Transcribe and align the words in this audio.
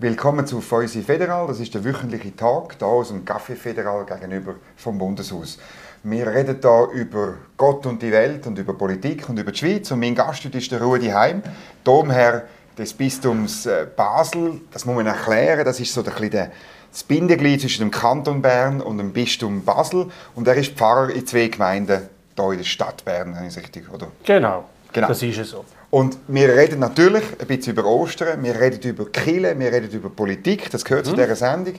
Willkommen 0.00 0.46
zu 0.46 0.60
Feusi 0.60 1.02
Federal. 1.02 1.48
Das 1.48 1.58
ist 1.58 1.74
der 1.74 1.84
wöchentliche 1.84 2.36
Tag 2.36 2.76
hier 2.78 2.86
aus 2.86 3.08
dem 3.08 3.24
Café 3.24 3.56
Federal 3.56 4.06
gegenüber 4.06 4.54
vom 4.76 4.96
Bundeshaus. 4.96 5.58
Wir 6.04 6.24
reden 6.28 6.58
hier 6.62 6.88
über 6.92 7.34
Gott 7.56 7.84
und 7.84 8.00
die 8.00 8.12
Welt 8.12 8.46
und 8.46 8.56
über 8.60 8.74
Politik 8.74 9.28
und 9.28 9.40
über 9.40 9.50
die 9.50 9.58
Schweiz. 9.58 9.90
Und 9.90 9.98
mein 9.98 10.14
Gast 10.14 10.44
heute 10.44 10.58
ist 10.58 10.70
der 10.70 10.80
Rudi 10.80 11.08
Heim, 11.08 11.42
Domherr 11.82 12.44
des 12.78 12.92
Bistums 12.92 13.66
äh, 13.66 13.88
Basel. 13.96 14.60
Das 14.70 14.84
muss 14.84 14.94
man 14.94 15.08
erklären. 15.08 15.64
Das 15.64 15.80
ist 15.80 15.92
so 15.92 16.04
ein 16.04 16.12
bisschen 16.14 16.52
das 16.92 17.02
Bindeglied 17.02 17.60
zwischen 17.60 17.80
dem 17.80 17.90
Kanton 17.90 18.40
Bern 18.40 18.80
und 18.80 18.98
dem 18.98 19.12
Bistum 19.12 19.64
Basel. 19.64 20.06
Und 20.36 20.46
er 20.46 20.54
ist 20.54 20.76
Pfarrer 20.76 21.10
in 21.10 21.26
zwei 21.26 21.48
Gemeinden 21.48 22.08
hier 22.36 22.52
in 22.52 22.58
der 22.58 22.64
Stadt 22.64 23.04
Bern, 23.04 23.36
ich 23.48 23.56
richtig, 23.56 23.92
oder? 23.92 24.06
Genau, 24.22 24.66
genau. 24.92 25.08
das 25.08 25.20
ist 25.24 25.38
es 25.38 25.50
so. 25.50 25.64
Und 25.90 26.18
wir 26.28 26.54
reden 26.54 26.80
natürlich 26.80 27.24
ein 27.38 27.46
bisschen 27.46 27.72
über 27.72 27.86
Ostern, 27.86 28.42
wir 28.42 28.60
reden 28.60 28.82
über 28.82 29.10
Kirche, 29.10 29.58
wir 29.58 29.72
reden 29.72 29.90
über 29.90 30.10
Politik, 30.10 30.70
das 30.70 30.84
gehört 30.84 31.06
mhm. 31.06 31.10
zu 31.10 31.16
dieser 31.16 31.36
Sendung. 31.36 31.74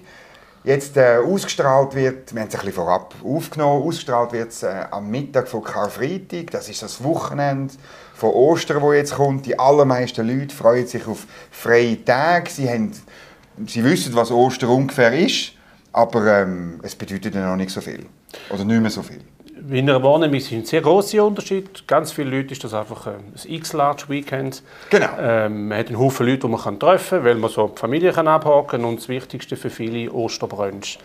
Jetzt 0.63 0.97
äh, 0.97 1.17
ausgestrahlt 1.17 1.95
wird, 1.95 2.33
wir 2.33 2.41
haben 2.41 2.49
es 2.49 2.55
ein 2.55 2.59
bisschen 2.59 2.73
vorab 2.73 3.15
aufgenommen, 3.23 3.83
ausgestrahlt 3.83 4.33
wird 4.33 4.49
es 4.49 4.63
äh, 4.63 4.85
am 4.91 5.09
Mittag 5.09 5.47
von 5.47 5.63
Karfreitag, 5.63 6.51
das 6.51 6.67
ist 6.67 6.81
das 6.81 7.01
Wochenende 7.03 7.73
von 8.13 8.31
Ostern, 8.31 8.81
wo 8.81 8.91
jetzt 8.91 9.13
kommt. 9.13 9.45
Die 9.45 9.57
allermeisten 9.57 10.27
Leute 10.27 10.53
freuen 10.53 10.85
sich 10.85 11.07
auf 11.07 11.25
freie 11.51 12.03
Tage, 12.03 12.49
sie, 12.49 12.67
haben, 12.67 12.91
sie 13.67 13.83
wissen, 13.83 14.13
was 14.15 14.31
Ostern 14.31 14.69
ungefähr 14.69 15.13
ist, 15.13 15.53
aber 15.93 16.41
ähm, 16.41 16.79
es 16.83 16.95
bedeutet 16.95 17.35
noch 17.35 17.55
nicht 17.55 17.69
so 17.69 17.79
viel 17.79 18.07
oder 18.49 18.65
nicht 18.65 18.81
mehr 18.81 18.91
so 18.91 19.03
viel. 19.03 19.21
Wie 19.71 19.81
ihr 19.81 20.03
wahrnehmt, 20.03 20.33
es 20.33 20.47
sind 20.47 20.65
sehr 20.65 20.81
große 20.81 21.23
Unterschiede. 21.23 21.69
Ganz 21.85 22.11
viele 22.11 22.35
Leute 22.35 22.53
ist 22.53 22.63
das 22.63 22.73
einfach 22.73 23.05
ein 23.05 23.35
X-Large 23.45 24.05
Weekend. 24.07 24.63
Genau. 24.89 25.09
Ähm, 25.21 25.67
man 25.67 25.77
hat 25.77 25.89
einen 25.89 25.99
Haufen 25.99 26.25
Leute, 26.25 26.39
die 26.39 26.47
man 26.47 26.79
treffen 26.79 27.19
kann, 27.19 27.23
weil 27.23 27.35
man 27.35 27.51
so 27.51 27.67
die 27.67 27.79
Familie 27.79 28.11
kann 28.11 28.27
abhaken 28.27 28.67
kann. 28.67 28.85
Und 28.85 28.97
das 28.97 29.07
Wichtigste 29.09 29.55
für 29.55 29.69
viele, 29.69 30.11
Osterbrunch. 30.11 30.97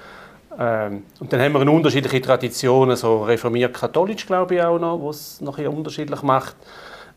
Ähm, 0.59 1.03
und 1.21 1.31
dann 1.31 1.43
haben 1.43 1.53
wir 1.53 1.61
eine 1.61 1.71
unterschiedliche 1.73 2.23
Traditionen, 2.23 2.97
so 2.97 3.25
reformiert-katholisch 3.25 4.27
glaube 4.27 4.55
ich 4.55 4.63
auch 4.63 4.79
noch, 4.79 4.99
was 4.99 5.17
es 5.17 5.41
noch 5.43 5.59
unterschiedlich 5.59 6.23
macht, 6.23 6.57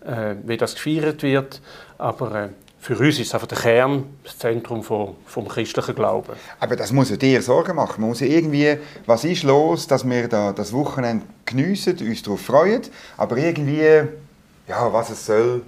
äh, 0.05 0.35
wie 0.43 0.57
das 0.57 0.75
gefeiert 0.75 1.23
wird. 1.23 1.61
Aber 1.97 2.35
äh, 2.35 2.49
für 2.79 2.97
uns 2.97 3.19
ist 3.19 3.27
es 3.27 3.33
einfach 3.33 3.47
der 3.47 3.57
Kern, 3.57 4.05
das 4.23 4.37
Zentrum 4.37 4.83
vom, 4.83 5.15
vom 5.25 5.47
christlichen 5.47 5.95
Glauben. 5.95 6.33
Aber 6.59 6.75
das 6.75 6.91
muss 6.91 7.09
ja 7.09 7.17
dir 7.17 7.41
Sorgen 7.41 7.75
machen. 7.75 8.01
Man 8.01 8.09
muss 8.09 8.19
ja 8.19 8.27
irgendwie, 8.27 8.77
was 9.05 9.23
ist 9.23 9.43
los, 9.43 9.87
dass 9.87 10.07
wir 10.07 10.27
da 10.27 10.53
das 10.53 10.71
Wochenende 10.73 11.25
geniessen, 11.45 11.97
uns 11.99 12.21
darauf 12.21 12.41
freuen, 12.41 12.83
aber 13.17 13.37
irgendwie, 13.37 14.07
ja, 14.67 14.93
was 14.93 15.09
es 15.09 15.25
soll, 15.25 15.63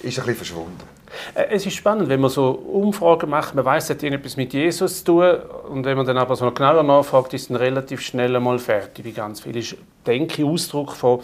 ist 0.00 0.18
ein 0.18 0.26
bisschen 0.26 0.34
verschwunden. 0.36 0.94
Äh, 1.34 1.46
es 1.50 1.66
ist 1.66 1.74
spannend, 1.74 2.08
wenn 2.08 2.20
man 2.20 2.30
so 2.30 2.50
Umfragen 2.50 3.30
macht, 3.30 3.54
man 3.54 3.64
weiß, 3.64 3.84
es 3.84 3.90
hat 3.90 4.02
irgendetwas 4.02 4.36
mit 4.36 4.52
Jesus 4.52 4.98
zu 4.98 5.04
tun 5.04 5.36
und 5.70 5.84
wenn 5.84 5.96
man 5.96 6.06
dann 6.06 6.18
aber 6.18 6.36
so 6.36 6.50
genauer 6.50 6.82
nachfragt, 6.82 7.34
ist 7.34 7.50
dann 7.50 7.56
relativ 7.56 8.00
schnell 8.00 8.34
einmal 8.34 8.58
fertig, 8.58 9.04
wie 9.04 9.12
ganz 9.12 9.40
viel 9.40 9.56
ist, 9.56 9.76
denke 10.06 10.42
ich, 10.42 10.48
Ausdruck 10.48 10.92
von 10.92 11.20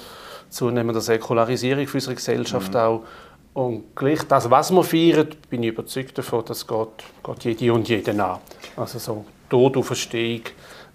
zunehmender 0.49 1.01
Säkularisierung 1.01 1.87
für 1.87 1.99
unsere 1.99 2.15
Gesellschaft 2.15 2.75
mhm. 2.75 2.81
auch 2.81 3.03
und 3.61 3.95
gleich 3.95 4.23
das, 4.23 4.51
was 4.51 4.71
wir 4.71 4.83
feiern, 4.83 5.29
bin 5.51 5.63
ich 5.63 5.71
überzeugt 5.71 6.17
davon, 6.17 6.45
dass 6.47 6.67
geht, 6.67 6.89
geht 7.41 7.61
jede 7.61 7.75
und 7.75 7.89
jeden 7.89 8.21
an. 8.21 8.39
Also 8.77 8.99
so 8.99 9.25
Tod 9.51 9.77
und 9.77 9.85
Verstehung. 9.85 10.43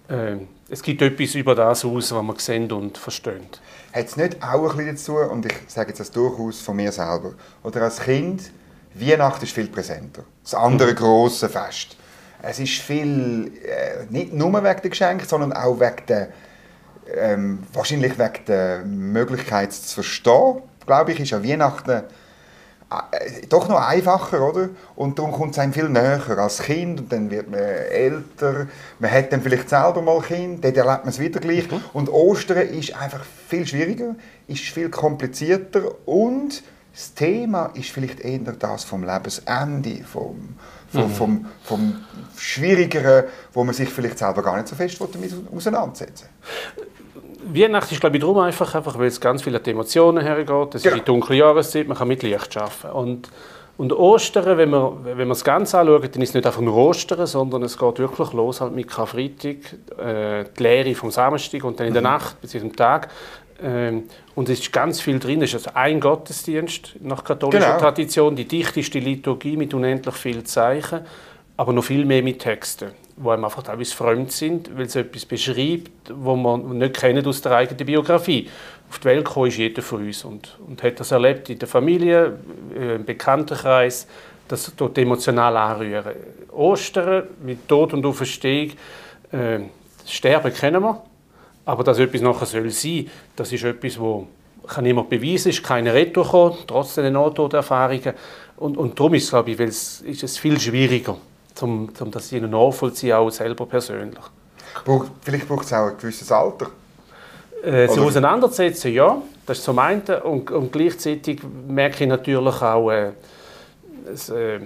Äh, 0.08 0.38
es 0.68 0.82
gibt 0.82 1.02
etwas 1.04 1.36
über 1.36 1.54
das 1.54 1.86
aus, 1.86 2.12
was 2.12 2.24
wir 2.24 2.36
sehen 2.40 2.72
und 2.72 2.98
verstehen. 2.98 3.46
Hat 3.94 4.06
es 4.08 4.18
nicht 4.18 4.42
auch 4.42 4.74
bisschen 4.74 4.96
dazu, 4.96 5.18
und 5.18 5.46
ich 5.46 5.54
sage 5.68 5.90
jetzt 5.90 6.00
das 6.00 6.10
durchaus 6.10 6.60
von 6.60 6.76
mir 6.76 6.92
selber, 6.92 7.34
oder 7.64 7.84
als 7.84 8.00
Kind, 8.00 8.52
Weihnachten 8.96 9.44
ist 9.44 9.54
viel 9.54 9.68
präsenter. 9.68 10.24
Das 10.42 10.56
andere 10.56 10.96
grosse 10.96 11.50
Fest. 11.50 11.96
Es 12.42 12.60
ist 12.60 12.80
viel, 12.80 13.52
äh, 13.64 14.12
nicht 14.12 14.34
nur 14.34 14.52
wegen 14.54 14.82
der 14.82 14.90
Geschenke, 14.90 15.26
sondern 15.26 15.54
auch 15.54 15.80
wegen 15.80 16.06
der, 16.08 16.30
ähm, 17.16 17.60
wahrscheinlich 17.74 18.18
wegen 18.18 18.46
der 18.48 18.80
Möglichkeit 18.86 19.72
zu 19.72 19.96
verstehen, 19.96 20.64
glaube 20.86 21.12
ich, 21.12 21.20
ist 21.20 21.30
ja 21.30 21.44
Weihnachten 21.44 22.04
äh, 22.90 23.48
doch 23.48 23.68
noch 23.68 23.80
einfacher, 23.80 24.48
oder? 24.48 24.70
Und 24.96 25.18
darum 25.18 25.32
kommt 25.32 25.54
es 25.54 25.60
einem 25.60 25.74
viel 25.74 25.90
näher 25.90 26.38
als 26.38 26.60
Kind 26.60 27.00
und 27.00 27.12
dann 27.12 27.32
wird 27.32 27.50
man 27.50 27.60
älter. 27.60 28.68
Man 29.00 29.12
hat 29.12 29.34
dann 29.34 29.42
vielleicht 29.42 29.70
selber 29.70 30.02
mal 30.02 30.22
Kind, 30.22 30.64
dann 30.64 30.76
erlebt 30.76 31.06
man 31.06 31.10
es 31.10 31.20
wieder 31.20 31.40
gleich. 31.40 31.70
Mhm. 31.70 31.82
Und 31.94 32.10
Ostern 32.10 32.68
ist 32.70 32.96
einfach 32.96 33.26
viel 33.48 33.66
schwieriger, 33.66 34.16
ist 34.48 34.62
viel 34.62 34.90
komplizierter 34.90 36.08
und 36.08 36.64
das 36.94 37.14
Thema 37.14 37.72
ist 37.74 37.90
vielleicht 37.90 38.22
eher 38.22 38.40
das 38.40 38.86
vom 38.86 39.04
Lebensende, 39.04 40.04
vom, 40.06 40.56
vom, 40.88 41.04
mhm. 41.04 41.10
vom, 41.10 41.46
vom 41.64 42.06
Schwierigeren, 42.38 43.26
wo 43.52 43.66
man 43.66 43.76
sich 43.76 43.90
vielleicht 43.90 44.18
selber 44.18 44.42
gar 44.42 44.56
nicht 44.56 44.70
so 44.70 44.76
fest 44.76 44.98
damit 45.00 45.34
auseinandersetzen 45.54 46.28
will. 46.78 46.86
Weihnachten 47.54 47.94
ist 47.94 48.00
glaube 48.00 48.18
ich 48.18 48.22
darum 48.22 48.40
einfach, 48.40 48.74
einfach 48.76 48.98
weil 48.98 49.08
es 49.08 49.20
ganz 49.20 49.44
viele 49.44 49.60
Emotionen 49.60 50.24
hergeht. 50.24 50.76
Es 50.76 50.84
genau. 50.84 50.96
ist 50.96 51.02
die 51.02 51.06
dunkle 51.06 51.36
Jahreszeit, 51.36 51.88
man 51.88 51.98
kann 51.98 52.08
mit 52.08 52.24
Licht 52.24 52.58
arbeiten. 52.58 52.98
Und, 52.98 53.30
und 53.78 53.94
Ostern, 53.94 54.58
wenn 54.58 54.70
man, 54.70 55.04
wenn 55.04 55.18
man 55.18 55.30
das 55.30 55.44
Ganze 55.44 55.80
anschaut, 55.80 56.16
dann 56.16 56.22
ist 56.22 56.30
es 56.30 56.36
nicht 56.36 56.46
einfach 56.46 56.62
nur 56.62 56.76
Ostern, 56.76 57.26
sondern 57.28 57.64
es 57.64 57.78
geht 57.78 58.00
wirklich 58.00 58.34
los 58.34 58.62
halt 58.62 58.74
mit 58.74 58.88
Karfreitag, 58.88 59.58
äh, 59.98 60.46
die 60.58 60.64
Lehre 60.64 60.96
vom 60.96 61.12
Samstag 61.12 61.64
und 61.64 61.80
dann 61.80 61.88
in 61.88 61.94
der 61.94 62.02
mhm. 62.02 62.08
Nacht 62.08 62.42
bis 62.42 62.52
zum 62.52 62.76
Tag. 62.76 63.10
Ähm, 63.62 64.04
und 64.34 64.50
es 64.50 64.60
ist 64.60 64.72
ganz 64.72 65.00
viel 65.00 65.20
drin. 65.20 65.42
Es 65.42 65.54
ist 65.54 65.68
also 65.68 65.78
ein 65.78 66.00
Gottesdienst 66.00 66.96
nach 67.02 67.24
katholischer 67.24 67.66
genau. 67.66 67.80
Tradition, 67.80 68.36
die 68.36 68.46
dichteste 68.46 69.00
Liturgie 69.00 69.56
mit 69.56 69.74
unendlich 69.74 70.16
vielen 70.16 70.46
Zeichen, 70.46 71.02
aber 71.58 71.74
noch 71.74 71.84
viel 71.84 72.06
mehr 72.06 72.24
mit 72.24 72.40
Texten 72.40 72.92
wo 73.18 73.30
einem 73.30 73.46
einfach 73.46 73.64
teilweise 73.64 73.96
fremd 73.96 74.32
sind, 74.32 74.76
weil 74.78 74.86
es 74.86 74.96
etwas 74.96 75.26
beschreibt, 75.26 75.92
was 76.10 76.38
man 76.38 76.78
nicht 76.78 76.98
kennt 76.98 77.26
aus 77.26 77.42
der 77.42 77.54
eigenen 77.54 77.86
Biografie. 77.86 78.50
Auf 78.90 79.00
die 79.00 79.06
Welt 79.06 79.26
gekommen 79.26 79.48
ist 79.48 79.58
jeder 79.58 79.82
von 79.82 80.06
uns 80.06 80.26
und, 80.26 80.58
und 80.68 80.84
hat 80.84 81.00
das 81.00 81.12
erlebt 81.12 81.50
in 81.50 81.58
der 81.58 81.68
Familie, 81.68 82.38
äh, 82.78 82.96
im 82.96 83.06
Bekanntenkreis, 83.06 84.08
das 84.48 84.72
dort 84.76 84.98
emotional 84.98 85.56
anrühren. 85.56 86.14
Ostern 86.52 87.24
mit 87.42 87.68
Tod 87.68 87.94
und 87.94 88.06
Auferstehung, 88.06 88.72
äh, 89.32 89.60
Sterben 90.06 90.54
kennen 90.54 90.84
wir, 90.84 91.02
aber 91.66 91.84
dass 91.84 91.98
etwas 91.98 92.22
nachher 92.22 92.46
soll 92.46 92.70
sein, 92.70 93.10
das 93.36 93.52
ist 93.52 93.64
etwas, 93.64 94.00
wo 94.00 94.28
kann 94.68 94.84
niemand 94.84 95.10
beweisen, 95.10 95.50
ist 95.50 95.64
keine 95.64 95.94
Retour 95.94 96.58
trotz 96.68 96.96
der 96.96 97.10
Nahtoderfahrungen 97.10 98.14
und, 98.58 98.78
und 98.78 99.00
darum 99.00 99.14
ist, 99.14 99.30
glaube 99.30 99.52
ich, 99.52 99.60
es, 99.60 100.02
ist 100.02 100.24
es 100.24 100.38
viel 100.38 100.60
schwieriger 100.60 101.18
um, 101.64 101.90
um 102.00 102.12
das 102.12 102.32
ihnen 102.32 102.52
nachvollziehen, 102.52 103.14
auch 103.14 103.30
selber 103.30 103.66
persönlich. 103.66 104.24
Vielleicht 105.22 105.48
braucht 105.48 105.66
es 105.66 105.74
auch 105.74 105.88
ein 105.88 105.98
gewisses 105.98 106.32
Alter. 106.32 106.68
Äh, 107.64 107.88
sie 107.88 108.00
auseinandersetzen, 108.00 108.94
ja, 108.94 109.22
das 109.46 109.60
ist 109.60 109.64
zum 109.64 109.80
einen. 109.80 110.02
Und, 110.24 110.52
und 110.52 110.72
gleichzeitig 110.72 111.42
merke 111.68 112.04
ich 112.04 112.10
natürlich 112.10 112.62
auch, 112.62 112.92
äh, 112.92 113.12
es, 114.12 114.30
äh, 114.30 114.60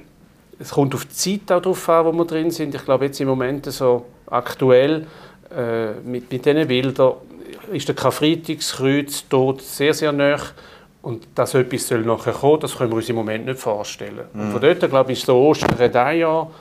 es, 0.59 0.71
kommt 0.71 0.93
auf 0.95 1.05
die 1.05 1.13
Zeit 1.13 1.51
auch 1.55 1.61
darauf 1.61 1.89
an, 1.89 2.05
wo 2.05 2.11
wir 2.11 2.25
drin 2.25 2.51
sind. 2.51 2.75
Ich 2.75 2.83
glaube, 2.83 3.05
jetzt 3.05 3.21
im 3.21 3.27
Moment 3.27 3.65
so 3.67 4.05
aktuell 4.27 5.07
äh, 5.55 5.91
mit, 6.03 6.31
mit 6.31 6.45
diesen 6.45 6.67
Bildern 6.67 7.13
ist 7.71 7.87
der 7.87 7.95
Karfreitagskreuz 7.95 9.25
dort 9.29 9.61
sehr, 9.61 9.93
sehr 9.93 10.11
nah. 10.11 10.37
Und 11.01 11.27
dass 11.33 11.53
etwas 11.53 11.87
soll 11.87 12.01
nachher 12.01 12.33
kommen, 12.33 12.59
das 12.59 12.77
können 12.77 12.91
wir 12.91 12.97
uns 12.97 13.07
im 13.07 13.15
Moment 13.15 13.45
nicht 13.45 13.59
vorstellen. 13.59 14.25
Mm. 14.33 14.39
Und 14.39 14.47
mhm. 14.47 14.51
von 14.51 14.61
dort, 14.61 14.79
glaube 14.89 15.11
ich, 15.13 15.19
ist 15.19 15.25
so 15.25 15.37
Ostern 15.37 15.79
ein 15.79 16.17
Jahr 16.19 16.51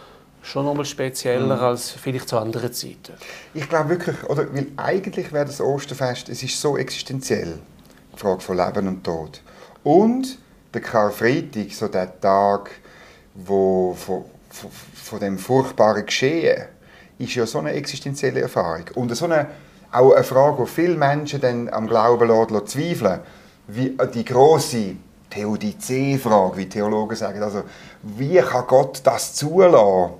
schon 0.48 0.64
nochmal 0.64 0.84
spezieller 0.84 1.56
mhm. 1.56 1.62
als 1.62 1.90
vielleicht 1.90 2.28
zu 2.28 2.38
anderen 2.38 2.72
Zeiten. 2.72 3.12
Ich 3.52 3.68
glaube 3.68 3.90
wirklich, 3.90 4.24
oder, 4.24 4.52
weil 4.54 4.68
eigentlich 4.76 5.32
wäre 5.32 5.44
das 5.44 5.60
Osterfest, 5.60 6.28
es 6.30 6.42
ist 6.42 6.60
so 6.60 6.78
existenziell, 6.78 7.58
die 8.14 8.18
Frage 8.18 8.40
von 8.40 8.56
Leben 8.56 8.88
und 8.88 9.04
Tod. 9.04 9.42
Und 9.84 10.38
der 10.72 10.80
Karfreitag, 10.80 11.72
so 11.72 11.88
der 11.88 12.18
Tag, 12.20 12.70
wo 13.34 13.94
von, 13.94 14.24
von, 14.48 14.70
von 14.94 15.20
dem 15.20 15.38
furchtbaren 15.38 16.06
Geschehen, 16.06 16.64
ist 17.18 17.34
ja 17.34 17.46
so 17.46 17.58
eine 17.58 17.72
existenzielle 17.72 18.40
Erfahrung. 18.40 18.84
Und 18.94 19.14
so 19.14 19.26
eine, 19.26 19.48
auch 19.92 20.12
eine 20.12 20.24
Frage, 20.24 20.64
die 20.64 20.70
viele 20.70 20.96
Menschen 20.96 21.40
dann 21.40 21.68
am 21.68 21.86
Glauben 21.86 22.28
lassen, 22.28 22.66
zweifeln, 22.66 23.20
wie 23.66 23.96
die 24.14 24.24
große 24.24 24.94
Theodizee-Frage, 25.28 26.56
wie 26.56 26.68
Theologen 26.68 27.16
sagen, 27.16 27.42
also 27.42 27.64
wie 28.02 28.38
kann 28.38 28.66
Gott 28.66 29.00
das 29.04 29.34
zulassen? 29.34 30.14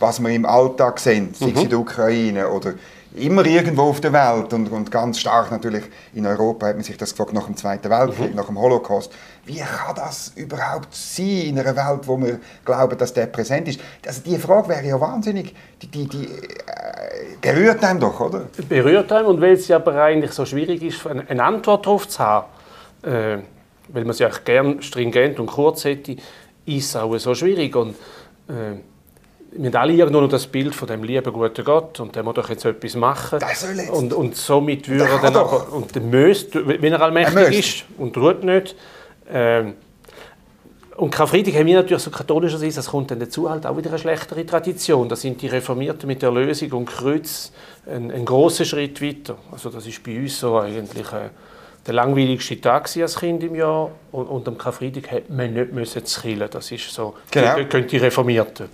Was 0.00 0.20
wir 0.20 0.30
im 0.30 0.46
Alltag 0.46 0.98
sehen, 0.98 1.34
sei 1.34 1.48
es 1.48 1.54
mhm. 1.54 1.60
in 1.60 1.68
der 1.68 1.78
Ukraine 1.78 2.48
oder 2.48 2.74
immer 3.14 3.44
irgendwo 3.44 3.82
auf 3.82 4.00
der 4.00 4.12
Welt 4.12 4.52
und, 4.52 4.70
und 4.70 4.90
ganz 4.90 5.18
stark 5.18 5.50
natürlich 5.50 5.84
in 6.14 6.26
Europa 6.26 6.68
hat 6.68 6.76
man 6.76 6.84
sich 6.84 6.96
das 6.96 7.10
gefragt 7.10 7.32
nach 7.32 7.46
dem 7.46 7.56
Zweiten 7.56 7.90
Weltkrieg, 7.90 8.30
mhm. 8.30 8.36
nach 8.36 8.46
dem 8.46 8.58
Holocaust. 8.58 9.12
Wie 9.44 9.58
kann 9.58 9.96
das 9.96 10.32
überhaupt 10.36 10.94
sein 10.94 11.26
in 11.26 11.58
einer 11.58 11.74
Welt, 11.74 12.06
wo 12.06 12.16
wir 12.18 12.38
glauben, 12.64 12.96
dass 12.96 13.12
der 13.12 13.26
präsent 13.26 13.68
ist? 13.68 13.80
Also 14.06 14.22
die 14.22 14.38
Frage 14.38 14.68
wäre 14.68 14.86
ja 14.86 15.00
wahnsinnig, 15.00 15.54
die, 15.82 15.88
die, 15.88 16.06
die 16.06 16.24
äh, 16.24 16.28
berührt 17.40 17.82
einem 17.84 18.00
doch, 18.00 18.20
oder? 18.20 18.46
Berührt 18.68 19.10
einem 19.10 19.26
und 19.26 19.40
weil 19.40 19.54
es 19.54 19.70
aber 19.70 20.00
eigentlich 20.00 20.32
so 20.32 20.46
schwierig 20.46 20.82
ist, 20.82 21.06
eine 21.06 21.42
Antwort 21.42 21.86
darauf 21.86 22.06
zu 22.06 22.20
haben, 22.20 22.46
äh, 23.02 23.38
weil 23.88 24.04
man 24.04 24.10
es 24.10 24.20
ja 24.20 24.28
gerne 24.28 24.82
stringent 24.82 25.40
und 25.40 25.46
kurz 25.46 25.84
hätte, 25.84 26.12
ist 26.64 26.90
es 26.90 26.96
auch 26.96 27.16
so 27.18 27.34
schwierig 27.34 27.74
und 27.74 27.96
äh, 28.48 28.78
wir 29.52 29.66
haben 29.66 29.76
alle 29.76 29.92
irgendwo 29.92 30.20
noch 30.20 30.28
das 30.28 30.46
Bild 30.46 30.74
von 30.74 30.86
dem 30.86 31.02
lieben 31.02 31.32
guten 31.32 31.64
Gott 31.64 31.98
und 32.00 32.14
der 32.14 32.22
muss 32.22 32.34
doch 32.34 32.48
jetzt 32.48 32.64
etwas 32.64 32.94
machen. 32.94 33.38
Der 33.40 33.54
soll 33.54 33.76
jetzt. 33.76 33.90
Und, 33.90 34.12
und 34.12 34.36
somit 34.36 34.88
würde 34.88 35.04
er 35.04 35.18
dann 35.18 35.34
doch. 35.34 35.64
aber, 35.64 35.72
und 35.72 35.94
der 35.94 36.02
müsste, 36.02 36.66
wenn 36.66 36.92
er 36.92 37.00
allmächtig 37.00 37.36
Er 37.36 37.48
ist 37.52 37.84
und 37.98 38.12
tut 38.12 38.44
nicht. 38.44 38.76
Ähm, 39.28 39.74
und 40.96 41.10
Karfreitag 41.10 41.54
haben 41.54 41.66
wir 41.66 41.76
natürlich 41.76 42.02
so 42.02 42.10
katholischerseits, 42.10 42.74
das 42.74 42.88
kommt 42.88 43.10
dann 43.10 43.20
dazu, 43.20 43.48
halt 43.48 43.66
auch 43.66 43.76
wieder 43.76 43.88
eine 43.88 43.98
schlechtere 43.98 44.44
Tradition. 44.44 45.08
Da 45.08 45.16
sind 45.16 45.40
die 45.40 45.46
Reformierten 45.46 46.06
mit 46.06 46.20
der 46.20 46.28
Erlösung 46.28 46.70
und 46.72 46.86
Kreuz 46.86 47.52
ein, 47.86 48.10
ein 48.10 48.24
großer 48.24 48.66
Schritt 48.66 49.00
weiter. 49.00 49.38
Also 49.50 49.70
das 49.70 49.86
ist 49.86 50.02
bei 50.02 50.18
uns 50.18 50.38
so 50.38 50.58
eigentlich 50.58 51.10
äh, 51.12 51.30
der 51.86 51.94
langweiligste 51.94 52.60
Tag 52.60 52.88
als 53.00 53.16
Kind 53.18 53.42
im 53.42 53.54
Jahr 53.54 53.90
und, 54.12 54.26
und 54.26 54.46
am 54.48 54.58
Karfreitag 54.58 55.10
hätte 55.10 55.32
man 55.32 55.52
nicht 55.54 55.72
müssen 55.72 56.04
zu 56.04 56.20
killen. 56.20 56.48
Das 56.50 56.70
ist 56.70 56.90
so, 56.92 57.14
Genau. 57.30 57.54
Kön- 57.56 57.68
können 57.68 57.86
die 57.86 57.96
Reformierten. 57.96 58.66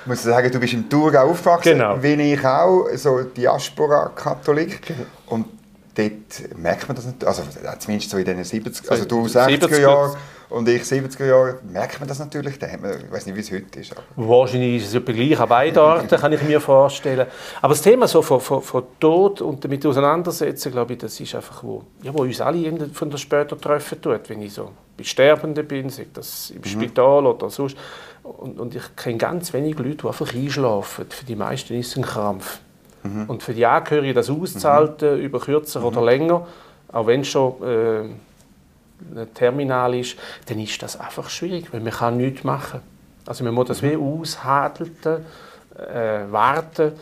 Ich 0.00 0.06
muss 0.06 0.22
sagen, 0.22 0.50
du 0.50 0.58
bist 0.58 0.72
im 0.72 0.88
Thurgau 0.88 1.30
aufgewachsen, 1.30 1.72
Genau. 1.74 2.02
wie 2.02 2.14
ich 2.32 2.44
auch, 2.44 2.86
so 2.94 3.20
Diaspora-Katholik. 3.22 4.80
Und 5.26 5.46
dort 5.94 6.56
merkt 6.58 6.88
man 6.88 6.96
das 6.96 7.06
nicht, 7.06 7.24
also 7.24 7.42
zumindest 7.78 8.10
so 8.10 8.16
in 8.18 8.24
den 8.24 8.42
70 8.42 8.90
also 8.90 9.04
du 9.04 9.26
60er 9.26 9.48
70er. 9.68 9.80
Jahre 9.80 10.16
und 10.52 10.68
ich 10.68 10.82
70er 10.82 11.26
Jahre, 11.26 11.58
merkt 11.70 11.98
man 11.98 12.08
das 12.08 12.18
natürlich. 12.18 12.58
Da 12.58 12.68
hat 12.68 12.80
man, 12.80 12.92
ich 12.92 13.10
weiß 13.10 13.26
nicht, 13.26 13.36
wie 13.36 13.40
es 13.40 13.50
heute 13.50 13.80
ist. 13.80 13.94
Wahrscheinlich 14.16 14.82
ist 14.82 14.88
es 14.88 14.94
etwa 14.94 15.12
gleich 15.12 15.40
an 15.40 15.48
beiden 15.48 15.78
Orten, 15.78 16.08
kann 16.08 16.32
ich 16.32 16.42
mir 16.42 16.60
vorstellen. 16.60 17.26
Aber 17.60 17.74
das 17.74 17.82
Thema 17.82 18.06
so 18.06 18.22
von, 18.22 18.40
von, 18.40 18.62
von 18.62 18.84
Tod 19.00 19.40
und 19.40 19.64
damit 19.64 19.84
auseinandersetzen, 19.86 20.72
glaube 20.72 20.92
ich, 20.92 20.98
das 20.98 21.18
ist 21.18 21.34
einfach, 21.34 21.62
wo, 21.64 21.84
ja, 22.02 22.12
wo 22.12 22.22
uns 22.22 22.40
alle 22.40 22.88
von 22.92 23.10
der 23.10 23.18
später 23.18 23.58
treffen 23.58 24.00
tut. 24.00 24.28
Wenn 24.28 24.42
ich 24.42 24.52
so 24.52 24.70
bei 24.96 25.04
Sterbenden 25.04 25.66
bin, 25.66 25.88
sei 25.88 26.06
das 26.12 26.50
im 26.50 26.62
Spital 26.64 27.26
oder 27.26 27.48
sonst. 27.50 27.76
Und, 28.22 28.60
und 28.60 28.74
ich 28.74 28.96
kenne 28.96 29.18
ganz 29.18 29.52
wenige 29.52 29.82
Leute, 29.82 29.96
die 29.96 30.06
einfach 30.06 30.34
einschlafen. 30.34 31.06
Für 31.08 31.24
die 31.24 31.36
meisten 31.36 31.74
ist 31.74 31.88
es 31.88 31.96
ein 31.96 32.02
Krampf. 32.02 32.60
Und 33.26 33.42
für 33.42 33.52
die 33.52 33.66
Angehörigen 33.66 34.14
das 34.14 34.30
auszuhalten, 34.30 35.18
über 35.18 35.40
kürzer 35.40 35.82
oder 35.82 36.02
länger, 36.02 36.46
auch 36.92 37.06
wenn 37.08 37.24
schon 37.24 37.54
äh, 37.62 38.04
ein 39.16 39.34
Terminal 39.34 39.94
ist, 39.94 40.16
dann 40.46 40.58
ist 40.58 40.82
das 40.82 40.98
einfach 40.98 41.28
schwierig, 41.30 41.72
weil 41.72 41.80
man 41.80 41.92
kann 41.92 42.16
nichts 42.16 42.44
machen. 42.44 42.80
Also 43.26 43.44
man 43.44 43.54
muss 43.54 43.68
das 43.68 43.82
wie 43.82 43.96
aushalten, 43.96 45.24
äh, 45.76 46.30
warten 46.30 46.92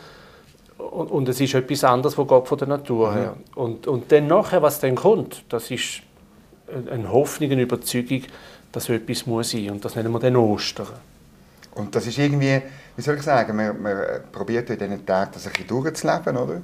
und, 0.77 1.11
und 1.11 1.29
es 1.29 1.39
ist 1.39 1.53
etwas 1.53 1.83
anderes, 1.83 2.17
was 2.17 2.27
geht 2.27 2.47
von 2.47 2.57
der 2.57 2.67
Natur 2.67 3.13
her. 3.13 3.35
Und, 3.55 3.87
und 3.87 4.11
dann 4.11 4.27
nachher, 4.27 4.61
was 4.61 4.79
dann 4.79 4.95
kommt, 4.95 5.43
das 5.49 5.69
ist 5.71 6.01
eine- 6.89 7.11
Hoffnung, 7.11 7.51
eine 7.51 7.61
Überzeugung, 7.63 8.23
dass 8.71 8.89
etwas 8.89 9.25
muss 9.25 9.51
sein 9.51 9.69
und 9.71 9.83
das 9.83 9.95
nennen 9.95 10.11
wir 10.11 10.19
dann 10.19 10.35
Ostern. 10.35 10.87
Und 11.75 11.95
das 11.95 12.07
ist 12.07 12.17
irgendwie, 12.17 12.61
wie 12.95 13.01
soll 13.01 13.15
ich 13.15 13.21
sagen, 13.23 13.55
man, 13.55 13.81
man 13.81 13.97
probiert 14.31 14.69
in 14.69 14.77
diesen 14.79 15.05
Tagen 15.05 15.31
das 15.33 15.45
ein 15.45 15.53
bisschen 15.53 15.67
durchzuleben, 15.67 16.37
oder? 16.37 16.61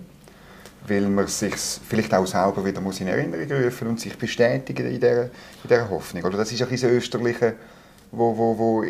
Weil 0.88 1.01
man 1.01 1.28
sich 1.28 1.54
vielleicht 1.56 2.13
auch 2.13 2.25
selber 2.25 2.63
wieder 2.66 2.80
muss 2.80 3.01
in 3.01 3.07
Erinnerung 3.07 3.63
rufen 3.63 3.89
und 3.89 4.00
sich 4.00 4.18
bestätigen 4.18 4.88
in 4.88 5.00
dieser, 5.00 5.24
in 5.24 5.30
dieser 5.69 5.89
Hoffnung. 5.89 6.24
Oder 6.24 6.38
das 6.38 6.51
ist 6.51 6.62
ein 6.62 6.69
bisschen 6.69 6.89
das 6.89 6.98
Österliche, 6.98 7.56
wo, 8.12 8.38
wo, 8.38 8.57
wo 8.57 8.86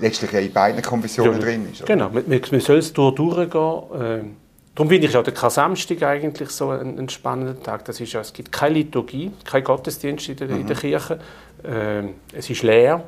letztlich 0.00 0.32
in 0.32 0.52
beiden 0.52 0.82
Konfessionen 0.82 1.40
drin 1.40 1.68
ist. 1.70 1.82
oder? 1.82 1.92
Genau, 1.92 2.10
man, 2.10 2.24
man, 2.26 2.60
soll 2.60 2.78
es 2.78 2.92
durch, 2.92 3.14
durchgehen. 3.14 3.82
Ähm, 3.94 4.36
darum 4.74 4.88
finde 4.88 5.06
ich 5.08 5.16
auch 5.16 5.22
der 5.22 5.50
Samstag 5.50 6.02
eigentlich 6.02 6.50
so 6.50 6.70
ein, 6.70 6.98
ein 6.98 7.08
spannender 7.08 7.60
Tag. 7.62 7.84
Das 7.84 8.00
ist, 8.00 8.12
ja, 8.12 8.20
es 8.20 8.32
gibt 8.32 8.50
keine 8.50 8.74
Liturgie, 8.74 9.30
kein 9.44 9.62
Gottesdienst 9.62 10.28
in 10.28 10.36
der, 10.36 10.50
in 10.50 10.66
der 10.66 10.76
Kirche. 10.76 11.18
Ähm, 11.64 12.14
es 12.32 12.48
ist 12.48 12.62
leer. 12.62 13.04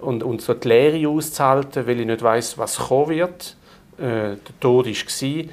Und, 0.00 0.22
und 0.24 0.42
so 0.42 0.52
die 0.54 0.68
Leere 0.68 1.08
auszuhalten, 1.08 1.86
weil 1.86 2.00
ich 2.00 2.06
nicht 2.06 2.22
weiß, 2.22 2.58
was 2.58 2.76
kommen 2.76 3.10
wird. 3.10 3.56
Äh, 3.98 4.02
der 4.02 4.60
Tod 4.60 4.86
war. 4.86 5.44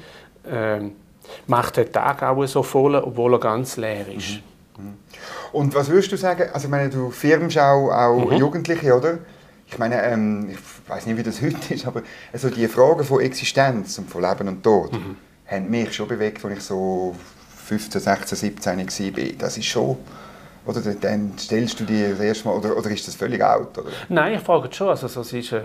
Ähm, 0.50 0.92
macht 1.50 1.76
den 1.76 1.92
Tag 1.92 2.22
auch 2.22 2.46
so 2.46 2.62
voll, 2.62 2.94
obwohl 2.94 3.34
er 3.34 3.40
ganz 3.40 3.76
leer 3.76 4.06
ist. 4.08 4.40
Und 5.52 5.74
was 5.74 5.90
würdest 5.90 6.12
du 6.12 6.16
sagen, 6.16 6.48
also 6.52 6.66
ich 6.66 6.70
meine, 6.70 6.88
du 6.88 7.10
firmst 7.10 7.58
auch, 7.58 7.90
auch 7.90 8.32
Jugendliche, 8.32 8.96
oder? 8.96 9.18
Ich 9.66 9.78
meine, 9.78 10.02
ähm, 10.02 10.50
ich 10.50 10.88
weiß 10.88 11.06
nicht, 11.06 11.18
wie 11.18 11.22
das 11.22 11.42
heute 11.42 11.74
ist, 11.74 11.86
aber 11.86 12.02
also 12.32 12.48
die 12.48 12.66
Fragen 12.68 13.04
von 13.04 13.20
Existenz 13.20 13.98
und 13.98 14.08
von 14.08 14.22
Leben 14.22 14.48
und 14.48 14.62
Tod 14.62 14.92
haben 15.46 15.70
mich 15.70 15.92
schon 15.92 16.08
bewegt, 16.08 16.44
als 16.44 16.54
ich 16.58 16.62
so 16.62 17.14
15, 17.66 18.00
16, 18.00 18.38
17 18.38 18.78
war. 18.78 19.24
Das 19.38 19.58
ist 19.58 19.66
schon, 19.66 19.96
oder 20.64 20.80
dann 20.80 21.32
stellst 21.38 21.80
du 21.80 21.84
dir 21.84 22.10
das 22.10 22.20
erste 22.20 22.48
Mal, 22.48 22.56
oder, 22.56 22.76
oder 22.76 22.90
ist 22.90 23.06
das 23.06 23.14
völlig 23.16 23.42
out? 23.42 23.76
Oder? 23.76 23.90
Nein, 24.08 24.34
ich 24.34 24.40
frage 24.40 24.72
schon. 24.72 24.88
Also, 24.88 25.08
das 25.08 25.32
ist, 25.32 25.52
äh, 25.52 25.62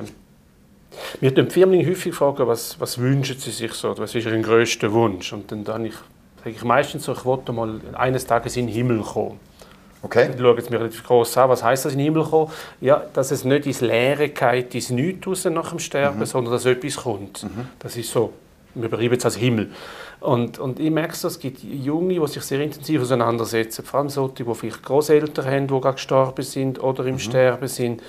mir 1.21 1.31
die 1.31 1.45
Firmen 1.45 1.85
häufig 1.85 2.13
fragen, 2.13 2.47
was, 2.47 2.79
was 2.79 2.97
wünschen 2.97 3.37
sie 3.37 3.51
sich 3.51 3.73
so, 3.73 3.97
was 3.97 4.15
ist 4.15 4.25
ihr 4.25 4.37
grösster 4.39 4.91
Wunsch? 4.91 5.33
Und 5.33 5.51
dann, 5.51 5.63
dann 5.63 5.85
ich, 5.85 5.95
sage 6.37 6.51
ich 6.51 6.63
meistens 6.63 7.05
so, 7.05 7.13
ich 7.13 7.25
wollte 7.25 7.51
mal 7.51 7.79
eines 7.93 8.25
Tages 8.25 8.57
in 8.57 8.67
den 8.67 8.75
Himmel 8.75 9.01
kommen. 9.01 9.39
Okay? 10.01 10.29
Ich 10.33 10.39
schaue 10.39 10.55
jetzt 10.55 10.69
mir 10.69 10.79
relativ 10.79 11.03
groß 11.03 11.37
an, 11.37 11.49
was 11.49 11.63
heißt 11.63 11.85
das 11.85 11.93
in 11.93 11.99
den 11.99 12.05
Himmel 12.05 12.23
kommen? 12.23 12.51
Ja, 12.79 13.03
dass 13.13 13.31
es 13.31 13.43
nicht 13.43 13.65
ins 13.65 13.81
Leere 13.81 14.29
geht, 14.29 14.75
ins 14.75 14.91
Nichts 14.91 15.45
nach 15.45 15.69
dem 15.69 15.79
Sterben, 15.79 16.25
sondern 16.25 16.53
dass 16.53 16.65
etwas 16.65 16.97
kommt. 16.97 17.45
Das 17.79 17.97
ist 17.97 18.11
so, 18.11 18.33
wir 18.75 18.87
beschreiben 18.87 19.15
es 19.15 19.25
als 19.25 19.37
Himmel. 19.37 19.71
Und, 20.19 20.59
und 20.59 20.79
ich 20.79 20.91
merke 20.91 21.15
so, 21.15 21.27
es 21.27 21.39
gibt 21.39 21.63
Junge, 21.63 22.19
die 22.19 22.27
sich 22.27 22.43
sehr 22.43 22.59
intensiv 22.61 23.01
auseinandersetzen, 23.01 23.83
vor 23.83 23.99
allem 23.99 24.09
solche, 24.09 24.43
die 24.43 24.55
vielleicht 24.55 24.83
Großeltern 24.83 25.45
haben, 25.45 25.67
die 25.67 25.79
gerade 25.79 25.95
gestorben 25.95 26.43
sind 26.43 26.81
oder 26.81 27.05
im 27.05 27.19
Sterben 27.19 27.67
sind. 27.67 28.01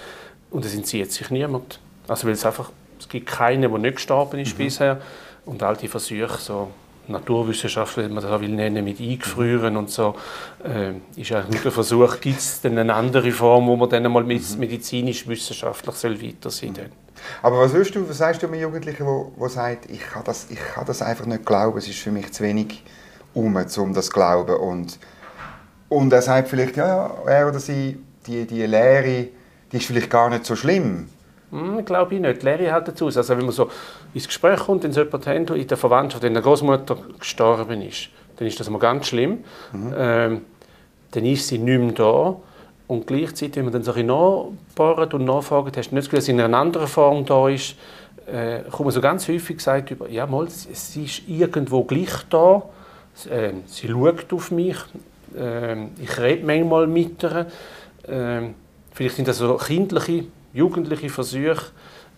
Und 0.50 0.64
es 0.64 0.74
entzieht 0.74 1.12
sich 1.12 1.30
niemand. 1.30 1.80
Also 2.08 2.26
weil 2.26 2.34
es 2.34 2.44
einfach, 2.44 2.70
es 2.98 3.08
gibt 3.08 3.26
keinen, 3.26 3.62
der 3.62 3.70
nicht 3.78 3.96
gestorben 3.96 4.40
ist 4.40 4.56
bisher. 4.56 5.00
Und 5.44 5.62
all 5.62 5.76
die 5.76 5.88
Versuche, 5.88 6.38
so 6.38 6.70
Naturwissenschaft, 7.08 7.96
wenn 7.96 8.12
man 8.12 8.22
das 8.22 8.32
auch 8.32 8.40
will 8.40 8.48
nennen, 8.48 8.84
mit 8.84 9.00
Eingefrieren 9.00 9.76
und 9.76 9.90
so, 9.90 10.16
äh, 10.64 10.92
ist 11.20 11.32
eigentlich 11.32 11.54
nur 11.54 11.62
der 11.62 11.72
Versuch, 11.72 12.20
gibt 12.20 12.38
es 12.38 12.60
denn 12.60 12.78
eine 12.78 12.94
andere 12.94 13.30
Form, 13.30 13.66
wo 13.66 13.76
man 13.76 13.88
dann 13.88 14.04
einmal 14.04 14.24
mit 14.24 14.42
medizinisch-wissenschaftlich 14.58 16.22
weiter 16.22 16.50
sein 16.50 16.74
soll. 16.74 16.90
Aber 17.42 17.60
was, 17.60 17.72
du, 17.72 18.08
was 18.08 18.18
sagst 18.18 18.42
du 18.42 18.46
einem 18.46 18.60
Jugendlichen, 18.60 19.06
der 19.38 19.48
sagt, 19.48 19.90
ich 19.90 20.00
kann, 20.00 20.24
das, 20.24 20.48
ich 20.50 20.58
kann 20.58 20.84
das 20.84 21.02
einfach 21.02 21.26
nicht 21.26 21.46
glauben, 21.46 21.78
es 21.78 21.88
ist 21.88 21.98
für 21.98 22.10
mich 22.10 22.32
zu 22.32 22.42
wenig 22.42 22.82
um, 23.34 23.54
um 23.56 23.94
das 23.94 24.06
zu 24.06 24.12
glauben. 24.12 24.56
Und, 24.56 24.98
und 25.88 26.12
er 26.12 26.22
sagt 26.22 26.48
vielleicht, 26.48 26.76
ja, 26.76 26.86
ja, 26.86 27.14
er 27.26 27.48
oder 27.48 27.60
sie, 27.60 27.98
die, 28.26 28.46
die 28.46 28.66
Lehre, 28.66 29.28
die 29.70 29.76
ist 29.76 29.86
vielleicht 29.86 30.10
gar 30.10 30.28
nicht 30.30 30.44
so 30.44 30.56
schlimm. 30.56 31.08
Hm, 31.50 31.84
glaube 31.84 32.14
ich 32.14 32.20
nicht. 32.20 32.42
Die 32.42 32.46
Lehre 32.46 32.72
halt 32.72 32.88
dazu. 32.88 33.06
Also 33.06 33.28
wenn 33.28 33.44
man 33.44 33.52
so 33.52 33.70
ins 34.14 34.26
Gespräch 34.26 34.60
kommt, 34.60 34.82
wenn 34.84 34.92
so 34.92 35.02
jemand 35.02 35.50
in 35.50 35.66
der 35.66 35.76
Verwandtschaft, 35.76 36.22
wenn 36.22 36.32
eine 36.32 36.42
Großmutter 36.42 36.96
gestorben 37.18 37.82
ist, 37.82 38.08
dann 38.36 38.48
ist 38.48 38.58
das 38.58 38.68
mal 38.68 38.78
ganz 38.78 39.06
schlimm. 39.06 39.44
Ähm, 39.96 40.42
dann 41.12 41.24
ist 41.24 41.48
sie 41.48 41.58
nicht 41.58 41.80
mehr 41.80 41.92
da. 41.92 42.36
Und 42.88 43.06
gleichzeitig, 43.06 43.56
wenn 43.56 43.64
man 43.64 43.72
dann 43.72 43.82
so 43.82 43.92
ein 43.92 44.06
bisschen 44.06 44.52
nachbohrt 44.76 45.14
und 45.14 45.24
nachfragt, 45.24 45.76
hast 45.76 45.90
du 45.90 45.94
nicht 45.94 46.04
das 46.04 46.10
Gefühl, 46.10 46.18
dass 46.18 46.24
sie 46.26 46.32
in 46.32 46.40
einer 46.40 46.56
anderen 46.58 46.86
Form 46.86 47.24
da 47.24 47.48
ist, 47.48 47.74
äh, 48.26 48.60
kommt 48.70 48.86
man 48.86 48.90
so 48.90 49.00
ganz 49.00 49.28
häufig 49.28 49.56
gesagt 49.56 49.90
über, 49.90 50.08
ja 50.08 50.26
mal, 50.26 50.48
sie 50.48 51.04
ist 51.04 51.22
irgendwo 51.28 51.84
gleich 51.84 52.24
da, 52.28 52.62
sie, 53.14 53.30
äh, 53.30 53.52
sie 53.66 53.88
schaut 53.88 54.32
auf 54.32 54.50
mich, 54.50 54.76
äh, 55.36 55.86
ich 56.00 56.18
rede 56.18 56.44
manchmal 56.44 56.86
mit 56.86 57.22
ihr. 57.22 57.46
Äh, 58.08 58.50
vielleicht 58.92 59.16
sind 59.16 59.28
das 59.28 59.38
so 59.38 59.56
kindliche, 59.56 60.24
jugendliche 60.56 61.08
Versuche, 61.08 61.66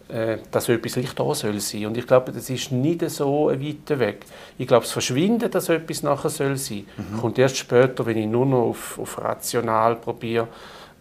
äh, 0.08 0.38
dass 0.50 0.64
so 0.64 0.72
etwas 0.72 0.96
leicht 0.96 1.18
da 1.18 1.34
soll 1.34 1.60
sein. 1.60 1.86
Und 1.86 1.96
ich 1.96 2.06
glaube, 2.06 2.32
das 2.32 2.48
ist 2.48 2.72
nicht 2.72 3.08
so 3.10 3.48
weit 3.50 3.98
weg. 3.98 4.24
Ich 4.56 4.66
glaube, 4.66 4.84
das 4.84 4.92
Verschwinden, 4.92 5.50
dass 5.50 5.66
so 5.66 5.72
etwas 5.74 6.02
nachher 6.02 6.30
soll 6.30 6.56
sein, 6.56 6.86
kommt 7.20 7.38
erst 7.38 7.56
später, 7.58 8.06
wenn 8.06 8.16
ich 8.16 8.26
nur 8.26 8.46
noch 8.46 8.62
auf, 8.70 8.98
auf 8.98 9.18
rational 9.22 9.96
probiere. 9.96 10.48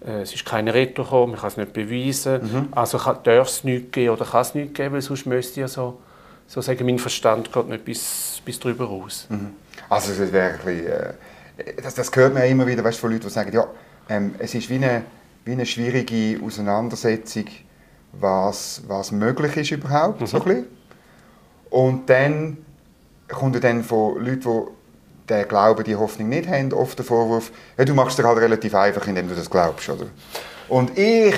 Äh, 0.06 0.22
es 0.22 0.34
ist 0.34 0.46
keine 0.46 0.74
Rettung 0.74 1.06
gekommen, 1.06 1.32
man 1.32 1.40
kann 1.42 1.50
es 1.50 1.58
nicht 1.58 1.74
beweisen. 1.74 2.68
Also 2.72 2.98
kann- 2.98 3.20
darf 3.24 3.48
es 3.48 3.64
nichts 3.64 3.92
geben 3.92 4.10
oder 4.14 4.26
kann 4.26 4.42
es 4.42 4.54
nichts 4.56 4.74
geben, 4.74 4.94
weil 4.96 5.02
sonst 5.02 5.26
müsste 5.26 5.62
ja 5.62 5.68
so, 5.68 6.00
so 6.48 6.62
sagen, 6.62 6.86
mein 6.86 7.00
Verstand 7.00 7.52
geht 7.52 7.68
nicht 7.70 7.86
bis, 7.86 8.42
bis 8.44 8.60
darüber 8.60 8.86
raus. 8.86 9.28
Also 9.90 10.12
das 10.22 10.32
wäre 10.34 10.52
ein 10.54 10.60
bisschen, 10.66 10.86
äh, 10.88 11.14
das, 11.82 11.96
das 11.96 12.12
hört 12.14 12.34
man 12.34 12.44
ja 12.44 12.50
immer 12.50 12.68
wieder 12.68 12.84
weißt, 12.84 13.00
von 13.00 13.10
Leuten, 13.12 13.24
die 13.24 13.30
sagen, 13.30 13.52
ja, 13.54 13.66
ähm, 14.10 14.36
es 14.38 14.54
ist 14.54 14.70
wie 14.70 14.76
eine, 14.76 15.04
wie 15.48 15.54
eine 15.54 15.66
schwierige 15.66 16.44
Auseinandersetzung, 16.44 17.46
was, 18.12 18.84
was 18.88 19.12
möglich 19.12 19.56
ist 19.58 19.72
überhaupt. 19.72 20.28
So 20.28 20.38
ein 20.38 20.44
bisschen. 20.44 20.66
Und 21.70 22.10
dann 22.10 22.58
kommt 23.28 23.56
ja 23.56 23.62
dann 23.62 23.84
von 23.84 24.24
Leuten, 24.24 24.42
die 24.42 25.34
den 25.34 25.48
Glauben, 25.48 25.84
die 25.84 25.96
Hoffnung 25.96 26.30
nicht 26.30 26.48
haben, 26.48 26.72
oft 26.72 26.98
der 26.98 27.06
Vorwurf, 27.06 27.52
ja, 27.78 27.86
du 27.86 27.94
machst 27.94 28.12
es 28.12 28.24
dir 28.24 28.28
halt 28.28 28.40
relativ 28.40 28.74
einfach, 28.76 29.06
indem 29.08 29.28
du 29.28 29.36
das 29.36 29.50
glaubst. 29.50 29.90
Oder? 29.90 30.06
Und 30.70 30.98
ich 30.98 31.36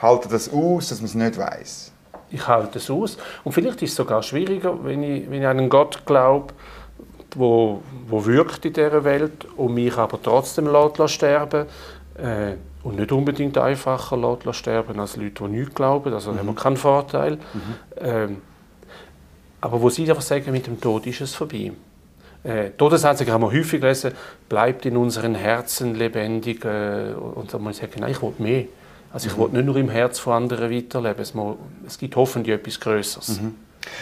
halte 0.00 0.28
das 0.28 0.52
aus, 0.52 0.88
dass 0.88 0.98
man 0.98 1.06
es 1.06 1.14
nicht 1.14 1.38
weiß. 1.38 1.92
Ich 2.30 2.46
halte 2.46 2.78
es 2.78 2.90
aus. 2.90 3.16
Und 3.44 3.52
vielleicht 3.52 3.80
ist 3.82 3.90
es 3.90 3.96
sogar 3.96 4.22
schwieriger, 4.22 4.82
wenn 4.84 5.02
ich, 5.02 5.30
wenn 5.30 5.40
ich 5.40 5.46
an 5.46 5.58
einen 5.58 5.68
Gott 5.70 6.04
glaube, 6.04 6.52
wo, 7.34 7.82
wo 8.06 8.24
wirkt 8.26 8.64
in 8.64 8.72
dieser 8.72 9.04
Welt 9.04 9.46
und 9.56 9.74
mich 9.74 9.96
aber 9.96 10.20
trotzdem 10.22 10.66
lässt 10.66 11.10
sterben 11.10 11.66
Äh, 12.16 12.56
und 12.86 12.96
nicht 12.96 13.10
unbedingt 13.10 13.58
einfacher 13.58 14.16
lassen, 14.16 14.52
sterben 14.52 15.00
als 15.00 15.16
Leute, 15.16 15.44
die 15.44 15.50
nichts 15.50 15.74
glauben. 15.74 16.14
Also 16.14 16.30
mhm. 16.30 16.38
haben 16.38 16.46
wir 16.46 16.54
keinen 16.54 16.76
Vorteil. 16.76 17.32
Mhm. 17.32 17.40
Ähm, 17.98 18.36
aber 19.60 19.82
wo 19.82 19.90
sie 19.90 20.08
einfach 20.08 20.22
sagen, 20.22 20.52
mit 20.52 20.68
dem 20.68 20.80
Tod 20.80 21.04
ist 21.06 21.20
es 21.20 21.34
vorbei. 21.34 21.72
Äh, 22.44 22.70
Todesanzeige 22.78 23.32
haben 23.32 23.42
wir 23.42 23.50
häufig 23.50 23.80
gelesen, 23.80 24.12
bleibt 24.48 24.86
in 24.86 24.96
unseren 24.96 25.34
Herzen 25.34 25.96
lebendig. 25.96 26.64
Äh, 26.64 27.14
und 27.14 27.52
dann 27.52 27.62
muss 27.62 27.76
ich 27.76 27.80
sagen, 27.80 27.94
nein, 27.98 28.12
ich 28.12 28.22
will 28.22 28.34
mehr. 28.38 28.64
Also 29.12 29.28
ich 29.28 29.36
mhm. 29.36 29.40
will 29.40 29.48
nicht 29.48 29.66
nur 29.66 29.76
im 29.76 29.88
Herz 29.88 30.20
von 30.20 30.34
anderen 30.34 30.70
weiterleben. 30.70 31.20
Es, 31.20 31.34
muss, 31.34 31.56
es 31.88 31.98
gibt 31.98 32.14
hoffentlich 32.14 32.54
etwas 32.54 32.78
Größeres. 32.78 33.40
Mhm. 33.40 33.56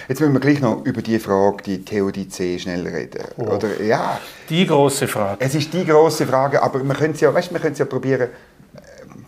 Jetzt 0.09 0.21
müssen 0.21 0.33
wir 0.33 0.41
gleich 0.41 0.61
noch 0.61 0.85
über 0.85 1.03
die 1.03 1.19
Frage, 1.19 1.63
die 1.65 1.85
Theodizee, 1.85 2.59
schnell 2.59 2.87
reden. 2.87 3.25
Oh. 3.37 3.45
Oder, 3.45 3.83
ja. 3.83 4.21
Die 4.49 4.67
große 4.67 5.09
Frage. 5.09 5.37
Es 5.41 5.55
ist 5.55 5.73
die 5.73 5.85
große 5.85 6.27
Frage, 6.27 6.63
aber 6.63 6.83
wir 6.83 6.95
können 6.95 7.15
es 7.15 7.21
ja, 7.21 7.33
weißt, 7.33 7.53
wir 7.53 7.61
können 7.61 7.73
es 7.73 7.79
ja 7.79 7.85
probieren, 7.85 8.29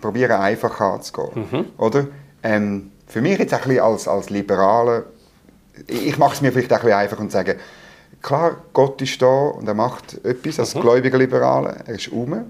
probieren 0.06 0.40
einfach 0.40 0.80
anzugehen. 0.80 1.46
Mhm. 1.50 1.64
Oder? 1.78 2.06
Ähm, 2.42 2.92
für 3.06 3.20
mich 3.20 3.38
jetzt 3.38 3.52
ein 3.52 3.60
bisschen 3.60 3.80
als, 3.80 4.08
als 4.08 4.30
Liberaler, 4.30 5.04
ich 5.86 6.16
mache 6.18 6.34
es 6.34 6.40
mir 6.40 6.52
vielleicht 6.52 6.72
ein 6.72 6.80
bisschen 6.80 6.96
einfach 6.96 7.18
und 7.18 7.32
sage, 7.32 7.56
klar, 8.22 8.56
Gott 8.72 9.00
ist 9.02 9.20
da 9.20 9.26
und 9.26 9.66
er 9.66 9.74
macht 9.74 10.24
etwas 10.24 10.60
als 10.60 10.74
mhm. 10.74 10.80
gläubiger 10.80 11.18
Liberaler, 11.18 11.76
er 11.86 11.94
ist 11.94 12.08
um, 12.08 12.44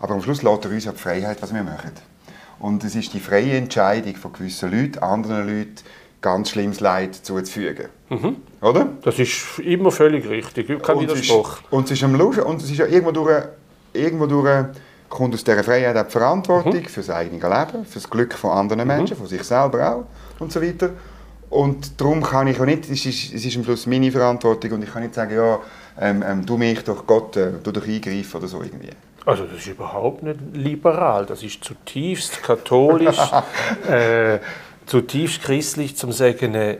aber 0.00 0.14
am 0.14 0.22
Schluss 0.22 0.42
lässt 0.42 0.64
er 0.64 0.70
uns 0.70 0.84
ja 0.84 0.92
die 0.92 0.98
Freiheit, 0.98 1.40
was 1.40 1.54
wir 1.54 1.62
machen. 1.62 1.92
Und 2.58 2.84
es 2.84 2.94
ist 2.94 3.12
die 3.14 3.20
freie 3.20 3.56
Entscheidung 3.56 4.14
von 4.16 4.32
gewissen 4.32 4.70
Leuten, 4.70 4.98
anderen 4.98 5.46
Leuten, 5.46 5.74
ganz 6.20 6.50
schlimmes 6.50 6.80
Leid 6.80 7.14
zuzufügen. 7.14 7.86
Mhm. 8.08 8.36
Oder? 8.60 8.88
Das 9.02 9.18
ist 9.18 9.58
immer 9.58 9.90
völlig 9.90 10.28
richtig, 10.28 10.82
kein 10.82 11.00
Widerspruch. 11.00 11.58
Und 11.70 11.86
es 11.86 11.92
ist 11.92 12.04
am 12.04 12.14
Luschen, 12.14 12.42
und 12.44 12.62
es 12.62 12.70
ist 12.70 12.78
ja 12.78 12.86
irgendwo 12.86 13.12
durch, 13.12 13.44
irgendwo 13.92 14.26
durch 14.26 14.66
kommt 15.12 15.34
aus 15.34 15.44
dieser 15.44 15.62
Freiheit 15.62 15.96
auch 15.96 16.06
die 16.06 16.10
Verantwortung 16.10 16.80
mhm. 16.80 16.86
für 16.86 17.00
das 17.00 17.10
eigene 17.10 17.40
Leben, 17.40 17.84
für 17.84 17.98
das 18.00 18.08
Glück 18.08 18.34
von 18.34 18.50
anderen. 18.50 18.86
Menschen, 18.86 19.14
mhm. 19.14 19.18
von 19.18 19.26
sich 19.26 19.42
selber 19.44 19.96
auch 19.96 20.04
und 20.40 20.50
so 20.50 20.60
weiter. 20.60 20.90
Und 21.50 22.00
darum 22.00 22.22
kann 22.22 22.46
ich 22.46 22.58
auch 22.58 22.64
nicht, 22.64 22.88
es 22.88 23.04
ist, 23.04 23.34
es 23.34 23.44
ist 23.44 23.56
am 23.56 23.64
Schluss 23.64 23.86
meine 23.86 24.10
Verantwortung 24.10 24.72
und 24.72 24.84
ich 24.84 24.90
kann 24.90 25.02
nicht 25.02 25.14
sagen, 25.14 25.34
ja, 25.34 25.58
ähm, 26.00 26.24
ähm, 26.26 26.46
du 26.46 26.56
mich 26.56 26.82
durch 26.82 27.06
Gott, 27.06 27.36
äh, 27.36 27.52
du 27.62 27.72
durch 27.72 27.86
eingreifen 27.86 28.38
oder 28.38 28.48
so 28.48 28.62
irgendwie. 28.62 28.88
Also 29.26 29.44
das 29.44 29.58
ist 29.58 29.66
überhaupt 29.66 30.22
nicht 30.22 30.38
liberal, 30.54 31.26
das 31.26 31.42
ist 31.42 31.62
zutiefst 31.62 32.42
katholisch, 32.42 33.18
äh, 33.88 34.38
zutiefst 34.86 35.42
christlich, 35.42 35.94
zum 35.94 36.10
sagen, 36.10 36.54
äh, 36.54 36.78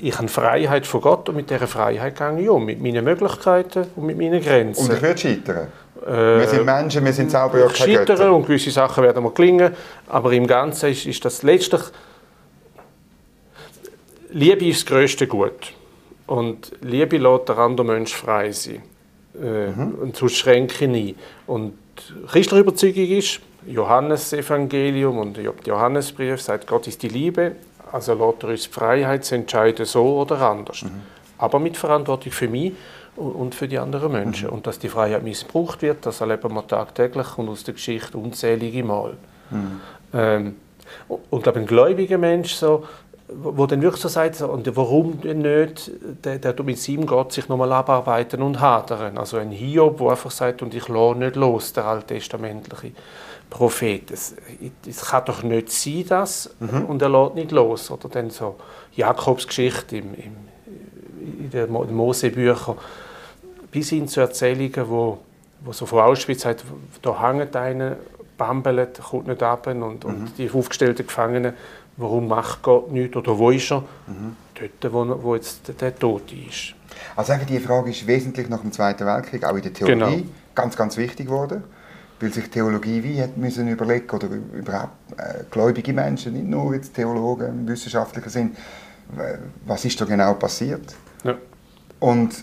ich 0.00 0.18
habe 0.18 0.28
Freiheit 0.28 0.86
von 0.86 1.00
Gott 1.00 1.28
und 1.28 1.36
mit 1.36 1.50
dieser 1.50 1.68
Freiheit 1.68 2.16
gehe 2.18 2.40
ich 2.40 2.48
um, 2.48 2.64
mit 2.64 2.80
meinen 2.80 3.04
Möglichkeiten 3.04 3.86
und 3.94 4.04
mit 4.04 4.18
meinen 4.18 4.42
Grenzen. 4.42 4.88
Und 4.88 4.96
ich 4.96 5.02
werde 5.02 5.18
scheitern? 5.18 5.68
Äh, 6.08 6.40
wir 6.40 6.48
sind 6.48 6.64
Menschen, 6.64 7.04
wir 7.04 7.12
sind 7.12 7.30
selber 7.30 7.58
ja 7.58 7.68
keine 7.68 8.04
Götter. 8.04 8.32
und 8.32 8.46
gewisse 8.46 8.70
Sachen 8.70 9.04
werden 9.04 9.22
mir 9.22 9.30
gelingen, 9.32 9.74
aber 10.08 10.32
im 10.32 10.46
Ganzen 10.46 10.90
ist, 10.90 11.06
ist 11.06 11.24
das 11.24 11.42
letztlich... 11.42 11.82
Liebe 14.30 14.66
ist 14.66 14.82
das 14.82 14.86
grösste 14.86 15.26
Gut. 15.26 15.72
Und 16.26 16.72
Liebe 16.82 17.16
lässt 17.16 17.48
der 17.48 17.58
andere 17.58 17.86
Mensch 17.86 18.14
frei 18.14 18.52
sein. 18.52 18.82
Äh, 19.34 19.68
mhm. 19.68 19.94
Und 20.02 20.16
sonst 20.16 20.36
schränke 20.36 20.84
ich 20.84 20.90
nie. 20.90 21.16
Und 21.46 21.74
christliche 22.26 22.62
Überzeugung 22.62 23.06
ist, 23.06 23.40
Johannesevangelium 23.66 25.18
und 25.18 25.36
der 25.36 25.52
Johannesbrief 25.64 26.40
sagt, 26.40 26.66
Gott 26.66 26.86
ist 26.86 27.02
die 27.02 27.08
Liebe, 27.08 27.52
also 27.92 28.12
lässt 28.12 28.42
er 28.42 28.48
uns 28.50 28.62
die 28.62 28.70
Freiheit 28.70 29.24
zu 29.24 29.34
entscheiden, 29.34 29.84
so 29.84 30.20
oder 30.20 30.40
anders. 30.40 30.82
Mhm. 30.82 31.02
Aber 31.38 31.58
mit 31.58 31.76
Verantwortung 31.76 32.32
für 32.32 32.48
mich 32.48 32.72
und 33.18 33.54
für 33.54 33.68
die 33.68 33.78
anderen 33.78 34.12
Menschen. 34.12 34.48
Mhm. 34.48 34.54
Und 34.54 34.66
dass 34.66 34.78
die 34.78 34.88
Freiheit 34.88 35.22
missbraucht 35.22 35.82
wird, 35.82 36.06
das 36.06 36.20
erleben 36.20 36.54
wir 36.54 36.66
tagtäglich 36.66 37.36
und 37.36 37.48
aus 37.48 37.64
der 37.64 37.74
Geschichte 37.74 38.16
unzählige 38.18 38.84
Mal. 38.84 39.16
Mhm. 39.50 39.80
Ähm, 40.14 40.56
und 41.30 41.42
glaube, 41.42 41.60
ein 41.60 41.66
gläubiger 41.66 42.18
Mensch, 42.18 42.54
so, 42.54 42.84
wo 43.28 43.66
dann 43.66 43.82
wirklich 43.82 44.00
so 44.00 44.08
sagt, 44.08 44.40
und 44.40 44.74
warum 44.74 45.20
denn 45.20 45.38
nicht, 45.38 45.90
der, 46.24 46.38
der 46.38 46.64
mit 46.64 46.78
seinem 46.78 47.06
Gott 47.06 47.32
sich 47.32 47.48
nochmal 47.48 47.72
abarbeiten 47.72 48.40
und 48.40 48.60
hadern. 48.60 49.18
Also 49.18 49.36
ein 49.36 49.50
Hiob, 49.50 49.98
der 49.98 50.10
einfach 50.10 50.30
sagt, 50.30 50.62
und 50.62 50.72
ich 50.74 50.88
lasse 50.88 51.18
nicht 51.18 51.36
los, 51.36 51.72
der 51.74 51.84
alttestamentliche 51.84 52.92
Prophet. 53.50 54.10
Es, 54.10 54.34
es 54.86 55.02
kann 55.02 55.24
doch 55.26 55.42
nicht 55.42 55.70
sein, 55.70 56.04
das, 56.08 56.54
mhm. 56.58 56.86
und 56.86 57.02
er 57.02 57.10
lässt 57.10 57.34
nicht 57.34 57.50
los. 57.50 57.90
Oder 57.90 58.08
dann 58.08 58.30
so 58.30 58.56
Jakobs 58.94 59.46
Geschichte 59.46 59.98
im, 59.98 60.14
im, 60.14 60.36
in 61.40 61.50
den 61.50 61.70
Mosebüchern, 61.70 62.76
bis 63.70 63.90
hin 63.90 64.08
zu 64.08 64.20
Erzählungen, 64.20 64.88
wo, 64.88 65.18
wo 65.60 65.72
so 65.72 65.86
von 65.86 66.00
Auschwitz 66.00 66.42
sagt, 66.42 66.64
da 67.02 67.22
hängt 67.22 67.54
einer, 67.56 67.96
bambelt, 68.36 69.00
kommt 69.00 69.26
nicht 69.26 69.42
ab 69.42 69.66
und, 69.66 69.78
mhm. 69.78 70.10
und 70.10 70.38
die 70.38 70.50
aufgestellten 70.50 71.06
Gefangenen, 71.06 71.52
warum 71.96 72.28
macht 72.28 72.62
Gott 72.62 72.90
nichts 72.90 73.16
oder 73.16 73.36
wo 73.36 73.50
ist 73.50 73.70
er? 73.70 73.80
Mhm. 74.06 74.36
Dort, 74.54 74.92
wo, 74.92 75.22
wo 75.22 75.34
jetzt 75.34 75.72
der 75.80 75.96
Tote 75.96 76.34
ist. 76.34 76.74
Also 77.16 77.34
die 77.48 77.58
Frage 77.60 77.90
ist 77.90 78.06
wesentlich 78.06 78.48
nach 78.48 78.60
dem 78.60 78.72
Zweiten 78.72 79.06
Weltkrieg 79.06 79.44
auch 79.44 79.54
in 79.56 79.62
der 79.62 79.72
Theologie 79.72 80.16
genau. 80.16 80.28
ganz, 80.54 80.76
ganz 80.76 80.96
wichtig 80.96 81.26
geworden, 81.26 81.62
weil 82.20 82.32
sich 82.32 82.48
Theologie 82.48 83.02
wie 83.04 83.20
hat 83.20 83.36
müssen 83.36 83.68
überlegen 83.68 84.10
oder 84.10 84.28
überhaupt 84.52 84.92
äh, 85.16 85.44
gläubige 85.50 85.92
Menschen, 85.92 86.32
nicht 86.32 86.46
nur 86.46 86.74
jetzt 86.74 86.94
Theologen 86.94 87.46
im 87.48 87.68
wissenschaftlichen 87.68 88.30
Sinn, 88.30 88.56
was 89.64 89.84
ist 89.84 90.00
da 90.00 90.04
genau 90.04 90.34
passiert? 90.34 90.94
Ja. 91.24 91.36
Und 92.00 92.34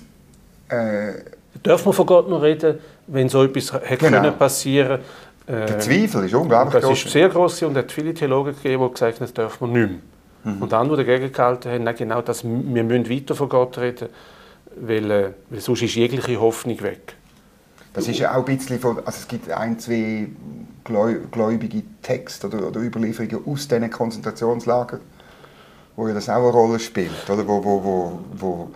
Darf 0.67 1.85
man 1.85 1.93
von 1.93 2.05
Gott 2.05 2.29
noch 2.29 2.41
reden, 2.41 2.79
wenn 3.07 3.29
so 3.29 3.43
etwas 3.43 3.73
hätte 3.73 3.97
genau. 3.97 4.21
können 4.21 4.37
passieren 4.37 4.99
äh, 5.47 5.65
Der 5.65 5.79
Zweifel 5.79 6.25
ist 6.25 6.33
unglaublich 6.33 6.81
Das 6.81 6.83
groß. 6.83 7.05
ist 7.05 7.11
sehr 7.11 7.29
groß 7.29 7.63
und 7.63 7.71
es 7.71 7.77
hat 7.77 7.91
viele 7.91 8.13
Theologen 8.13 8.55
gegeben, 8.55 8.83
die 8.83 8.91
gesagt 8.91 9.15
haben, 9.15 9.25
das 9.25 9.33
darf 9.33 9.61
man 9.61 9.71
nicht 9.71 9.89
mehr. 9.89 10.53
Mhm. 10.53 10.61
Und 10.61 10.73
andere, 10.73 11.03
die 11.03 11.11
dagegen 11.11 11.31
gehalten 11.31 11.71
haben, 11.71 11.83
nein, 11.83 11.95
genau 11.95 12.21
das, 12.21 12.43
wir 12.43 12.83
müssen 12.83 13.09
weiter 13.09 13.35
von 13.35 13.49
Gott 13.49 13.77
reden, 13.77 14.09
weil, 14.75 15.11
äh, 15.11 15.29
weil 15.49 15.59
sonst 15.59 15.81
ist 15.81 15.95
jegliche 15.95 16.39
Hoffnung 16.39 16.81
weg. 16.81 17.15
Das 17.93 18.09
ist 18.09 18.19
ja 18.19 18.35
auch 18.35 18.45
ein 18.45 18.57
bisschen 18.57 18.77
von, 18.79 18.97
also 18.97 19.19
es 19.21 19.27
gibt 19.27 19.49
ein, 19.49 19.79
zwei 19.79 20.27
gläubige 20.83 21.81
Texte 22.01 22.47
oder, 22.47 22.67
oder 22.67 22.81
Überlieferungen 22.81 23.39
aus 23.47 23.67
diesen 23.69 23.89
Konzentrationslagern, 23.89 24.99
wo 25.95 26.07
ja 26.07 26.13
das 26.13 26.27
auch 26.27 26.35
eine 26.35 26.49
Rolle 26.49 26.79
spielt, 26.79 27.29
oder? 27.29 27.47
Wo, 27.47 27.63
wo, 27.63 27.83
wo, 27.83 28.19
wo 28.33 28.69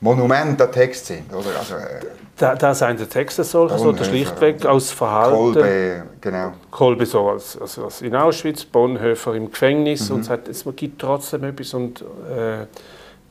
Monumente 0.00 0.64
an 0.64 0.72
Text 0.72 1.06
sind. 1.06 1.32
Oder? 1.32 1.58
Also, 1.58 1.74
äh, 1.74 2.00
da, 2.36 2.54
da 2.54 2.74
sind 2.74 3.00
die 3.00 3.06
Texte 3.06 3.44
solche, 3.44 3.78
so 3.78 3.96
schlichtweg 3.96 4.66
aus 4.66 4.90
Verhalten. 4.90 5.54
Kolbe, 5.54 6.02
genau. 6.20 6.52
Kolbe 6.70 7.06
so 7.06 7.30
als, 7.30 7.58
als, 7.58 7.78
als 7.78 8.02
in 8.02 8.14
Auschwitz, 8.14 8.64
Bonhoeffer 8.64 9.34
im 9.34 9.50
Gefängnis 9.50 10.10
mhm. 10.10 10.16
und 10.16 10.24
sagt, 10.24 10.48
es 10.48 10.64
gibt 10.76 11.00
trotzdem 11.00 11.44
etwas 11.44 11.72
und 11.72 12.02
äh, 12.02 12.66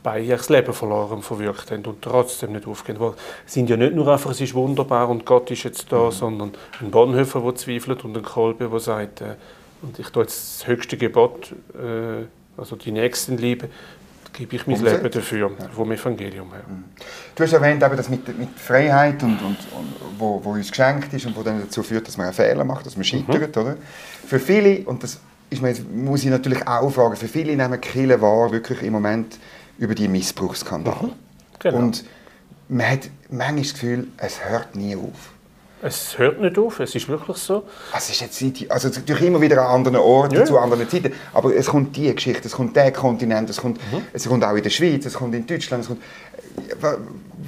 beide 0.01 0.27
das 0.27 0.49
Leben 0.49 0.73
verloren 0.73 1.21
verwirkt 1.21 1.69
haben 1.71 1.85
und 1.85 2.01
trotzdem 2.01 2.53
nicht 2.53 2.67
aufgehen 2.67 2.99
wollen. 2.99 3.13
Es 3.45 3.53
sind 3.53 3.69
ja 3.69 3.77
nicht 3.77 3.93
nur 3.93 4.07
einfach, 4.07 4.31
es 4.31 4.41
ist 4.41 4.55
wunderbar 4.55 5.09
und 5.09 5.25
Gott 5.25 5.51
ist 5.51 5.63
jetzt 5.63 5.91
da, 5.91 6.05
mhm. 6.05 6.11
sondern 6.11 6.51
ein 6.81 6.89
Bonhoeffer, 6.89 7.41
der 7.41 7.55
zweifelt 7.55 8.05
und 8.05 8.17
ein 8.17 8.23
Kolbe, 8.23 8.69
der 8.69 8.79
sagt, 8.79 9.21
äh, 9.21 9.35
und 9.83 9.99
ich 9.99 10.09
tue 10.09 10.23
jetzt 10.23 10.61
das 10.61 10.67
höchste 10.67 10.97
Gebot, 10.97 11.51
äh, 11.75 12.25
also 12.57 12.75
die 12.75 12.91
Nächstenliebe, 12.91 13.69
gebe 14.35 14.55
ich 14.55 14.67
mein. 14.67 14.81
Leben 14.83 15.09
dafür, 15.09 15.51
ja. 15.59 15.69
vom 15.69 15.91
Evangelium 15.91 16.51
her. 16.51 16.63
Mhm. 16.67 16.83
Du 17.35 17.43
hast 17.43 17.53
erwähnt, 17.53 17.81
eben 17.83 17.97
das 17.97 18.09
mit, 18.09 18.37
mit 18.37 18.59
Freiheit, 18.59 19.23
und, 19.23 19.41
und, 19.41 19.57
und, 19.71 19.95
wo, 20.17 20.43
wo 20.43 20.51
uns 20.51 20.69
geschenkt 20.69 21.13
ist 21.13 21.25
und 21.25 21.35
wo 21.35 21.43
dann 21.43 21.61
dazu 21.61 21.83
führt, 21.83 22.07
dass 22.07 22.17
man 22.17 22.27
einen 22.27 22.35
Fehler 22.35 22.63
macht, 22.63 22.85
dass 22.85 22.95
man 22.95 23.03
scheitert. 23.03 23.55
Mhm. 23.55 23.61
Oder? 23.61 23.77
Für 24.27 24.39
viele, 24.39 24.85
und 24.85 25.03
das 25.03 25.19
ist 25.49 25.61
mir, 25.61 25.73
muss 25.93 26.23
ich 26.23 26.29
natürlich 26.29 26.67
auch 26.67 26.89
fragen, 26.89 27.15
für 27.15 27.27
viele 27.27 27.55
nehmen 27.55 27.79
Kille 27.81 28.21
wahr 28.21 28.51
wirklich 28.51 28.81
im 28.83 28.93
Moment 28.93 29.37
über 29.77 29.95
die 29.95 30.07
Missbrauchsskandale. 30.07 31.07
Mhm. 31.07 31.11
Genau. 31.59 31.77
Und 31.77 32.05
man 32.67 32.89
hat 32.89 33.09
manchmal 33.29 33.61
das 33.61 33.73
Gefühl, 33.73 34.07
es 34.17 34.43
hört 34.47 34.75
nie 34.75 34.95
auf. 34.95 35.34
Es 35.85 36.17
hört 36.17 36.41
nicht 36.41 36.57
auf, 36.57 36.79
es 36.79 36.95
ist 36.95 37.07
wirklich 37.07 37.37
so. 37.37 37.63
Es 37.95 38.09
ist 38.09 38.19
jetzt 38.19 38.71
also 38.71 38.89
durch 39.05 39.21
immer 39.21 39.39
wieder 39.39 39.61
an 39.61 39.75
anderen 39.75 39.97
Orten, 39.97 40.33
ja. 40.33 40.43
zu 40.43 40.57
anderen 40.57 40.89
Zeiten, 40.89 41.13
aber 41.31 41.55
es 41.55 41.67
kommt 41.67 41.95
die 41.95 42.11
Geschichte, 42.11 42.47
es 42.47 42.53
kommt 42.53 42.75
der 42.75 42.91
Kontinent, 42.91 43.51
es 43.51 43.57
kommt, 43.57 43.77
mhm. 43.91 44.01
es 44.11 44.27
kommt 44.27 44.43
auch 44.43 44.55
in 44.55 44.63
der 44.63 44.71
Schweiz, 44.71 45.05
es 45.05 45.13
kommt 45.13 45.35
in 45.35 45.45
Deutschland, 45.45 45.83
es 45.83 45.87
kommt, 45.89 46.01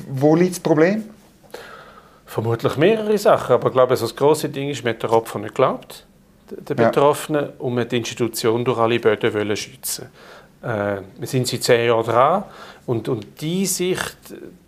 wo 0.09 0.35
liegt 0.35 0.51
das 0.51 0.59
Problem? 0.59 1.05
Vermutlich 2.27 2.77
mehrere 2.77 3.17
Sachen, 3.17 3.53
aber 3.53 3.69
ich 3.69 3.73
glaube, 3.73 3.95
das 3.95 4.15
große 4.15 4.49
Ding 4.49 4.69
ist, 4.69 4.83
man 4.83 4.93
hat 4.93 5.01
den 5.01 5.09
Opfer 5.09 5.39
nicht 5.39 5.55
geglaubt, 5.55 6.05
der 6.51 6.75
Betroffenen, 6.75 7.45
ja. 7.45 7.51
und 7.57 7.73
man 7.73 7.89
die 7.89 7.97
Institution 7.97 8.63
durch 8.63 8.77
alle 8.77 8.99
Böden 8.99 9.55
schützen 9.55 10.09
äh, 10.61 11.01
wir 11.17 11.27
sind 11.27 11.47
seit 11.47 11.63
zehn 11.63 11.87
Jahren 11.87 12.05
dran 12.05 12.43
und, 12.85 13.09
und 13.09 13.41
die 13.41 13.65
Sicht, 13.65 14.17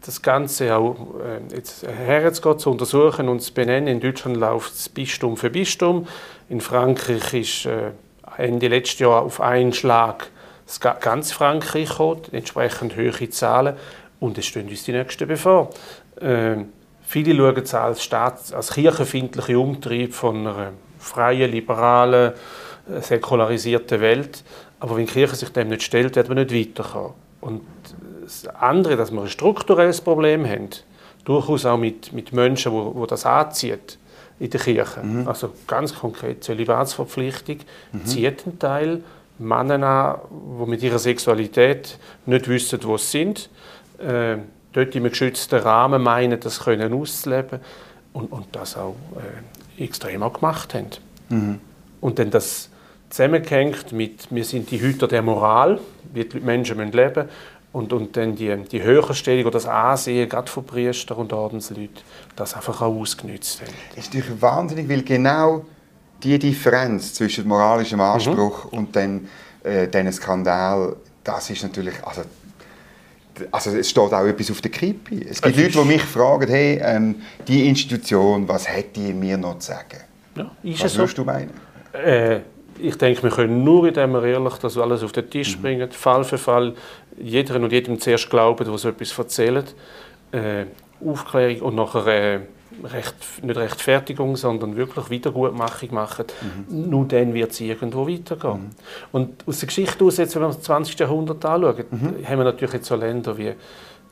das 0.06 0.22
Ganze 0.22 0.76
auch 0.76 0.96
äh, 1.20 1.56
jetzt 1.56 1.88
herzugehen, 1.88 2.60
zu 2.60 2.72
untersuchen 2.72 3.30
und 3.30 3.40
zu 3.42 3.54
benennen. 3.54 3.88
In 3.88 4.00
Deutschland 4.00 4.38
läuft 4.38 4.74
es 4.74 4.90
Bistum 4.90 5.38
für 5.38 5.50
Bistum. 5.50 6.08
In 6.50 6.62
Frankreich 6.62 7.34
ist 7.34 7.66
äh, 7.66 7.92
Ende 8.38 8.68
letzten 8.68 9.04
Jahr 9.04 9.24
auf 9.24 9.42
einen 9.42 9.74
Schlag 9.74 10.28
ganz 11.02 11.32
Frankreich 11.32 11.90
gekommen, 11.90 12.22
entsprechend 12.32 12.96
hohe 12.96 13.30
Zahlen. 13.30 13.76
Und 14.20 14.38
es 14.38 14.46
stehen 14.46 14.68
uns 14.68 14.84
die 14.84 14.92
Nächsten 14.92 15.28
bevor. 15.28 15.70
Äh, 16.20 16.58
viele 17.02 17.36
schauen 17.36 17.58
es 17.58 17.74
als, 17.74 18.04
Staats-, 18.04 18.54
als 18.54 18.74
kirchenfindliche 18.74 19.58
Umtrieb 19.58 20.14
von 20.14 20.46
einer 20.46 20.72
freien, 21.00 21.52
liberalen, 21.52 22.34
säkularisierten 23.00 24.02
Welt. 24.02 24.44
Aber 24.80 24.96
wenn 24.96 25.06
die 25.06 25.12
Kirche 25.12 25.36
sich 25.36 25.50
dem 25.50 25.70
nicht 25.70 25.84
stellt, 25.84 26.16
wird 26.16 26.30
man 26.30 26.38
nicht 26.38 26.54
weiterkommen. 26.54 27.14
Und 27.42 27.62
das 28.24 28.48
andere, 28.48 28.96
dass 28.96 29.12
wir 29.12 29.22
ein 29.22 29.30
strukturelles 29.30 30.02
Problem 30.02 30.46
haben, 30.46 30.70
durchaus 31.26 31.66
auch 31.66 31.78
mit, 31.78 32.14
mit 32.14 32.32
Menschen, 32.34 32.72
wo, 32.72 32.96
wo 32.96 33.06
das 33.06 33.26
anzieht 33.26 33.98
in 34.40 34.50
der 34.50 34.60
Kirche. 34.60 35.02
Mhm. 35.02 35.28
Also 35.28 35.52
ganz 35.68 35.94
konkret 35.94 36.44
Zölibatsverpflichtung 36.44 37.58
mhm. 37.92 38.06
zieht 38.06 38.46
einen 38.46 38.60
Teil 38.60 39.04
Männer 39.38 39.84
an, 39.84 40.20
die 40.32 40.70
mit 40.70 40.84
ihrer 40.84 41.00
Sexualität 41.00 41.98
nicht 42.26 42.48
wissen, 42.48 42.80
wo 42.84 42.98
sie 42.98 43.06
sind, 43.06 43.50
äh, 44.00 44.38
dort 44.74 44.96
im 44.96 45.04
geschützten 45.04 45.60
Rahmen 45.60 46.04
meinen, 46.04 46.40
das 46.40 46.60
können 46.60 46.94
auszuleben 46.94 47.60
und, 48.14 48.32
und 48.32 48.48
das 48.54 48.78
auch 48.78 48.96
äh, 49.78 49.84
extrem 49.84 50.24
auch 50.24 50.34
gemacht 50.34 50.74
haben. 50.74 50.90
Mhm. 51.30 51.60
Und 52.02 52.20
dann 52.20 52.32
das 52.32 52.70
zusammengehängt 53.10 53.92
mit 53.92 54.28
«Wir 54.30 54.46
sind 54.46 54.72
die 54.72 54.80
Hüter 54.80 55.08
der 55.08 55.22
Moral», 55.22 55.80
wie 56.14 56.26
die 56.26 56.40
Menschen 56.40 56.78
leben 56.92 57.14
müssen 57.16 57.30
und, 57.72 57.94
und 57.94 58.18
dann 58.18 58.36
die, 58.36 58.56
die 58.72 58.82
Höherstellung 58.82 59.46
oder 59.46 59.52
das 59.52 59.66
Ansehen, 59.66 60.28
gerade 60.28 60.50
von 60.50 60.66
Priestern 60.66 61.18
und 61.18 61.34
Ordensleuten, 61.34 62.02
das 62.36 62.56
einfach 62.56 62.82
auch 62.82 62.96
ausgenutzt 62.96 63.62
haben. 63.62 63.72
Das 63.96 64.06
ist 64.06 64.14
natürlich 64.14 64.42
wahnsinnig, 64.42 64.90
weil 64.90 65.04
genau 65.04 65.66
die 66.24 66.40
Differenz 66.40 67.14
zwischen 67.14 67.48
moralischem 67.48 68.02
Anspruch 68.02 68.72
mhm. 68.72 68.78
und 68.78 68.96
dann 68.96 69.28
äh, 69.64 69.88
diesen 69.88 70.12
Skandal, 70.12 70.96
das 71.24 71.50
ist 71.50 71.64
natürlich, 71.64 71.94
also, 72.04 72.22
also 73.52 73.70
es 73.72 73.90
steht 73.90 74.04
auch 74.14 74.26
etwas 74.26 74.52
auf 74.52 74.62
der 74.62 74.72
Kippe. 74.72 75.24
Es 75.30 75.42
gibt 75.42 75.56
Leute, 75.56 75.72
die 75.72 75.86
mich 75.86 76.02
fragen, 76.02 76.50
hey, 76.50 76.80
ähm, 76.84 77.22
die 77.48 77.70
Institution, 77.70 78.48
was 78.48 78.68
hätte 78.68 79.00
die 79.00 79.14
mir 79.14 79.38
noch 79.38 79.60
zu 79.60 79.68
sagen? 79.68 80.02
Ja, 80.36 80.52
was 80.64 80.98
würdest 80.98 81.16
so? 81.16 81.24
du 81.24 81.26
meinen? 81.26 81.52
Äh, 81.94 82.40
ich 82.82 82.98
denke, 82.98 83.24
wir 83.24 83.30
können 83.30 83.64
nur, 83.64 83.88
indem 83.88 84.14
wir 84.14 84.24
ehrlich 84.24 84.56
das 84.56 84.78
alles 84.78 85.04
auf 85.04 85.12
den 85.12 85.30
Tisch 85.30 85.58
mhm. 85.58 85.62
bringen, 85.62 85.92
Fall 85.92 86.24
für 86.24 86.38
Fall, 86.38 86.74
jeder 87.18 87.56
und 87.56 87.72
jedem 87.72 88.00
zuerst 88.00 88.30
glauben, 88.30 88.66
der 88.66 88.78
so 88.78 88.90
etwas 88.90 89.18
erzählt, 89.18 89.76
äh, 90.32 90.66
Aufklärung 91.06 91.62
und 91.62 91.76
nachher 91.76 92.08
äh, 92.08 92.40
Recht, 92.84 93.16
nicht 93.42 93.58
Rechtfertigung, 93.58 94.38
sondern 94.38 94.78
wirklich 94.78 95.10
Wiedergutmachung 95.10 95.94
machen, 95.94 96.26
mhm. 96.70 96.90
nur 96.90 97.06
dann 97.06 97.34
wird 97.34 97.52
es 97.52 97.60
irgendwo 97.60 98.08
weitergehen. 98.08 98.54
Mhm. 98.54 98.70
Und 99.12 99.48
aus 99.48 99.60
der 99.60 99.68
Geschichte 99.68 100.06
aus, 100.06 100.18
jetzt, 100.18 100.36
wenn 100.36 100.44
wir 100.44 100.48
das 100.48 100.62
20. 100.62 100.98
Jahrhundert 100.98 101.44
anschauen, 101.44 101.84
mhm. 101.90 102.26
haben 102.26 102.38
wir 102.38 102.46
natürlich 102.46 102.76
jetzt 102.76 102.88
so 102.88 102.96
Länder 102.96 103.38
wie 103.38 103.54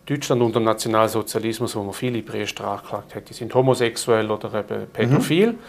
Deutschland 0.06 0.42
unter 0.42 0.60
dem 0.60 0.66
Nationalsozialismus, 0.66 1.76
wo 1.76 1.84
man 1.84 1.94
viele 1.94 2.22
Priester 2.24 2.66
angeklagt 2.66 3.16
hat, 3.16 3.30
die 3.30 3.34
sind 3.34 3.54
homosexuell 3.54 4.30
oder 4.30 4.54
eben 4.54 4.88
pädophil. 4.92 5.52
Mhm. 5.54 5.60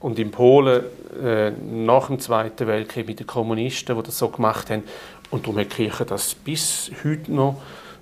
Und 0.00 0.18
in 0.18 0.30
Polen 0.30 0.82
äh, 1.22 1.50
nach 1.50 2.06
dem 2.06 2.18
Zweiten 2.18 2.66
Weltkrieg 2.66 3.06
mit 3.06 3.20
den 3.20 3.26
Kommunisten, 3.26 3.96
die 3.96 4.02
das 4.02 4.18
so 4.18 4.28
gemacht 4.28 4.70
haben. 4.70 4.82
Und 5.30 5.44
darum 5.44 5.58
hat 5.58 5.66
die 5.66 5.84
Kirche 5.84 6.04
das 6.04 6.34
bis 6.34 6.90
heute 7.04 7.32
noch 7.32 7.60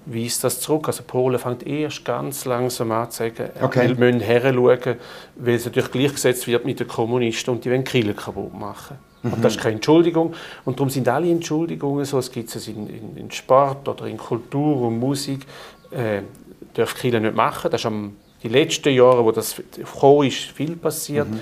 weist 0.08 0.42
das 0.44 0.60
zurück. 0.60 0.88
Also 0.88 1.02
Polen 1.06 1.38
fängt 1.38 1.66
erst 1.66 2.04
ganz 2.04 2.44
langsam 2.44 2.92
an 2.92 3.10
zu 3.10 3.18
sagen, 3.18 3.50
okay. 3.60 3.88
wir 3.88 3.96
müssen 3.96 4.20
heranschauen, 4.20 4.96
weil 5.36 5.54
es 5.54 5.64
natürlich 5.66 5.90
gleichgesetzt 5.90 6.46
wird 6.46 6.64
mit 6.64 6.80
den 6.80 6.88
Kommunisten 6.88 7.54
und 7.54 7.64
die 7.64 7.70
wollen 7.70 7.84
Kiel 7.84 8.14
kaputt 8.14 8.54
machen. 8.54 8.98
Mhm. 9.22 9.34
Und 9.34 9.44
das 9.44 9.56
ist 9.56 9.60
keine 9.60 9.76
Entschuldigung. 9.76 10.34
Und 10.64 10.78
darum 10.78 10.90
sind 10.90 11.08
alle 11.08 11.30
Entschuldigungen 11.30 12.04
so, 12.04 12.18
es 12.18 12.30
gibt 12.30 12.54
es 12.54 12.68
in, 12.68 12.88
in, 12.88 13.16
in, 13.16 13.30
Sport 13.30 13.88
oder 13.88 14.06
in 14.06 14.16
Kultur 14.16 14.82
und 14.82 14.98
Musik, 14.98 15.40
äh, 15.90 16.22
dürfen 16.76 16.98
Kiel 16.98 17.20
nicht 17.20 17.34
machen. 17.34 17.70
Das 17.70 17.80
ist 17.80 17.86
am, 17.86 18.16
die 18.42 18.48
letzten 18.48 18.94
Jahre, 18.94 19.24
wo 19.24 19.32
das 19.32 19.56
gekommen 19.74 20.28
ist, 20.28 20.38
viel 20.38 20.76
passiert. 20.76 21.28
Mhm. 21.28 21.40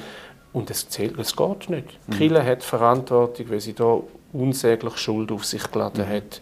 Und 0.56 0.70
es, 0.70 0.88
zählt, 0.88 1.18
es 1.18 1.36
geht 1.36 1.68
nicht. 1.68 1.98
Mhm. 2.06 2.12
Kille 2.14 2.42
hat 2.42 2.62
Verantwortung, 2.62 3.50
weil 3.50 3.60
sie 3.60 3.74
da 3.74 4.00
unsäglich 4.32 4.96
Schuld 4.96 5.30
auf 5.30 5.44
sich 5.44 5.70
geladen 5.70 6.06
mhm. 6.08 6.10
hat 6.10 6.40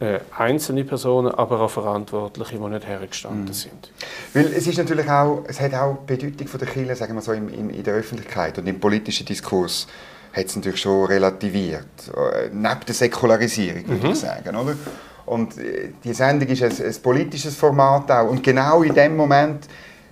äh, 0.00 0.18
einzelne 0.36 0.82
Personen, 0.82 1.32
aber 1.32 1.60
auch 1.60 1.70
Verantwortliche, 1.70 2.58
die 2.58 2.64
nicht 2.64 2.84
hergestanden 2.88 3.44
mhm. 3.44 3.52
sind. 3.52 3.92
Weil 4.34 4.46
es 4.46 4.66
ist 4.66 4.78
natürlich 4.78 5.08
auch, 5.08 5.44
es 5.46 5.60
hat 5.60 5.72
auch 5.74 5.98
die 6.00 6.16
Bedeutung 6.16 6.48
von 6.48 6.58
der 6.58 6.68
Kirche, 6.68 6.96
sagen 6.96 7.14
wir 7.14 7.22
so, 7.22 7.30
in, 7.30 7.48
in, 7.48 7.70
in 7.70 7.84
der 7.84 7.94
Öffentlichkeit 7.94 8.58
und 8.58 8.66
im 8.66 8.80
politischen 8.80 9.24
Diskurs 9.24 9.86
hat 10.32 10.46
es 10.46 10.56
natürlich 10.56 10.80
schon 10.80 11.06
relativiert, 11.06 11.86
äh, 12.08 12.48
neben 12.52 12.80
der 12.88 12.94
Säkularisierung, 12.94 13.86
würde 13.86 14.04
mhm. 14.04 14.12
ich 14.14 14.18
sagen, 14.18 14.56
oder? 14.56 14.74
Und 15.26 15.56
äh, 15.58 15.90
die 16.02 16.12
Sendung 16.12 16.48
ist 16.48 16.64
ein, 16.64 16.72
ein, 16.72 17.02
politisches 17.04 17.54
Format 17.54 18.10
auch 18.10 18.30
und 18.30 18.42
genau 18.42 18.82
in 18.82 18.94
dem 18.94 19.16
Moment 19.16 19.68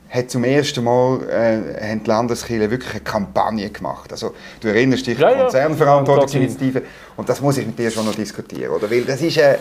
hat 0.08 0.30
zum 0.30 0.44
ersten 0.44 0.84
Mal 0.84 1.20
äh, 1.28 1.90
haben 1.90 2.02
die 2.04 2.08
Landeskirche 2.08 2.70
wirklich 2.70 2.90
eine 2.92 3.00
Kampagne 3.00 3.70
gemacht. 3.70 4.12
Also, 4.12 4.34
du 4.60 4.68
erinnerst 4.68 5.06
dich, 5.06 5.18
ja, 5.18 5.34
Konzernverantwortungsinitiative. 5.34 6.82
Und 7.16 7.28
das 7.28 7.40
muss 7.40 7.58
ich 7.58 7.66
mit 7.66 7.78
dir 7.78 7.90
schon 7.90 8.06
noch 8.06 8.14
diskutieren. 8.14 8.72
Oder? 8.72 8.90
Weil 8.90 9.02
das 9.02 9.20
ist 9.20 9.38
eine 9.38 9.58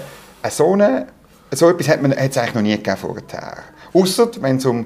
so, 0.49 0.73
eine, 0.73 1.07
so 1.51 1.69
etwas 1.69 1.87
hat 1.87 1.99
es 2.03 2.37
eigentlich 2.37 2.53
noch 2.53 2.61
nie 2.61 2.77
gegeben 2.77 2.97
vorher. 2.97 3.57
Ausser 3.93 4.29
wenn 4.39 4.57
es 4.57 4.65
um 4.65 4.85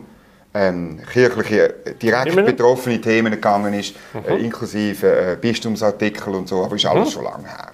ähm, 0.53 0.99
kirchliche, 1.11 1.75
direkt 2.01 2.35
betroffene 2.35 2.99
Themen 2.99 3.31
gegangen 3.31 3.73
ist, 3.73 3.95
mhm. 4.13 4.25
äh, 4.25 4.37
inklusive 4.37 5.07
äh, 5.07 5.37
Bistumsartikel 5.39 6.33
und 6.33 6.47
so, 6.47 6.63
aber 6.63 6.75
ist 6.75 6.85
alles 6.85 7.09
mhm. 7.09 7.11
schon 7.11 7.23
lange 7.23 7.47
her. 7.47 7.71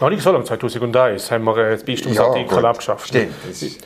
Noch 0.00 0.10
nicht 0.10 0.22
so 0.22 0.30
lange, 0.30 0.44
2001 0.44 1.30
haben 1.30 1.44
wir 1.44 1.56
äh, 1.56 1.72
das 1.72 1.82
Bistumsartikel 1.82 2.62
ja, 2.62 2.70
abgeschafft. 2.70 3.08
Stimmt. 3.08 3.34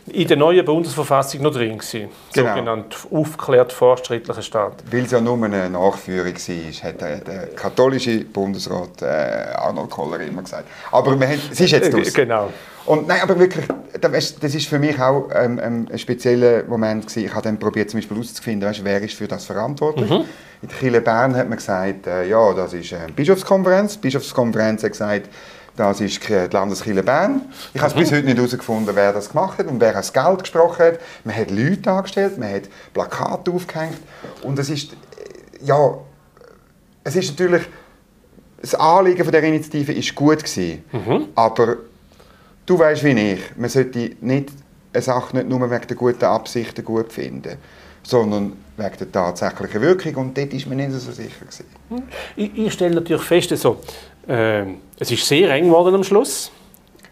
In 0.09 0.29
der 0.29 0.37
neuen 0.37 0.65
Bundesverfassung 0.65 1.41
noch 1.41 1.53
drin 1.53 1.79
gewesen. 1.79 2.11
Genau. 2.35 2.49
Sogenannt 2.49 2.97
aufgeklärt 3.11 3.73
fortschrittlicher 3.73 4.43
Staat. 4.43 4.85
Weil 4.91 5.05
es 5.05 5.11
ja 5.11 5.21
nur 5.21 5.43
eine 5.43 5.71
Nachführung 5.71 6.35
war, 6.35 6.89
hat 6.89 7.01
der, 7.01 7.17
der 7.19 7.47
katholische 7.55 8.25
Bundesrat 8.25 9.01
äh, 9.01 9.55
Arnold 9.55 9.89
Koller 9.89 10.21
immer 10.21 10.43
gesagt. 10.43 10.69
Aber 10.91 11.19
wir 11.19 11.27
haben, 11.27 11.41
es 11.51 11.61
ist 11.61 11.71
jetzt 11.71 11.95
aus. 11.95 12.13
Genau. 12.13 12.51
Und 12.85 13.07
nein, 13.07 13.21
aber 13.23 13.39
wirklich, 13.39 13.65
das 14.01 14.55
ist 14.55 14.69
für 14.69 14.79
mich 14.79 15.01
auch 15.01 15.31
ähm, 15.35 15.61
ähm, 15.63 15.89
ein 15.91 15.99
spezieller 15.99 16.65
Moment 16.65 17.07
gewesen. 17.07 17.27
Ich 17.27 17.33
habe 17.33 17.43
dann 17.43 17.59
probiert, 17.59 17.91
zum 17.91 17.99
Beispiel 17.99 18.17
herauszufinden, 18.17 18.69
weißt, 18.69 18.85
wer 18.85 19.01
ist 19.01 19.15
für 19.15 19.29
das 19.29 19.45
verantwortlich. 19.45 20.11
Mhm. 20.11 20.25
In 20.63 20.69
der 20.69 20.79
Kirche 20.79 21.01
Bern 21.01 21.37
hat 21.37 21.49
man 21.49 21.59
gesagt, 21.59 22.07
äh, 22.07 22.29
ja, 22.29 22.53
das 22.53 22.73
ist 22.73 22.93
eine 22.93 23.13
Bischofskonferenz. 23.13 23.95
Die 23.95 23.99
Bischofskonferenz 24.01 24.83
hat 24.83 24.93
gesagt, 24.93 25.29
das 25.77 26.01
ist 26.01 26.29
die 26.29 26.35
Landeskirche 26.51 27.03
Bern. 27.03 27.43
Ich 27.73 27.81
habe 27.81 27.95
mhm. 27.95 28.01
bis 28.01 28.13
heute 28.13 28.25
nicht 28.25 28.37
herausgefunden, 28.37 28.95
wer 28.95 29.13
das 29.13 29.31
gemacht 29.31 29.59
hat 29.59 29.67
und 29.67 29.81
wer 29.81 29.93
das 29.93 30.13
Geld 30.13 30.41
gesprochen 30.41 30.85
hat. 30.85 31.01
Man 31.25 31.35
hat 31.35 31.51
Leute 31.51 31.91
angestellt, 31.91 32.39
man 32.39 32.53
hat 32.53 32.63
Plakate 32.93 33.51
aufgehängt. 33.51 33.99
Und 34.43 34.59
es 34.59 34.69
ist, 34.69 34.93
ja, 35.63 35.95
es 37.05 37.17
ist 37.17 37.31
natürlich, 37.31 37.63
das 38.61 38.75
Anliegen 38.75 39.25
von 39.25 39.33
der 39.33 39.43
Initiative 39.43 39.93
ist 39.93 40.15
gut 40.15 40.45
gewesen, 40.45 40.85
mhm. 40.93 41.29
aber 41.35 41.79
du 42.67 42.79
weißt 42.79 43.03
wie 43.05 43.33
ich, 43.33 43.41
man 43.57 43.71
sollte 43.71 44.13
nicht 44.21 44.51
eine 44.93 45.03
Sache 45.03 45.37
nicht 45.37 45.49
nur 45.49 45.71
wegen 45.71 45.87
der 45.87 45.97
guten 45.97 46.25
Absichten 46.25 46.85
gut 46.85 47.13
finden, 47.13 47.57
sondern 48.03 48.53
wegen 48.77 48.97
der 48.99 49.13
tatsächlichen 49.13 49.81
Wirkung 49.81 50.15
und 50.17 50.39
dort 50.39 50.53
war 50.53 50.69
man 50.69 50.77
nicht 50.77 50.93
so 50.93 51.11
sicher. 51.11 51.41
Gewesen. 51.41 51.65
Ich, 52.37 52.57
ich 52.57 52.73
stelle 52.73 52.95
natürlich 52.95 53.23
fest, 53.23 53.57
so, 53.57 53.81
äh, 54.29 54.65
es 54.99 55.11
ist 55.11 55.27
sehr 55.27 55.51
eng 55.51 55.65
geworden 55.65 55.95
am 55.95 56.05
Schluss. 56.05 56.53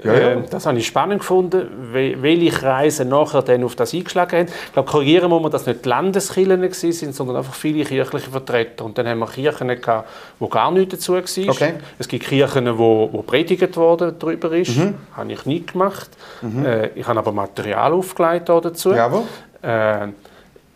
Ja, 0.04 0.14
ja. 0.14 0.30
Äh, 0.32 0.42
das 0.48 0.66
habe 0.66 0.78
ich 0.78 0.86
spannend 0.86 1.20
gefunden, 1.20 1.68
welche 1.92 2.50
Kreise 2.50 3.04
nachher 3.04 3.42
dann 3.42 3.64
auf 3.64 3.76
das 3.76 3.92
eingeschlagen 3.92 4.38
haben. 4.40 4.48
Ich 4.66 4.72
glaube, 4.72 4.90
korrigieren 4.90 5.28
muss 5.28 5.42
man, 5.42 5.50
dass 5.50 5.66
nicht 5.66 5.84
die 5.84 5.88
Landeskirchen 5.88 6.92
sind, 6.92 7.14
sondern 7.14 7.36
einfach 7.36 7.54
viele 7.54 7.84
kirchliche 7.84 8.30
Vertreter. 8.30 8.84
Und 8.84 8.96
dann 8.96 9.06
haben 9.06 9.18
wir 9.18 9.26
Kirchen 9.26 9.68
gehabt, 9.68 10.08
wo 10.38 10.48
gar 10.48 10.70
nichts 10.70 10.94
dazu 10.94 11.14
war. 11.14 11.48
Okay. 11.48 11.74
Es 11.98 12.08
gibt 12.08 12.26
Kirchen, 12.26 12.78
wo, 12.78 13.10
wo 13.12 13.22
predigt 13.22 13.76
worden 13.76 14.14
darüber 14.18 14.52
ist. 14.52 14.76
Mhm. 14.76 14.94
Habe 15.16 15.32
ich 15.32 15.44
nicht 15.44 15.72
gemacht. 15.72 16.10
Mhm. 16.40 16.64
Äh, 16.64 16.86
ich 16.94 17.06
habe 17.06 17.18
aber 17.18 17.32
Material 17.32 17.92
aufgelegt 17.92 18.48
dazu. 18.48 18.92
Jawohl. 18.92 19.24
Äh, 19.62 20.08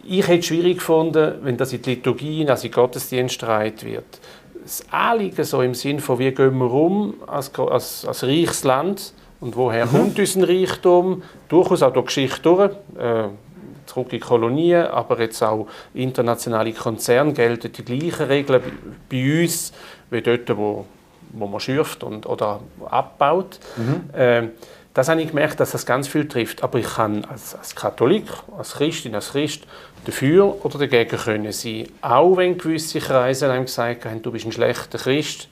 ich 0.07 0.29
hätte 0.29 0.41
es 0.41 0.47
schwierig 0.47 0.79
gefunden, 0.79 1.37
wenn 1.43 1.57
das 1.57 1.73
in 1.73 1.81
die 1.81 1.95
Liturgie, 1.95 2.47
also 2.47 2.67
in 2.67 2.73
den 2.73 2.75
Gottesdienst 2.75 3.43
reit 3.43 3.83
wird 3.85 4.05
das 4.65 4.83
Anliegen 4.91 5.45
so 5.45 5.61
im 5.61 5.75
Sinn 5.75 6.01
von, 6.01 6.19
wie 6.19 6.33
gehen 6.33 6.59
wir 6.59 6.73
um 6.73 7.15
als, 7.27 7.55
als, 7.55 8.05
als 8.07 8.25
reiches 8.25 8.65
Land 8.65 9.13
und 9.41 9.57
woher 9.57 9.87
mhm. 9.87 9.91
kommt 9.91 10.19
unser 10.19 10.49
Reichtum, 10.49 11.23
durchaus 11.49 11.83
auch 11.83 11.93
durch 11.93 12.07
die 12.07 12.27
Geschichte 12.27 12.41
durch, 12.43 12.71
äh, 12.99 13.29
zurück 13.85 14.13
in 14.13 14.21
Kolonien, 14.21 14.87
aber 14.87 15.21
jetzt 15.21 15.43
auch 15.43 15.67
internationale 15.93 16.73
Konzerne 16.73 17.35
gelten 17.35 17.71
die 17.71 17.85
gleichen 17.85 18.27
Regeln 18.27 18.63
bei 19.11 19.43
uns 19.43 19.73
wie 20.11 20.23
dort, 20.23 20.57
wo, 20.57 20.87
wo 21.33 21.47
man 21.47 21.61
schürft 21.61 22.03
und, 22.03 22.27
oder 22.27 22.61
abbaut. 22.87 23.61
Mhm. 23.77 24.19
Äh, 24.19 24.49
das 24.95 25.09
habe 25.09 25.21
ich 25.21 25.29
gemerkt, 25.29 25.59
dass 25.59 25.73
das 25.73 25.87
ganz 25.87 26.07
viel 26.07 26.29
trifft. 26.29 26.63
Aber 26.63 26.79
ich 26.79 26.87
kann 26.87 27.25
als, 27.25 27.55
als 27.55 27.75
Katholik, 27.75 28.27
als 28.57 28.75
Christin, 28.75 29.15
als 29.15 29.33
Christ 29.33 29.65
dafür 30.05 30.65
oder 30.65 30.79
dagegen 30.79 31.19
können 31.19 31.53
sein. 31.53 31.89
Auch 32.01 32.37
wenn 32.37 32.57
gewisse 32.57 33.01
Kreise 33.01 33.51
einem 33.51 33.65
gesagt 33.65 34.05
haben, 34.05 34.23
du 34.23 34.31
bist 34.31 34.47
ein 34.47 34.53
schlechter 34.53 34.99
Christ, 34.99 35.49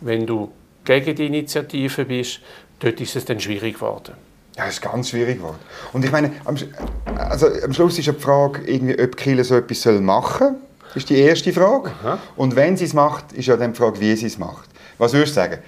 wenn 0.00 0.26
du 0.26 0.50
gegen 0.84 1.14
die 1.14 1.26
Initiative 1.26 2.04
bist, 2.04 2.40
dort 2.80 3.00
ist 3.00 3.14
es 3.14 3.24
dann 3.24 3.38
schwierig 3.38 3.74
geworden. 3.74 4.14
Ja, 4.56 4.66
es 4.66 4.74
ist 4.74 4.82
ganz 4.82 5.10
schwierig 5.10 5.38
geworden. 5.38 5.58
Und 5.92 6.04
ich 6.04 6.10
meine, 6.10 6.32
am, 6.44 6.56
also, 7.16 7.46
am 7.46 7.72
Schluss 7.72 7.98
ist 7.98 8.08
die 8.08 8.12
Frage, 8.12 8.62
irgendwie, 8.66 9.00
ob 9.00 9.16
Kirche 9.16 9.44
so 9.44 9.54
etwas 9.54 9.86
machen 10.00 10.56
Das 10.88 10.96
ist 10.96 11.10
die 11.10 11.18
erste 11.18 11.52
Frage. 11.52 11.92
Aha. 12.02 12.18
Und 12.36 12.56
wenn 12.56 12.76
sie 12.76 12.86
es 12.86 12.92
macht, 12.92 13.32
ist 13.32 13.46
ja 13.46 13.56
dann 13.56 13.72
die 13.72 13.78
Frage, 13.78 14.00
wie 14.00 14.16
sie 14.16 14.26
es 14.26 14.38
macht. 14.38 14.68
Was 14.98 15.12
würdest 15.12 15.36
du 15.36 15.40
sagen? 15.40 15.58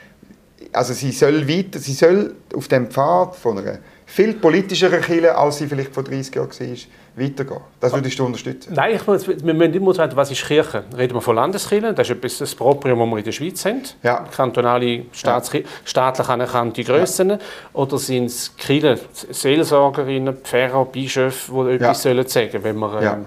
Also 0.72 0.94
sie 0.94 1.12
soll 1.12 1.46
weiter, 1.48 1.78
sie 1.78 1.92
soll 1.92 2.34
auf 2.54 2.68
dem 2.68 2.90
Pfad 2.90 3.36
von 3.36 3.58
einer 3.58 3.78
viel 4.06 4.34
politischeren 4.34 5.00
Kirche, 5.00 5.36
als 5.36 5.58
sie 5.58 5.66
vielleicht 5.66 5.94
vor 5.94 6.02
30 6.02 6.34
Jahren 6.34 6.50
war, 6.50 6.76
weitergehen. 7.16 7.60
Das 7.80 7.92
würdest 7.92 8.18
du 8.18 8.26
unterstützen? 8.26 8.74
Nein, 8.74 8.96
ich 8.96 9.06
muss, 9.06 9.26
wir 9.26 9.54
müssen 9.54 9.74
immer 9.74 9.94
sagen, 9.94 10.14
was 10.16 10.30
ist 10.30 10.44
Kirche? 10.46 10.84
Reden 10.96 11.14
wir 11.14 11.20
von 11.22 11.36
Landeskirchen, 11.36 11.94
das 11.94 12.08
ist 12.08 12.16
etwas 12.16 12.38
das 12.38 12.54
Proprium, 12.54 12.98
das 12.98 13.08
wir 13.08 13.18
in 13.18 13.24
der 13.24 13.32
Schweiz 13.32 13.64
haben. 13.64 13.82
Ja. 14.02 14.24
Kantonale, 14.34 15.04
Staats 15.12 15.52
ja. 15.52 15.60
staatlich 15.84 16.28
anerkannte 16.28 16.84
Grössen. 16.84 17.30
Ja. 17.30 17.38
Oder 17.72 17.98
sind 17.98 18.26
es 18.26 18.54
Kirchen, 18.56 18.98
Seelsorgerinnen, 19.30 20.36
Pfarrer, 20.38 20.84
Bischöfe, 20.84 21.52
die 21.52 21.74
etwas 21.74 22.04
ja. 22.04 22.10
sollen 22.10 22.26
sagen 22.28 22.64
wenn 22.64 22.78
wir... 22.78 23.02
Ähm, 23.02 23.26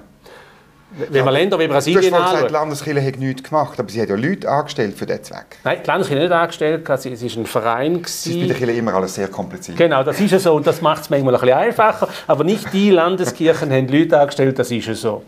wenn 0.92 1.14
ja, 1.14 1.24
man 1.24 1.34
Länder 1.34 1.60
wie 1.60 1.68
Brasilien 1.68 2.14
du 2.14 2.20
hast 2.20 2.32
gesagt, 2.32 2.50
die 2.50 2.54
Landeskirche 2.54 3.06
hat 3.06 3.18
nichts 3.18 3.44
gemacht, 3.44 3.80
aber 3.80 3.90
sie 3.90 4.02
hat 4.02 4.10
ja 4.10 4.16
Leute 4.16 4.50
angestellt 4.50 4.96
für 4.98 5.06
diesen 5.06 5.24
Zweck. 5.24 5.58
Nein, 5.64 5.80
die 5.84 5.88
Landeskirche 5.88 6.24
nicht 6.24 6.32
angestellt, 6.32 6.90
es 6.90 7.06
war 7.06 7.42
ein 7.42 7.46
Verein. 7.46 8.02
Es 8.06 8.26
ist 8.28 8.40
bei 8.40 8.48
der 8.48 8.56
Kirche 8.56 8.74
immer 8.74 8.94
alles 8.94 9.16
sehr 9.16 9.28
kompliziert. 9.28 9.78
Genau, 9.78 10.04
das 10.04 10.20
ist 10.20 10.32
ja 10.32 10.40
so 10.40 10.54
und 10.54 10.66
das 10.66 10.82
macht 10.82 11.04
es 11.04 11.10
manchmal 11.10 11.36
ein 11.36 11.42
bisschen 11.42 11.58
einfacher, 11.58 12.08
aber 12.28 12.44
nicht 12.44 12.72
die 12.72 12.92
Landeskirchen 12.92 13.72
haben 13.72 13.88
Leute 13.88 14.20
angestellt, 14.20 14.58
das 14.58 14.72
ist 14.72 14.88
ja 14.88 14.94
so. 14.94 15.24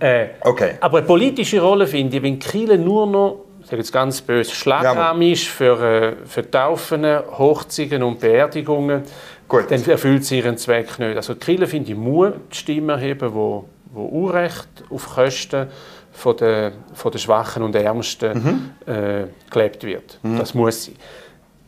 Äh, 0.00 0.28
okay. 0.40 0.72
Aber 0.80 0.98
eine 0.98 1.06
politische 1.06 1.60
Rolle 1.60 1.86
finde 1.86 2.16
ich, 2.16 2.22
wenn 2.22 2.38
Kirche 2.38 2.78
nur 2.78 3.06
noch 3.06 3.44
ich 3.62 3.68
sage 3.68 3.80
jetzt 3.80 3.92
ganz 3.92 4.20
böse, 4.20 4.52
Schlagrahm 4.52 5.22
ist 5.22 5.46
für, 5.46 5.80
äh, 5.80 6.26
für 6.26 6.50
Taufen, 6.50 7.04
Hochzeiten 7.38 8.02
und 8.02 8.18
Beerdigungen, 8.18 9.02
Gut. 9.46 9.70
dann 9.70 9.84
erfüllt 9.84 10.24
sie 10.24 10.38
ihren 10.38 10.56
Zweck 10.56 10.98
nicht. 10.98 11.16
Also 11.16 11.34
die 11.34 11.40
Kirche, 11.40 11.68
finde 11.68 11.92
ich, 11.92 11.96
muss 11.96 12.32
die 12.50 12.56
Stimme 12.56 12.94
erheben, 12.94 13.30
die 13.32 13.81
wo 13.92 14.04
Unrecht 14.04 14.68
auf 14.90 15.14
Kosten 15.14 15.68
von 16.12 16.36
der, 16.36 16.72
von 16.94 17.12
der 17.12 17.18
Schwachen 17.18 17.62
und 17.62 17.74
Ärmsten 17.74 18.72
mhm. 18.86 18.92
äh, 18.92 19.24
gelebt 19.50 19.84
wird. 19.84 20.18
Mhm. 20.22 20.38
Das 20.38 20.54
muss 20.54 20.84
sein. 20.84 20.96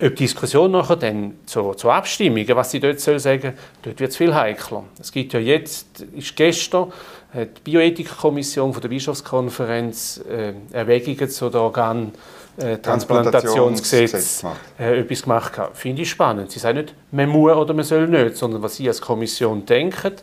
Ob 0.03 0.17
die 0.17 0.25
Diskussion 0.25 0.73
nachher 0.73 0.97
dann 0.97 1.35
zu, 1.47 1.73
zu 1.75 1.89
Abstimmungen, 1.89 2.57
was 2.57 2.73
sie 2.73 2.81
dort 2.81 2.99
soll 2.99 3.19
sagen, 3.21 3.55
dort 3.83 4.01
wird 4.01 4.11
es 4.11 4.17
viel 4.17 4.35
heikler. 4.35 4.85
Es 5.01 5.13
gibt 5.13 5.33
ja 5.33 5.39
jetzt, 5.39 6.01
ist 6.01 6.35
gestern, 6.35 6.93
hat 7.33 7.49
die 7.57 7.61
Bioethikkommission 7.71 8.73
von 8.73 8.83
der 8.83 8.89
Bischofskonferenz 8.89 10.21
äh, 10.29 10.53
Erwägungen 10.73 11.31
zu 11.31 11.49
der 11.49 11.61
Organ 11.61 12.13
äh, 12.57 12.79
Transplantationsgesetz 12.79 14.45
äh, 14.79 15.01
etwas 15.01 15.23
gemacht. 15.23 15.53
Finde 15.75 16.03
ich 16.03 16.11
spannend. 16.11 16.51
Sie 16.51 16.59
sagen 16.59 16.79
nicht, 16.79 16.95
man 17.13 17.29
muss 17.29 17.53
oder 17.53 17.73
man 17.73 17.85
soll 17.85 18.09
nicht, 18.09 18.37
sondern 18.37 18.63
was 18.63 18.77
Sie 18.77 18.89
als 18.89 19.01
Kommission 19.01 19.65
denken 19.65 20.15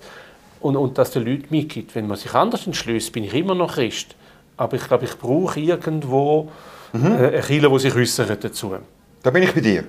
und, 0.61 0.75
und 0.75 0.97
dass 0.97 1.11
den 1.11 1.25
Leuten 1.25 1.47
mitgibt. 1.49 1.95
Wenn 1.95 2.07
man 2.07 2.17
sich 2.17 2.33
anders 2.33 2.65
entschließt, 2.65 3.11
bin 3.11 3.23
ich 3.23 3.33
immer 3.33 3.55
noch 3.55 3.73
Christ. 3.73 4.15
Aber 4.57 4.75
ich 4.75 4.87
glaube, 4.87 5.05
ich 5.05 5.17
brauche 5.17 5.59
irgendwo 5.59 6.49
mhm. 6.93 7.05
äh, 7.05 7.09
eine 7.09 7.41
Kirche, 7.41 7.69
die 7.69 7.79
sich 7.79 7.95
äußert 7.95 8.43
dazu. 8.43 8.75
Da 9.23 9.29
bin 9.31 9.43
ich 9.43 9.53
bei 9.53 9.61
dir. 9.61 9.85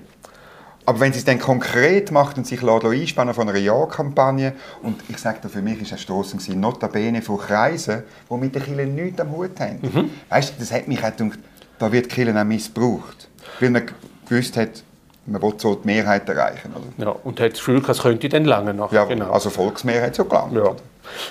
Aber 0.85 0.99
wenn 0.99 1.13
sie 1.13 1.21
es 1.21 1.25
dann 1.25 1.39
konkret 1.39 2.11
macht 2.11 2.39
und 2.39 2.47
sich 2.47 2.63
einspannen 2.63 3.35
von 3.35 3.49
einer 3.49 3.59
Ja-Kampagne, 3.59 4.55
und 4.83 4.97
ich 5.09 5.19
sage 5.19 5.49
für 5.49 5.63
mich 5.63 5.81
ist 5.81 5.93
es 5.93 6.01
stossend 6.01 6.43
gewesen, 6.43 6.61
notabene 6.61 7.23
von 7.23 7.39
Kreisen, 7.39 8.03
die 8.29 8.35
mit 8.35 8.55
der 8.55 8.63
Kirche 8.63 8.87
nichts 8.87 9.21
am 9.21 9.31
Hut 9.31 9.61
haben. 9.61 9.79
Mhm. 9.81 10.11
Weißt 10.29 10.55
du, 10.55 10.59
das 10.59 10.73
hat 10.73 10.89
mich 10.89 11.05
auch 11.05 11.17
gedacht, 11.17 11.39
da 11.79 11.93
wird 11.93 12.07
die 12.07 12.15
Kirche 12.15 12.39
auch 12.39 12.45
missbraucht. 12.45 13.29
Weil 13.61 13.71
man 13.71 13.83
gewusst 14.29 14.57
hat, 14.57 14.83
man 15.27 15.43
will 15.43 15.55
so 15.57 15.75
die 15.77 15.87
Mehrheit 15.87 16.29
erreichen. 16.29 16.73
Oder? 16.75 17.07
Ja, 17.07 17.17
und 17.23 17.41
hat 17.41 17.53
das 17.53 17.59
Gefühl, 17.59 17.83
es 17.87 18.03
könnte 18.03 18.29
dann 18.29 18.45
lange 18.45 18.75
noch. 18.75 18.93
Ja, 18.93 19.05
genau. 19.05 19.31
also 19.31 19.51
Volksmehrheit 19.51 20.15
so 20.15 20.25
gelangt. 20.25 20.55
Ja. 20.55 20.75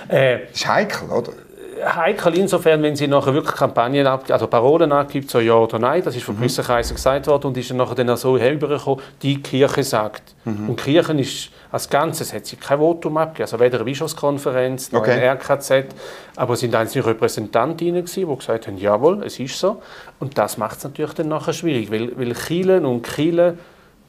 Äh, 0.08 0.48
das 0.48 0.62
ist 0.62 0.68
heikel, 0.68 1.10
oder? 1.10 1.32
heikel 1.84 2.38
insofern, 2.38 2.82
wenn 2.84 2.96
sie 2.96 3.08
nachher 3.08 3.34
wirklich 3.34 3.56
Kampagnen 3.56 4.08
abgibt, 4.08 4.32
also 4.32 4.48
Parolen 4.48 4.92
abgibt, 4.92 5.30
so 5.30 5.40
ja 5.40 5.54
oder 5.54 5.80
nein, 5.80 6.04
das 6.04 6.16
ist 6.16 6.24
von 6.24 6.36
mhm. 6.36 6.40
gewissen 6.40 6.64
Kreisen 6.64 6.96
gesagt 6.96 7.28
worden 7.28 7.48
und 7.48 7.58
ist 7.58 7.70
dann 7.70 7.78
nachher 7.78 7.96
dann 7.96 8.16
so 8.18 8.38
herübergekommen, 8.38 9.04
die 9.22 9.42
Kirche 9.42 9.84
sagt. 9.84 10.36
Mhm. 10.46 10.70
Und 10.70 10.76
Kirchen 10.78 11.20
ist 11.20 11.50
als 11.72 11.90
Ganzes 11.90 12.34
hat 12.34 12.46
sie 12.46 12.58
kein 12.58 12.80
Votum 12.80 13.18
abgegeben, 13.18 13.44
also 13.44 13.60
weder 13.60 13.78
eine 13.78 13.86
Bischofskonferenz 13.86 14.92
noch 14.92 15.02
okay. 15.02 15.12
eine 15.12 15.40
RKZ, 15.40 15.86
aber 16.36 16.54
es 16.54 16.60
sind 16.60 16.76
einzelne 16.76 17.06
Repräsentantinnen 17.06 18.04
gewesen, 18.04 18.30
die 18.30 18.36
gesagt 18.36 18.68
haben, 18.68 18.78
jawohl, 18.78 19.24
es 19.24 19.40
ist 19.40 19.58
so. 19.58 19.82
Und 20.20 20.38
das 20.38 20.58
macht 20.58 20.80
es 20.80 20.84
natürlich 20.84 21.14
dann 21.14 21.30
nachher 21.30 21.54
schwierig, 21.54 21.90
weil, 21.90 22.18
weil 22.18 22.34
Kielen 22.34 22.86
und 22.86 23.04
Kielen 23.04 23.58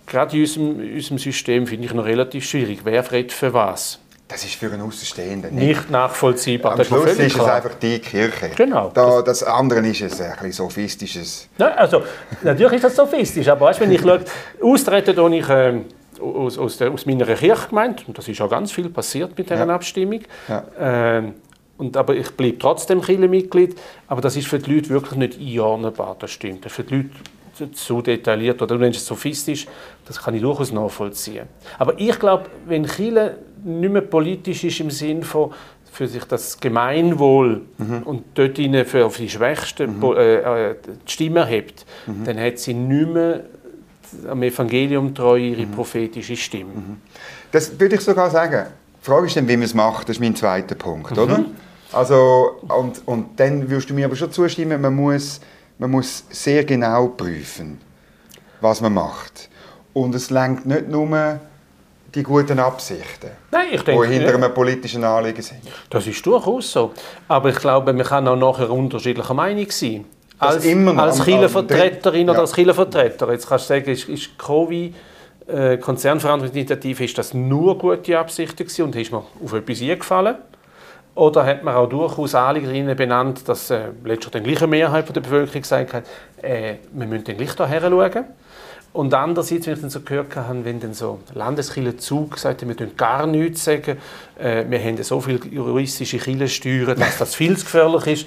gerade 0.07 0.37
in 0.37 0.43
unserem, 0.43 0.95
unserem 0.95 1.19
System 1.19 1.67
finde 1.67 1.87
ich 1.87 1.95
noch 1.95 2.05
relativ 2.05 2.45
schwierig. 2.45 2.81
Wer 2.85 3.11
redet 3.11 3.33
für 3.33 3.53
was? 3.53 3.99
Das 4.33 4.45
ist 4.45 4.55
für 4.55 4.73
einen 4.73 4.81
Außenstehenden 4.81 5.55
nicht, 5.55 5.67
nicht 5.67 5.91
nachvollziehbar. 5.91 6.79
Am 6.79 6.85
Schluss 6.85 7.19
ist 7.19 7.37
es 7.37 7.41
einfach 7.41 7.75
die 7.75 7.99
Kirche. 7.99 8.51
Genau. 8.57 8.91
Da, 8.95 9.21
das 9.21 9.43
andere 9.43 9.87
ist 9.87 10.01
es 10.01 10.21
ein 10.23 10.31
bisschen 10.31 10.53
sophistisches. 10.53 11.49
Nein, 11.59 11.73
also, 11.77 12.03
natürlich 12.43 12.77
ist 12.77 12.85
das 12.85 12.97
sophistisch, 12.97 13.47
aber 13.49 13.67
weißt, 13.67 13.81
wenn 13.81 13.93
ich 13.93 14.01
schaue, 14.01 14.25
austreten, 14.63 15.15
tue 15.15 15.37
ich 15.37 15.49
äh, 15.51 15.81
aus, 16.19 16.57
aus, 16.57 16.79
der, 16.79 16.91
aus 16.91 17.05
meiner 17.05 17.27
Kirchgemeinde, 17.27 18.05
und 18.07 18.17
das 18.17 18.27
ist 18.27 18.41
auch 18.41 18.49
ganz 18.49 18.73
viel 18.73 18.89
passiert 18.89 19.37
mit 19.37 19.51
dieser 19.51 19.67
ja. 19.67 19.75
Abstimmung, 19.75 20.21
ja. 20.49 21.19
Äh, 21.19 21.33
und, 21.77 21.97
aber 21.97 22.15
ich 22.15 22.31
bleibe 22.31 22.59
trotzdem 22.59 23.03
Kirchenmitglied, 23.03 23.79
aber 24.07 24.23
das 24.23 24.37
ist 24.37 24.47
für 24.47 24.59
die 24.59 24.77
Leute 24.77 24.89
wirklich 24.91 25.19
nicht 25.19 25.39
einordnbar, 25.39 26.17
das 26.19 26.31
stimmt. 26.31 26.71
Für 26.71 26.85
die 26.85 26.95
Leute 26.95 27.11
zu 27.73 28.03
detailliert 28.03 28.61
oder 28.63 28.77
du 28.77 28.81
nennst 28.83 29.01
es 29.01 29.07
sophistisch, 29.07 29.67
das 30.07 30.23
kann 30.23 30.35
ich 30.35 30.43
durchaus 30.43 30.73
nachvollziehen. 30.73 31.47
Aber 31.79 31.99
ich 31.99 32.19
glaube, 32.19 32.47
wenn 32.67 32.87
Chile 32.87 33.39
nicht 33.65 33.93
mehr 33.93 34.03
politisch 34.03 34.65
ist 34.65 34.81
im 34.81 34.91
Sinn 34.91 35.23
von 35.23 35.53
für 35.93 36.09
sich 36.09 36.25
das 36.25 36.59
Gemeinwohl 36.59 37.61
mhm. 37.77 38.03
und 38.05 38.25
dort 38.33 38.57
für 38.57 39.11
die 39.19 39.29
Schwächsten 39.29 39.99
mhm. 39.99 40.17
äh, 40.17 40.71
äh, 40.71 40.77
die 41.07 41.13
Stimme 41.13 41.41
erhebt, 41.41 41.85
mhm. 42.07 42.25
dann 42.25 42.41
hat 42.41 42.59
sie 42.59 42.73
nicht 42.73 43.13
mehr 43.13 43.45
am 44.27 44.43
Evangelium 44.43 45.15
treu 45.15 45.37
ihre 45.37 45.67
mhm. 45.67 45.73
prophetische 45.73 46.37
Stimme. 46.37 46.73
Mhm. 46.75 46.97
Das 47.51 47.79
würde 47.79 47.97
ich 47.97 48.01
sogar 48.01 48.31
sagen. 48.31 48.69
Die 49.01 49.05
Frage 49.05 49.27
ist 49.27 49.37
dann, 49.37 49.47
wie 49.49 49.57
man 49.57 49.65
es 49.65 49.75
macht. 49.75 50.09
Das 50.09 50.17
ist 50.17 50.21
mein 50.21 50.35
zweiter 50.35 50.77
Punkt, 50.77 51.17
oder? 51.19 51.39
Mhm. 51.39 51.47
Also, 51.93 52.61
und, 52.69 53.03
und 53.05 53.39
dann 53.39 53.69
würdest 53.69 53.91
du 53.91 53.95
mir 53.95 54.07
aber 54.07 54.17
schon 54.17 54.33
zustimmen, 54.33 54.81
man 54.81 54.95
muss 54.95 55.41
man 55.83 55.91
muss 55.91 56.25
sehr 56.31 56.65
genau 56.65 57.09
prüfen, 57.09 57.81
was 58.61 58.81
man 58.81 58.95
macht. 58.95 59.49
Und 59.93 60.15
es 60.15 60.31
lenkt 60.31 60.65
nicht 60.65 60.89
nur 60.89 61.41
die 62.15 62.23
guten 62.23 62.61
Absichten, 62.61 63.31
Nein, 63.51 63.67
ich 63.73 63.83
denke, 63.83 64.07
die 64.07 64.15
hinter 64.15 64.35
einem 64.35 64.55
politischen 64.55 65.03
Anliegen 65.03 65.43
sind. 65.43 65.63
Das 65.91 66.07
ist 66.07 66.25
durchaus 66.25 66.71
so. 66.71 66.93
Aber 67.27 67.49
ich 67.49 67.57
glaube, 67.57 67.93
man 67.93 68.07
kann 68.07 68.29
auch 68.29 68.37
nachher 68.37 68.71
unterschiedlicher 68.71 69.35
Meinung 69.35 69.69
sein. 69.71 70.05
als, 70.39 70.65
immer 70.65 70.93
noch 70.93 71.03
als 71.03 71.25
Kirchenvertreterin 71.25 72.29
oder 72.29 72.39
ja. 72.39 72.41
als 72.43 72.53
Kirchenvertreter. 72.53 73.33
Jetzt 73.33 73.49
kannst 73.49 73.69
du 73.69 73.75
sagen, 73.75 73.91
ist, 73.91 74.09
ist 74.09 74.39
Covid 74.39 74.95
äh, 75.49 75.79
Konzernverantwortungsinitiative, 75.79 77.05
ist 77.05 77.19
das 77.19 77.35
nur 77.35 77.77
gute 77.77 78.17
Absichten 78.17 78.59
gewesen 78.59 78.83
und 78.83 78.95
ist 78.95 79.11
mir 79.11 79.25
auf 79.45 79.53
etwas 79.53 79.81
eingefallen? 79.81 80.37
Oder 81.15 81.45
hat 81.45 81.63
man 81.63 81.75
auch 81.75 81.89
durchaus 81.89 82.35
Anliegen 82.35 82.97
benannt, 82.97 83.47
dass 83.47 83.71
äh, 83.71 83.89
letztlich 84.05 84.33
die 84.33 84.41
gleiche 84.41 84.67
Mehrheit 84.67 85.15
der 85.15 85.21
Bevölkerung 85.21 85.61
gesagt 85.61 85.93
hat, 85.93 86.05
äh, 86.41 86.77
wir 86.91 87.07
müssen 87.07 87.25
dann 87.25 87.37
gleich 87.37 87.55
hierher 87.55 87.81
schauen. 87.83 88.25
Und 88.95 89.15
andererseits, 89.15 89.67
wenn 89.67 89.75
ich 89.75 89.81
dann 89.81 89.91
so 89.91 90.01
gehört 90.01 90.37
habe, 90.37 90.65
wenn 90.65 90.79
dann 90.79 90.93
so 90.93 91.21
Landeskirchen 91.35 91.99
Zug 91.99 92.33
gesagt 92.33 92.61
haben, 92.61 92.69
wir 92.69 92.77
dürfen 92.77 92.97
gar 92.97 93.27
nichts 93.27 93.65
sagen, 93.65 93.97
äh, 94.39 94.65
wir 94.69 94.83
haben 94.83 95.03
so 95.03 95.21
viele 95.21 95.41
juristische 95.51 96.19
Kirchensteuern, 96.19 96.99
dass 96.99 97.19
das 97.19 97.35
viel 97.35 97.57
zu 97.57 97.65
gefährlich 97.65 98.07
ist, 98.07 98.27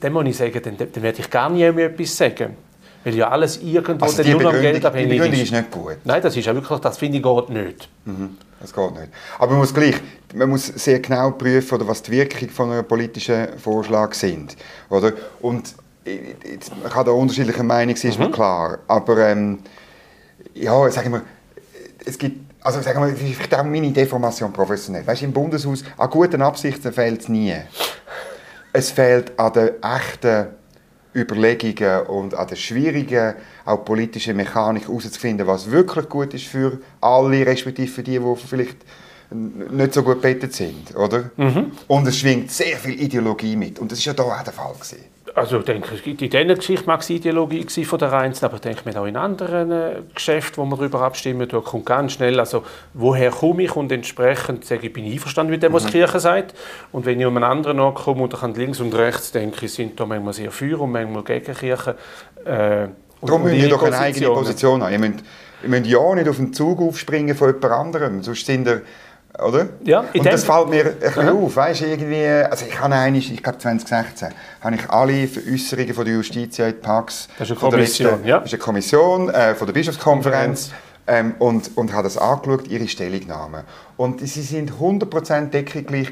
dann 0.00 0.12
muss 0.12 0.26
ich 0.26 0.36
sagen, 0.36 0.60
dann, 0.62 0.76
dann 0.76 1.02
werde 1.02 1.20
ich 1.20 1.30
gar 1.30 1.50
nie 1.50 1.70
mehr 1.72 1.86
etwas 1.86 2.16
sagen. 2.16 2.56
Weil 3.04 3.14
ja 3.14 3.28
alles 3.28 3.60
irgendwo 3.62 4.04
also 4.04 4.22
nur 4.22 4.54
am 4.54 4.60
Geld 4.60 4.84
abhängig 4.84 5.20
ist. 5.20 5.32
Die 5.32 5.42
ist 5.42 5.52
nicht 5.52 5.70
gut. 5.70 5.96
Nein, 6.04 6.22
das 6.22 6.36
ist 6.36 6.44
ja 6.44 6.54
wirklich, 6.54 6.78
das 6.78 6.98
finde 6.98 7.18
ich 7.18 7.22
geht 7.22 7.48
nicht. 7.50 7.88
Mhm, 8.04 8.36
das 8.60 8.72
geht 8.72 8.92
nicht. 8.92 9.08
Aber 9.38 9.50
man 9.50 9.58
muss 9.58 9.74
gleich, 9.74 9.96
man 10.34 10.50
muss 10.50 10.66
sehr 10.66 11.00
genau 11.00 11.32
prüfen, 11.32 11.74
oder 11.74 11.88
was 11.88 12.02
die 12.02 12.12
Wirkung 12.12 12.48
von 12.50 12.70
einem 12.70 12.86
politischen 12.86 13.58
Vorschlag 13.58 14.14
sind. 14.14 14.56
Oder? 14.88 15.12
Und 15.40 15.74
man 16.04 16.92
kann 16.92 17.04
da 17.06 17.12
unterschiedliche 17.12 17.62
Meinung 17.62 17.96
sein, 17.96 18.10
ist 18.10 18.18
mhm. 18.18 18.26
mir 18.26 18.30
klar. 18.32 18.78
Aber 18.88 19.18
ähm, 19.18 19.58
ja, 20.54 20.90
sagen 20.90 21.12
wir, 21.12 21.22
es 22.04 22.18
gibt 22.18 22.52
also 22.64 22.80
sagen 22.80 23.04
wir, 23.04 23.16
vielleicht 23.16 23.54
auch 23.54 23.64
meine 23.64 23.90
Deformation 23.90 24.52
professionell. 24.52 25.06
Weißt, 25.06 25.22
im 25.22 25.32
Bundeshaus, 25.32 25.82
an 25.96 26.10
guten 26.10 26.42
Absichten 26.42 26.92
fehlt 26.92 27.22
es 27.22 27.28
nie. 27.28 27.54
Es 28.72 28.90
fehlt 28.90 29.38
an 29.38 29.52
der 29.52 29.74
echten 29.82 30.46
Überlegungen 31.14 32.06
und 32.06 32.34
an 32.34 32.48
der 32.48 32.56
schwierigen, 32.56 33.34
auch 33.64 33.84
politischen 33.84 34.36
Mechanik 34.36 34.88
herauszufinden, 34.88 35.46
was 35.46 35.70
wirklich 35.70 36.08
gut 36.08 36.34
ist 36.34 36.46
für 36.46 36.78
alle, 37.00 37.46
respektive 37.46 37.88
für 37.88 38.02
die, 38.02 38.18
die 38.18 38.36
vielleicht 38.36 38.78
nicht 39.34 39.94
so 39.94 40.02
gut 40.02 40.20
bettet 40.20 40.54
sind, 40.54 40.94
oder? 40.96 41.30
Mhm. 41.36 41.72
Und 41.88 42.06
es 42.06 42.18
schwingt 42.18 42.50
sehr 42.50 42.76
viel 42.76 43.00
Ideologie 43.00 43.56
mit. 43.56 43.78
Und 43.78 43.90
das 43.90 43.98
ist 43.98 44.04
ja 44.04 44.12
da 44.12 44.22
auch 44.22 44.42
der 44.42 44.52
Fall 44.52 44.72
gewesen. 44.72 45.11
Also 45.34 45.58
ich 45.58 45.64
denke, 45.64 45.94
in 46.04 46.16
dieser 46.16 46.54
Geschichte 46.54 46.86
mag 46.86 47.00
es 47.00 47.10
Ideologie 47.10 47.64
von 47.84 47.98
der 47.98 48.12
Einzelnen, 48.12 48.50
aber 48.50 48.56
ich 48.56 48.60
denke 48.60 48.82
mir 48.84 49.00
auch 49.00 49.06
in 49.06 49.16
anderen 49.16 49.70
äh, 49.70 49.94
Geschäften, 50.14 50.58
wo 50.58 50.66
man 50.66 50.78
darüber 50.78 51.00
abstimmen, 51.00 51.48
da 51.48 51.60
kommt 51.60 51.86
ganz 51.86 52.12
schnell, 52.12 52.38
also 52.38 52.64
woher 52.92 53.30
komme 53.30 53.62
ich 53.62 53.74
und 53.74 53.90
entsprechend 53.90 54.64
sage 54.64 54.88
ich, 54.88 54.92
bin 54.92 55.06
ich 55.06 55.14
einverstanden 55.14 55.52
mit 55.52 55.62
dem, 55.62 55.72
was 55.72 55.84
mhm. 55.84 55.88
die 55.88 55.92
Kirche 55.92 56.20
sagt. 56.20 56.54
Und 56.92 57.06
wenn 57.06 57.18
ich 57.18 57.26
um 57.26 57.36
einen 57.36 57.44
anderen 57.44 57.80
Ort 57.80 57.96
komme 57.96 58.22
und 58.22 58.34
kann 58.34 58.54
links 58.54 58.80
und 58.80 58.94
rechts 58.94 59.32
denke, 59.32 59.68
sind 59.68 59.98
da 59.98 60.04
manchmal 60.04 60.34
sehr 60.34 60.50
für 60.50 60.78
und 60.78 60.92
manchmal 60.92 61.22
gegen 61.22 61.54
Kirche. 61.54 61.96
Äh, 62.44 62.88
Darum 63.22 63.42
müssen 63.44 63.62
wir 63.62 63.68
doch 63.68 63.82
eine 63.84 63.98
eigene 63.98 64.26
Position 64.28 64.82
haben. 64.82 64.92
Ihr 64.92 64.98
müsst, 64.98 65.24
ihr 65.62 65.68
müsst 65.68 65.86
ja 65.86 66.14
nicht 66.14 66.28
auf 66.28 66.36
den 66.36 66.52
Zug 66.52 66.80
aufspringen 66.80 67.36
von 67.36 67.48
jemand 67.48 67.72
anderem, 67.72 68.22
sonst 68.22 68.44
sind 68.44 68.66
ihr 68.66 68.82
oder? 69.38 69.68
Ja, 69.84 70.04
und 70.14 70.26
das 70.26 70.44
fällt 70.44 70.68
mir 70.68 70.86
ein 70.86 70.98
bisschen 70.98 71.28
Aha. 71.28 71.32
auf, 71.32 71.56
weißt, 71.56 71.82
irgendwie, 71.82 72.26
also 72.26 72.66
ich 72.66 72.78
habe 72.78 72.94
eigentlich, 72.94 73.32
ich 73.32 73.42
glaube 73.42 73.58
2016, 73.58 74.28
habe 74.60 74.74
ich 74.74 74.90
alle 74.90 75.26
Veräußerungen 75.26 75.94
von 75.94 76.04
der 76.04 76.14
Justitia 76.14 76.68
in 76.68 76.80
Pax, 76.80 77.28
das 77.38 77.48
ist 77.48 77.52
eine 77.52 77.70
Kommission, 77.70 78.10
letzten, 78.10 78.28
ja. 78.28 78.38
Das 78.38 78.46
ist 78.46 78.54
eine 78.54 78.62
Kommission 78.62 79.30
äh, 79.30 79.54
von 79.54 79.66
der 79.66 79.74
Bischofskonferenz 79.74 80.70
ähm, 81.06 81.34
und, 81.38 81.76
und 81.76 81.92
habe 81.92 82.04
das 82.04 82.18
angeschaut, 82.18 82.68
ihre 82.68 82.86
Stellungnahme. 82.88 83.64
Und 83.96 84.20
sie 84.20 84.42
sind 84.42 84.72
100% 84.72 85.50
deckungsgleich 85.50 86.10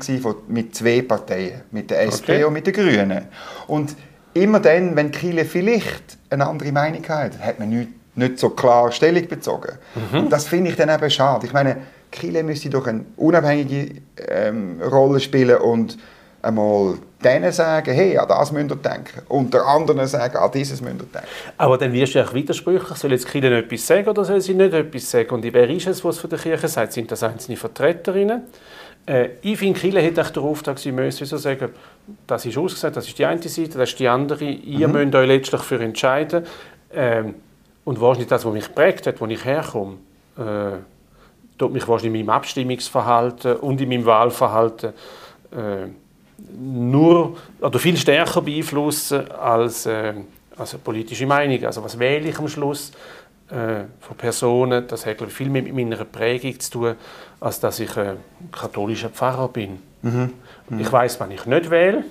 mit 0.48 0.74
zwei 0.74 1.02
Parteien, 1.02 1.62
mit 1.70 1.90
der 1.90 2.02
SP 2.08 2.40
okay. 2.40 2.44
und 2.44 2.52
mit 2.54 2.66
den 2.66 2.74
Grünen. 2.74 3.26
Und 3.66 3.94
immer 4.34 4.60
dann, 4.60 4.96
wenn 4.96 5.10
Kiel 5.10 5.44
vielleicht 5.44 6.18
eine 6.30 6.46
andere 6.46 6.72
Meinung 6.72 7.06
hat, 7.08 7.38
hat 7.38 7.58
man 7.58 7.68
nicht, 7.68 7.90
nicht 8.16 8.38
so 8.38 8.50
klar 8.50 8.90
Stellung 8.92 9.26
bezogen. 9.28 9.78
Mhm. 9.94 10.18
Und 10.20 10.30
das 10.30 10.46
finde 10.46 10.70
ich 10.70 10.76
dann 10.76 10.88
eben 10.88 11.10
schade. 11.10 11.46
Ich 11.46 11.52
meine, 11.52 11.76
Chile 12.12 12.42
müsste 12.42 12.70
doch 12.70 12.86
eine 12.86 13.04
unabhängige 13.16 14.00
ähm, 14.28 14.80
Rolle 14.82 15.20
spielen 15.20 15.58
und 15.58 15.98
einmal 16.42 16.94
denen 17.22 17.52
sagen, 17.52 17.92
hey, 17.92 18.16
an 18.16 18.28
das 18.28 18.52
müsst 18.52 18.70
ihr 18.70 18.76
denken. 18.76 19.22
Und 19.28 19.52
der 19.52 19.66
anderen 19.66 20.06
sagen, 20.06 20.36
an 20.36 20.50
dieses 20.52 20.80
müsst 20.80 20.94
ihr 20.94 21.06
denken. 21.06 21.28
Aber 21.58 21.78
dann 21.78 21.92
wirst 21.92 22.14
du 22.14 22.24
auch 22.24 22.32
widersprüchlich. 22.32 22.96
Soll 22.98 23.12
jetzt 23.12 23.28
Kirche 23.28 23.56
etwas 23.56 23.86
sagen 23.86 24.08
oder 24.08 24.24
soll 24.24 24.40
sie 24.40 24.54
nicht 24.54 24.72
etwas 24.72 25.10
sagen? 25.10 25.30
Und 25.30 25.44
wer 25.44 25.68
ist 25.68 25.86
es, 25.86 26.04
was 26.04 26.18
von 26.18 26.30
der 26.30 26.38
Kirche 26.38 26.68
sagt? 26.68 26.92
Sind 26.92 27.10
das 27.10 27.22
einzelne 27.22 27.56
Vertreterinnen? 27.56 28.42
Äh, 29.06 29.30
ich 29.42 29.58
finde, 29.58 29.78
Kirche 29.78 30.00
hätte 30.00 30.22
den 30.22 30.42
Auftrag, 30.42 30.78
sie 30.78 30.92
müssen 30.92 31.26
so 31.26 31.36
sagen, 31.36 31.70
das 32.26 32.46
ist 32.46 32.56
ausgesagt, 32.56 32.96
das 32.96 33.06
ist 33.06 33.18
die 33.18 33.24
eine 33.24 33.42
Seite, 33.42 33.78
das 33.78 33.90
ist 33.90 33.98
die 33.98 34.08
andere. 34.08 34.44
Ihr 34.44 34.88
mhm. 34.88 34.94
müsst 34.94 35.14
euch 35.14 35.28
letztlich 35.28 35.62
für 35.62 35.80
entscheiden. 35.80 36.44
Ähm, 36.92 37.34
und 37.84 38.00
wahrscheinlich 38.00 38.28
das, 38.28 38.44
was 38.44 38.52
mich 38.52 38.74
prägt 38.74 39.06
hat, 39.06 39.20
wo 39.20 39.26
ich 39.26 39.44
herkomme, 39.44 39.96
äh, 40.38 40.76
tut 41.60 41.72
mich 41.72 41.86
wahrscheinlich 41.86 42.20
in 42.20 42.26
meinem 42.26 42.36
Abstimmungsverhalten 42.36 43.56
und 43.56 43.80
in 43.80 43.88
meinem 43.90 44.06
Wahlverhalten 44.06 44.94
äh, 45.52 45.88
nur 46.58 47.36
oder 47.60 47.78
viel 47.78 47.98
stärker 47.98 48.40
beeinflussen 48.40 49.30
als, 49.30 49.84
äh, 49.84 50.14
als 50.56 50.72
eine 50.72 50.82
politische 50.82 51.26
Meinung. 51.26 51.62
Also 51.64 51.84
was 51.84 51.98
wähle 51.98 52.30
ich 52.30 52.38
am 52.38 52.48
Schluss 52.48 52.92
äh, 53.50 53.84
von 54.00 54.16
Personen, 54.16 54.86
das 54.88 55.04
hat 55.04 55.20
ich, 55.20 55.32
viel 55.32 55.50
mehr 55.50 55.62
mit 55.62 55.74
meiner 55.74 56.02
Prägung 56.04 56.58
zu 56.58 56.70
tun, 56.70 56.94
als 57.40 57.60
dass 57.60 57.78
ich 57.78 57.94
ein 57.98 58.16
katholischer 58.50 59.10
Pfarrer 59.10 59.48
bin. 59.48 59.80
Mhm. 60.00 60.32
Mhm. 60.70 60.80
Ich 60.80 60.90
weiß, 60.90 61.20
wann 61.20 61.30
ich 61.30 61.44
nicht 61.44 61.68
wähle, 61.68 62.04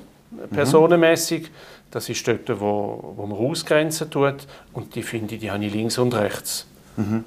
personenmäßig. 0.51 1.49
Das 1.89 2.07
ist 2.07 2.27
dort, 2.27 2.47
wo, 2.59 3.15
wo 3.15 3.25
man 3.25 3.35
ausgrenzen 3.35 4.11
tut. 4.11 4.45
Und 4.73 4.93
die 4.93 5.01
finde 5.01 5.33
ich, 5.33 5.41
die 5.41 5.49
habe 5.49 5.65
ich 5.65 5.73
links 5.73 5.97
und 5.97 6.13
rechts. 6.13 6.67
Mhm. 6.97 7.23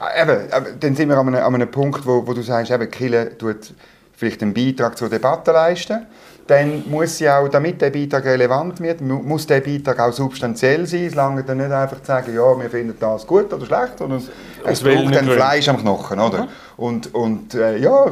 Ah, 0.00 0.22
eben, 0.22 0.38
dann 0.80 0.96
sind 0.96 1.10
wir 1.10 1.18
an 1.18 1.28
einem, 1.28 1.44
an 1.44 1.54
einem 1.54 1.70
Punkt, 1.70 2.06
wo, 2.06 2.26
wo 2.26 2.32
du 2.32 2.40
sagst, 2.40 2.72
eben, 2.72 2.90
Kille 2.90 3.36
tut 3.36 3.74
vielleicht 4.16 4.42
einen 4.42 4.54
Beitrag 4.54 4.96
zur 4.96 5.10
Debatte 5.10 5.52
leisten. 5.52 6.06
Dann 6.46 6.84
muss 6.88 7.18
sie 7.18 7.28
auch, 7.28 7.48
damit 7.48 7.82
der 7.82 7.90
Beitrag 7.90 8.24
relevant 8.24 8.80
wird, 8.80 9.02
muss 9.02 9.46
der 9.46 9.60
Beitrag 9.60 10.00
auch 10.00 10.12
substanziell 10.12 10.86
sein. 10.86 11.04
Es 11.04 11.14
lange 11.14 11.44
dann 11.44 11.58
nicht 11.58 11.70
einfach 11.70 12.00
zu 12.00 12.06
sagen, 12.06 12.34
ja, 12.34 12.60
wir 12.60 12.70
finden 12.70 12.96
das 12.98 13.26
gut 13.26 13.52
oder 13.52 13.66
schlecht, 13.66 13.98
sondern 13.98 14.18
es, 14.18 14.30
es 14.64 14.82
braucht 14.82 15.14
dann 15.14 15.26
Fleisch 15.26 15.68
am 15.68 15.76
Knochen, 15.76 16.18
oder? 16.18 16.44
Mhm. 16.44 16.48
Und, 16.78 17.14
und 17.14 17.54
äh, 17.54 17.76
ja, 17.76 18.06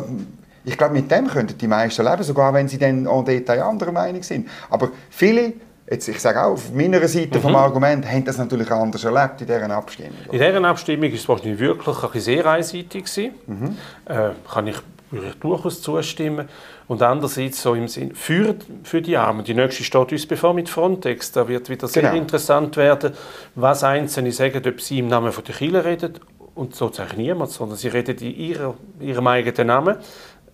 ich 0.65 0.77
glaube, 0.77 0.93
mit 0.93 1.11
dem 1.11 1.27
könnten 1.27 1.57
die 1.57 1.67
meisten 1.67 2.05
leben, 2.05 2.23
sogar 2.23 2.53
wenn 2.53 2.69
sie 2.69 2.79
dann 2.79 3.07
en 3.07 3.25
Detail 3.25 3.63
anderer 3.63 3.93
Meinung 3.93 4.23
sind. 4.23 4.47
Aber 4.69 4.91
viele 5.09 5.55
Jetzt, 5.91 6.07
ich 6.09 6.21
sage 6.21 6.43
auch, 6.43 6.53
auf 6.53 6.73
meiner 6.73 7.07
Seite 7.09 7.39
mhm. 7.39 7.43
vom 7.43 7.57
Argument 7.57 8.07
haben 8.07 8.25
das 8.25 8.37
natürlich 8.37 8.71
anders 8.71 9.05
erlebt 9.05 9.41
in 9.41 9.47
dieser 9.47 9.71
Abstimmung. 9.71 10.13
In 10.31 10.39
dieser 10.39 10.65
Abstimmung 10.65 11.11
war 11.11 11.15
es 11.15 11.29
wahrscheinlich 11.29 11.61
wirklich 11.61 12.25
sehr 12.25 12.47
einseitig. 12.47 13.33
Mhm. 13.47 13.77
Äh, 14.05 14.31
kann 14.51 14.67
ich, 14.67 14.77
würde 15.11 15.29
ich 15.29 15.35
durchaus 15.37 15.81
zustimmen. 15.81 16.49
Und 16.89 17.03
andererseits 17.03 17.63
so 17.63 17.75
im 17.75 17.89
Sinn, 17.89 18.15
für, 18.15 18.55
für 18.83 19.01
die 19.01 19.17
Armen. 19.17 19.45
Die 19.45 19.55
nächste 19.55 19.83
steht 19.83 20.13
uns 20.13 20.27
bevor 20.27 20.53
mit 20.53 20.69
Frontex. 20.69 21.33
Da 21.33 21.49
wird 21.49 21.71
wieder 21.71 21.89
sehr 21.89 22.03
genau. 22.03 22.17
interessant 22.17 22.77
werden, 22.77 23.15
was 23.55 23.83
Einzelne 23.83 24.33
sagen, 24.33 24.63
ob 24.67 24.81
sie 24.83 24.99
im 24.99 25.09
Namen 25.09 25.33
von 25.33 25.45
der 25.45 25.55
Kirche 25.55 25.85
reden. 25.85 26.15
Und 26.55 26.75
sozusagen 26.75 27.17
niemand, 27.17 27.51
sondern 27.51 27.79
sie 27.79 27.89
reden 27.89 28.19
in 28.19 28.35
ihrer, 28.35 28.75
ihrem 29.01 29.27
eigenen 29.27 29.69
Namen. 29.69 29.97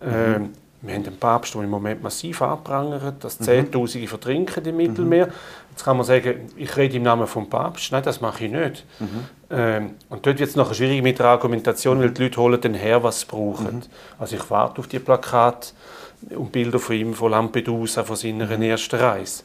Mhm. 0.01 0.13
Ähm, 0.13 0.53
wir 0.87 0.95
haben 0.95 1.05
den 1.05 1.17
Papst, 1.17 1.55
der 1.55 1.63
im 1.63 1.71
Moment 1.71 2.03
massiv 2.03 2.43
abprangert, 2.43 3.25
dass 3.25 3.41
mhm. 3.41 3.45
Zehntausende 3.45 4.07
vertrinken 4.07 4.65
im 4.67 4.77
Mittelmeer. 4.77 5.27
Mhm. 5.27 5.33
Jetzt 5.71 5.85
kann 5.85 5.97
man 5.97 6.05
sagen, 6.05 6.51
ich 6.57 6.77
rede 6.77 6.97
im 6.97 7.03
Namen 7.03 7.27
vom 7.27 7.49
Papst. 7.49 7.91
Nein, 7.91 8.03
das 8.03 8.21
mache 8.21 8.45
ich 8.45 8.53
nicht. 8.53 8.85
Mhm. 9.01 9.07
Ähm, 9.51 9.91
und 10.11 10.27
dort 10.27 10.39
wird 10.39 10.51
es 10.51 10.57
nachher 10.57 10.75
schwierig 10.75 11.03
mit 11.03 11.19
der 11.19 11.27
Argumentation, 11.27 12.01
weil 12.01 12.11
die 12.11 12.25
Leute 12.25 12.41
holen 12.41 12.61
dann 12.61 12.75
her, 12.75 13.03
was 13.03 13.21
sie 13.21 13.27
brauchen. 13.27 13.83
Also 14.19 14.37
ich 14.37 14.51
warte 14.51 14.81
auf 14.81 14.87
die 14.87 14.99
Plakate 14.99 15.69
und 16.31 16.53
Bilder 16.53 16.79
von 16.79 16.97
ihm, 16.97 17.15
von 17.15 17.31
Lampedusa, 17.31 18.05
von 18.05 18.17
seiner 18.17 18.51
ersten 18.51 18.97
Reise. 18.97 19.43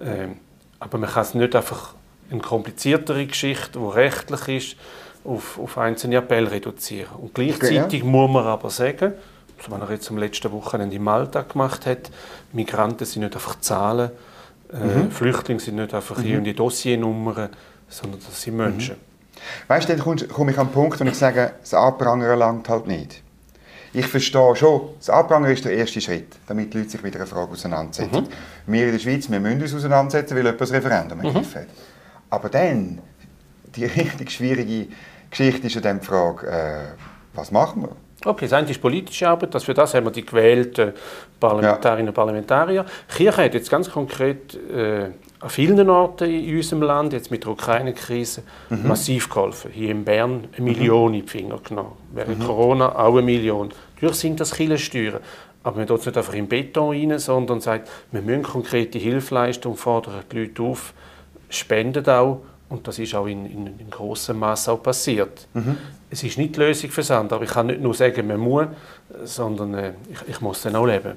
Ähm, 0.00 0.36
aber 0.78 0.98
man 0.98 1.10
kann 1.10 1.22
es 1.22 1.34
nicht 1.34 1.54
einfach 1.56 1.94
eine 2.30 2.40
kompliziertere 2.40 3.26
Geschichte, 3.26 3.78
die 3.78 3.84
rechtlich 3.84 4.48
ist, 4.48 4.76
auf, 5.24 5.58
auf 5.58 5.78
einzelne 5.78 6.18
Appelle 6.18 6.50
reduzieren. 6.50 7.16
Und 7.18 7.34
gleichzeitig 7.34 8.00
ja. 8.02 8.06
muss 8.06 8.30
man 8.30 8.46
aber 8.46 8.70
sagen, 8.70 9.14
was 9.58 9.80
er 9.80 9.90
jetzt 9.90 10.10
am 10.10 10.18
letzten 10.18 10.52
Wochenende 10.52 10.96
in 10.96 11.02
Malta 11.02 11.42
gemacht 11.42 11.86
hat. 11.86 12.10
Migranten 12.52 13.04
sind 13.04 13.22
nicht 13.22 13.34
einfach 13.34 13.60
Zahlen, 13.60 14.10
äh, 14.72 14.76
mhm. 14.76 15.10
Flüchtlinge 15.10 15.60
sind 15.60 15.76
nicht 15.76 15.94
einfach 15.94 16.18
mhm. 16.18 16.44
die 16.44 16.54
Dossiernummern, 16.54 17.50
sondern 17.88 18.20
das 18.20 18.42
sind 18.42 18.56
Menschen. 18.56 18.96
Mhm. 18.96 19.68
Weißt 19.68 19.88
du, 19.88 19.96
dann 19.96 20.28
komme 20.28 20.50
ich 20.50 20.58
an 20.58 20.66
den 20.66 20.72
Punkt, 20.72 20.98
wo 20.98 21.04
ich 21.04 21.14
sage, 21.14 21.52
das 21.60 21.74
Anprangern 21.74 22.38
langt 22.38 22.68
halt 22.68 22.86
nicht. 22.86 23.22
Ich 23.92 24.06
verstehe 24.06 24.56
schon, 24.56 24.90
das 24.98 25.08
Anprangern 25.08 25.50
ist 25.52 25.64
der 25.64 25.72
erste 25.72 26.00
Schritt, 26.00 26.36
damit 26.46 26.72
die 26.72 26.78
Leute 26.78 26.90
sich 26.90 27.02
mit 27.02 27.16
einer 27.16 27.26
Frage 27.26 27.52
auseinandersetzen. 27.52 28.24
Mhm. 28.66 28.72
Wir 28.72 28.86
in 28.86 28.92
der 28.92 28.98
Schweiz, 28.98 29.30
wir 29.30 29.40
müssen 29.40 29.62
uns 29.62 29.74
auseinandersetzen, 29.74 30.34
weil 30.34 30.42
jemand 30.42 30.60
das 30.60 30.72
Referendum 30.72 31.20
ergriffen 31.20 31.62
mhm. 31.62 31.64
hat. 31.64 31.68
Aber 32.30 32.48
dann, 32.48 33.00
die 33.74 33.84
richtig 33.86 34.32
schwierige 34.32 34.88
Geschichte 35.30 35.66
ist 35.66 35.84
dann 35.84 36.00
die 36.00 36.06
Frage, 36.06 36.46
äh, 36.46 36.98
was 37.34 37.50
machen 37.50 37.82
wir? 37.82 37.96
Okay, 38.26 38.46
das 38.46 38.52
eine 38.54 38.68
ist 38.68 38.82
politische 38.82 39.28
Arbeit, 39.28 39.54
das 39.54 39.62
für 39.62 39.72
das 39.72 39.94
haben 39.94 40.06
wir 40.06 40.10
die 40.10 40.26
gewählten 40.26 40.92
Parlamentarierinnen 41.38 42.08
und 42.08 42.14
Parlamentarier. 42.14 42.84
Die 42.84 43.14
Kirche 43.14 43.44
hat 43.44 43.54
jetzt 43.54 43.70
ganz 43.70 43.88
konkret 43.88 44.54
äh, 44.68 45.10
an 45.38 45.48
vielen 45.48 45.88
Orten 45.88 46.28
in 46.28 46.56
unserem 46.56 46.82
Land, 46.82 47.12
jetzt 47.12 47.30
mit 47.30 47.44
der 47.44 47.52
Ukraine-Krise, 47.52 48.42
mhm. 48.68 48.88
massiv 48.88 49.28
geholfen. 49.28 49.70
Hier 49.72 49.92
in 49.92 50.04
Bern 50.04 50.48
eine 50.56 50.64
Million 50.64 51.12
mhm. 51.12 51.18
in 51.18 51.24
die 51.24 51.30
Finger 51.30 51.58
genommen. 51.58 51.92
Während 52.12 52.40
mhm. 52.40 52.44
Corona 52.44 52.96
auch 52.96 53.12
eine 53.12 53.22
Million. 53.22 53.68
Natürlich 53.94 54.16
sind 54.16 54.40
das 54.40 54.52
Kirchensteuern. 54.52 55.20
Aber 55.62 55.78
man 55.78 55.86
tut 55.86 56.00
es 56.00 56.06
nicht 56.06 56.16
einfach 56.16 56.34
in 56.34 56.48
Beton 56.48 56.96
rein, 56.96 57.18
sondern 57.20 57.60
sagt, 57.60 57.88
wir 58.10 58.22
müssen 58.22 58.42
konkrete 58.42 58.98
Hilfe 58.98 59.34
leisten 59.34 59.68
und 59.68 59.76
fordern 59.76 60.22
die 60.32 60.40
Leute 60.40 60.62
auf, 60.62 60.94
spenden 61.48 62.08
auch. 62.08 62.42
Und 62.68 62.86
das 62.88 62.98
ist 62.98 63.14
auch 63.14 63.26
in, 63.26 63.46
in, 63.46 63.78
in 63.78 63.90
großem 63.90 64.38
Maß 64.38 64.68
auch 64.70 64.82
passiert. 64.82 65.46
Mhm 65.54 65.76
es 66.10 66.22
ist 66.22 66.38
nicht 66.38 66.56
die 66.56 66.60
Lösung 66.60 66.90
für 66.90 67.14
andere. 67.14 67.36
Aber 67.36 67.44
ich 67.44 67.50
kann 67.50 67.66
nicht 67.66 67.80
nur 67.80 67.94
sagen, 67.94 68.26
man 68.26 68.38
muss, 68.38 68.66
sondern 69.24 69.74
äh, 69.74 69.92
ich, 70.10 70.28
ich, 70.28 70.40
muss 70.40 70.62
dann 70.62 70.76
auch 70.76 70.86
leben. 70.86 71.16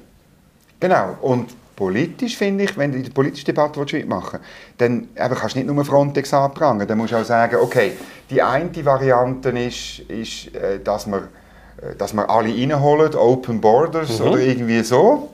Genau. 0.78 1.16
Und 1.20 1.50
politisch 1.76 2.36
finde 2.36 2.64
ich, 2.64 2.76
wenn 2.76 2.92
du 2.92 2.98
in 2.98 3.04
der 3.04 3.10
politischen 3.10 3.46
Debatte 3.46 3.80
mitmachen 3.80 4.40
willst, 4.40 4.78
dann 4.78 5.08
eben, 5.16 5.34
kannst 5.34 5.54
du 5.54 5.60
nicht 5.60 5.72
nur 5.72 5.84
Frontex 5.84 6.34
anprangern. 6.34 6.86
Dann 6.86 6.98
musst 6.98 7.12
du 7.12 7.16
auch 7.16 7.24
sagen, 7.24 7.56
okay, 7.56 7.92
die 8.28 8.42
eine 8.42 8.84
Variante 8.84 9.50
ist, 9.50 10.00
ist 10.00 10.54
äh, 10.54 10.80
dass, 10.82 11.06
wir, 11.06 11.28
äh, 11.80 11.94
dass 11.96 12.12
wir 12.12 12.28
alle 12.28 12.48
reinholen, 12.48 13.14
Open 13.14 13.60
Borders 13.60 14.18
mhm. 14.18 14.26
oder 14.26 14.38
irgendwie 14.40 14.82
so. 14.82 15.30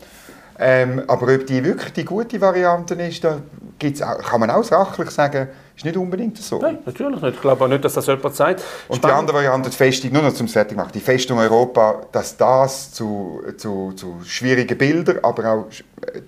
Ähm, 0.58 1.02
aber 1.06 1.34
ob 1.34 1.46
die 1.46 1.62
wirklich 1.62 1.92
die 1.92 2.04
gute 2.04 2.40
Variante 2.40 2.94
ist, 2.94 3.22
da 3.24 3.40
gibt's 3.78 4.02
auch, 4.02 4.18
kann 4.18 4.40
man 4.40 4.50
auch 4.50 4.64
sachlich 4.64 5.10
sagen, 5.10 5.48
ist 5.76 5.84
nicht 5.84 5.96
unbedingt 5.96 6.38
so. 6.38 6.58
Nein, 6.58 6.78
natürlich 6.86 7.20
nicht. 7.20 7.34
Ich 7.34 7.40
glaube 7.40 7.64
auch 7.64 7.68
nicht, 7.68 7.84
dass 7.84 7.94
das 7.94 8.06
jemand 8.06 8.34
sagt. 8.34 8.62
Und 8.88 9.04
die 9.04 9.08
andere 9.08 9.36
Variante, 9.36 9.68
die 9.68 9.76
Festung, 9.76 10.12
nur 10.12 10.22
noch 10.22 10.32
zum 10.32 10.48
Setting 10.48 10.76
machen, 10.76 10.92
die 10.94 11.00
Festung 11.00 11.38
Europa, 11.38 12.02
dass 12.12 12.36
das 12.36 12.92
zu, 12.92 13.42
zu, 13.56 13.92
zu 13.92 14.20
schwierigen 14.24 14.78
Bildern, 14.78 15.18
aber 15.22 15.52
auch 15.52 15.66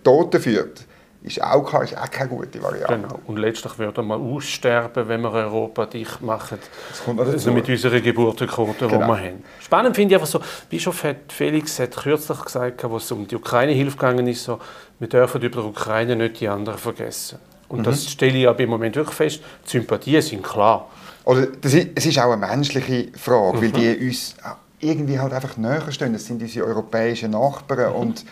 Toten 0.04 0.40
führt, 0.40 0.84
ist 1.22 1.42
auch, 1.42 1.64
klar, 1.64 1.82
ist 1.82 1.96
auch 1.96 2.10
keine 2.10 2.28
gute 2.28 2.62
Variante. 2.62 2.94
Genau. 2.94 3.20
Und 3.26 3.38
letztlich 3.38 3.76
würde 3.78 4.02
man 4.02 4.20
aussterben, 4.20 5.08
wenn 5.08 5.20
wir 5.20 5.32
Europa 5.32 5.86
dicht 5.86 6.22
machen. 6.22 6.58
Das 6.90 7.04
kommt 7.04 7.20
also 7.20 7.50
mit 7.50 7.68
unserer 7.68 8.00
Geburtenquote, 8.00 8.86
genau. 8.86 8.90
die 8.90 8.98
wir 8.98 9.30
haben. 9.30 9.44
Spannend 9.60 9.96
finde 9.96 10.14
ich 10.14 10.20
einfach 10.20 10.30
so, 10.30 10.40
Bischof 10.70 11.02
hat, 11.04 11.16
Felix 11.28 11.78
hat 11.80 11.96
kürzlich 11.96 12.40
gesagt, 12.40 12.84
als 12.84 13.04
es 13.04 13.12
um 13.12 13.26
die 13.26 13.34
Ukraine-Hilfe 13.34 13.96
gegangen 13.96 14.26
ist, 14.28 14.44
so, 14.44 14.60
wir 14.98 15.08
dürfen 15.08 15.40
über 15.42 15.62
die 15.62 15.68
Ukraine 15.68 16.16
nicht 16.16 16.40
die 16.40 16.48
anderen 16.48 16.78
vergessen. 16.78 17.38
Und 17.68 17.80
mhm. 17.80 17.84
das 17.84 18.10
stelle 18.10 18.38
ich 18.38 18.48
aber 18.48 18.60
im 18.60 18.70
Moment 18.70 18.96
wirklich 18.96 19.16
fest, 19.16 19.40
die 19.66 19.70
Sympathien 19.70 20.22
sind 20.22 20.42
klar. 20.42 20.88
Oder 21.24 21.46
das 21.46 21.74
ist, 21.74 21.88
es 21.94 22.06
ist 22.06 22.18
auch 22.18 22.32
eine 22.32 22.46
menschliche 22.46 23.08
Frage, 23.18 23.58
mhm. 23.58 23.62
weil 23.62 23.72
die 23.72 24.06
uns 24.06 24.34
irgendwie 24.80 25.18
halt 25.18 25.32
einfach 25.32 25.56
näher 25.56 25.90
stehen. 25.90 26.12
Das 26.12 26.24
sind 26.24 26.40
unsere 26.40 26.66
europäischen 26.66 27.32
Nachbarn. 27.32 27.92
Mhm. 27.92 28.00
Und, 28.00 28.24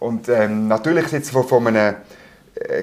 und 0.00 0.28
ähm, 0.28 0.68
natürlich 0.68 1.10
jetzt 1.12 1.30
von, 1.30 1.46
von 1.46 1.66
einem 1.66 1.96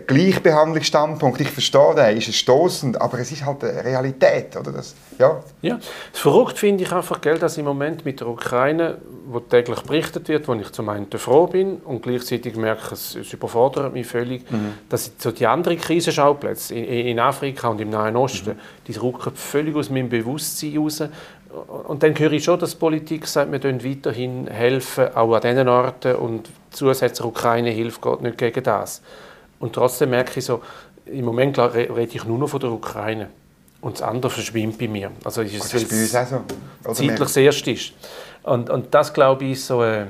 Gleichbehandlungsstandpunkt, 0.07 1.39
ich 1.39 1.51
verstehe 1.51 1.93
den, 1.95 2.17
ist 2.17 2.27
es 2.27 2.35
stoßend, 2.37 2.99
aber 2.99 3.19
es 3.19 3.31
ist 3.31 3.45
halt 3.45 3.63
eine 3.63 3.85
Realität, 3.85 4.57
oder? 4.57 4.71
Das, 4.71 4.95
ja. 5.19 5.39
ja. 5.61 5.79
Verrückt 6.13 6.57
finde 6.57 6.83
ich 6.83 6.91
einfach, 6.91 7.21
gell, 7.21 7.37
dass 7.37 7.59
im 7.59 7.65
Moment 7.65 8.03
mit 8.03 8.19
der 8.19 8.27
Ukraine, 8.27 8.97
wo 9.27 9.39
täglich 9.39 9.81
berichtet 9.81 10.29
wird, 10.29 10.47
wo 10.47 10.55
ich 10.55 10.71
zum 10.71 10.89
einen 10.89 11.07
froh 11.11 11.45
bin 11.45 11.77
und 11.77 12.01
gleichzeitig 12.01 12.55
merke, 12.55 12.95
es, 12.95 13.15
es 13.15 13.31
überfordert 13.31 13.93
mich 13.93 14.07
völlig, 14.07 14.49
mhm. 14.49 14.73
dass 14.89 15.11
so 15.19 15.29
die 15.31 15.45
anderen 15.45 15.77
Krisenschauplätze 15.77 16.73
in, 16.73 17.09
in, 17.09 17.19
Afrika 17.19 17.67
und 17.67 17.79
im 17.79 17.91
Nahen 17.91 18.15
Osten, 18.15 18.55
mhm. 18.55 18.59
die 18.87 18.97
rücken 18.97 19.35
völlig 19.35 19.75
aus 19.75 19.91
meinem 19.91 20.09
Bewusstsein 20.09 20.75
raus. 20.75 21.03
Und 21.87 22.01
dann 22.01 22.17
höre 22.17 22.31
ich 22.31 22.43
schon, 22.43 22.59
dass 22.59 22.71
die 22.71 22.77
Politik 22.77 23.27
sagt, 23.27 23.51
wir 23.51 23.59
helfen 23.59 23.83
weiterhin 23.85 24.47
helfen, 24.47 25.15
auch 25.15 25.35
an 25.35 25.41
diesen 25.41 25.69
Orten 25.69 26.15
und 26.15 26.49
zusätzlich 26.71 27.25
Ukraine-Hilfe 27.25 28.01
geht 28.01 28.21
nicht 28.21 28.37
gegen 28.39 28.63
das. 28.63 29.03
Und 29.59 29.73
trotzdem 29.73 30.11
merke 30.11 30.39
ich 30.39 30.45
so, 30.45 30.61
im 31.05 31.25
Moment 31.25 31.57
rede 31.57 32.11
ich 32.13 32.25
nur 32.25 32.37
noch 32.37 32.49
von 32.49 32.59
der 32.59 32.71
Ukraine. 32.71 33.29
Und 33.81 33.99
das 33.99 34.01
andere 34.01 34.31
verschwimmt 34.31 34.77
bei 34.77 34.87
mir. 34.87 35.11
Also 35.23 35.41
ist 35.41 35.53
es, 35.53 35.69
das 35.69 35.83
ist 35.83 35.89
bei 35.89 36.01
uns 36.01 36.33
auch 36.33 36.45
so. 36.83 36.93
zeitlich 36.93 37.19
das 37.19 37.37
Erste 37.37 37.71
ist. 37.71 37.93
Und, 38.43 38.69
und 38.69 38.93
das, 38.93 39.13
glaube 39.13 39.45
ich, 39.45 39.51
ist 39.51 39.67
so 39.67 39.81
eine 39.81 40.07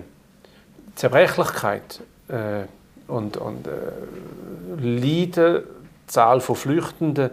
Zerbrechlichkeit 0.95 2.01
äh, 2.29 2.63
und, 3.07 3.37
und 3.37 3.67
äh, 3.67 3.71
Leiden, 4.79 5.63
die 5.63 6.07
Zahl 6.07 6.39
von 6.39 6.55
Flüchtenden 6.55 7.29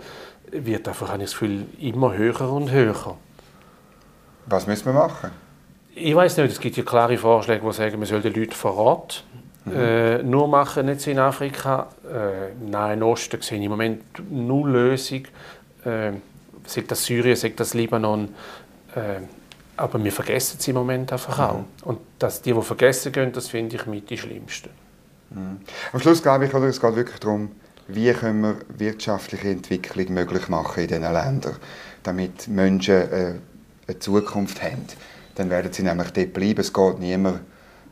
wird 0.51 0.89
einfach, 0.89 1.09
habe 1.09 1.23
ich 1.23 1.31
das 1.31 1.39
Gefühl, 1.39 1.67
immer 1.79 2.15
höher 2.15 2.53
und 2.53 2.71
höher. 2.71 3.17
Was 4.47 4.67
müssen 4.67 4.87
wir 4.87 4.93
machen? 4.93 5.31
Ich 5.95 6.15
weiß 6.15 6.37
nicht, 6.39 6.53
es 6.53 6.61
gibt 6.61 6.77
ja 6.77 6.83
klare 6.83 7.17
Vorschläge, 7.17 7.65
die 7.65 7.73
sagen, 7.73 7.99
man 7.99 8.07
soll 8.07 8.21
den 8.21 8.35
Leuten 8.35 8.53
vor 8.53 8.77
Ort. 8.77 9.25
Äh, 9.73 10.23
nur 10.23 10.49
machen, 10.49 10.87
nicht 10.87 11.07
in 11.07 11.19
Afrika. 11.19 11.89
Äh, 12.05 12.53
Im 12.53 12.71
Nahen 12.71 13.03
Osten 13.03 13.41
sehe 13.41 13.59
ich 13.59 13.65
im 13.65 13.71
Moment 13.71 14.03
null 14.31 14.71
Lösung. 14.71 15.23
Äh, 15.85 16.13
sei 16.67 16.85
das 16.87 17.05
Syrien, 17.05 17.37
sei 17.37 17.53
das 17.57 17.75
Libanon. 17.75 18.35
Äh, 18.95 19.21
aber 19.77 20.03
wir 20.03 20.13
vergessen 20.13 20.57
es 20.61 20.69
im 20.69 20.75
Moment 20.75 21.13
einfach 21.13 21.39
mhm. 21.39 21.45
auch. 21.45 21.89
Und 21.89 21.99
dass 22.19 22.43
die, 22.43 22.53
die 22.53 22.63
vergessen 22.63 23.13
gehen, 23.13 23.33
das 23.33 23.49
finde 23.49 23.77
ich 23.77 23.87
mit 23.87 24.09
die 24.11 24.19
Schlimmsten. 24.19 24.71
Mhm. 25.31 25.61
Am 25.93 26.01
Schluss 26.01 26.23
glaube 26.23 26.47
ich, 26.47 26.55
oder, 26.55 26.67
es 26.67 26.81
geht 26.81 26.97
wirklich 26.97 27.19
darum, 27.19 27.51
wie 27.89 28.13
können 28.13 28.43
wir 28.43 28.57
wirtschaftliche 28.79 29.49
Entwicklung 29.49 30.15
möglich 30.15 30.49
machen 30.49 30.83
in 30.83 30.89
diesen 30.89 31.03
Ländern, 31.03 31.57
damit 32.03 32.49
Menschen 32.49 32.95
äh, 32.95 33.35
eine 33.87 33.99
Zukunft 33.99 34.63
haben. 34.63 34.87
Dann 35.35 35.51
werden 35.51 35.73
sie 35.73 35.83
nämlich 35.83 36.11
dort 36.11 36.33
bleiben. 36.33 36.61
Es 36.61 36.73
geht 36.73 36.99
niemand 37.01 37.41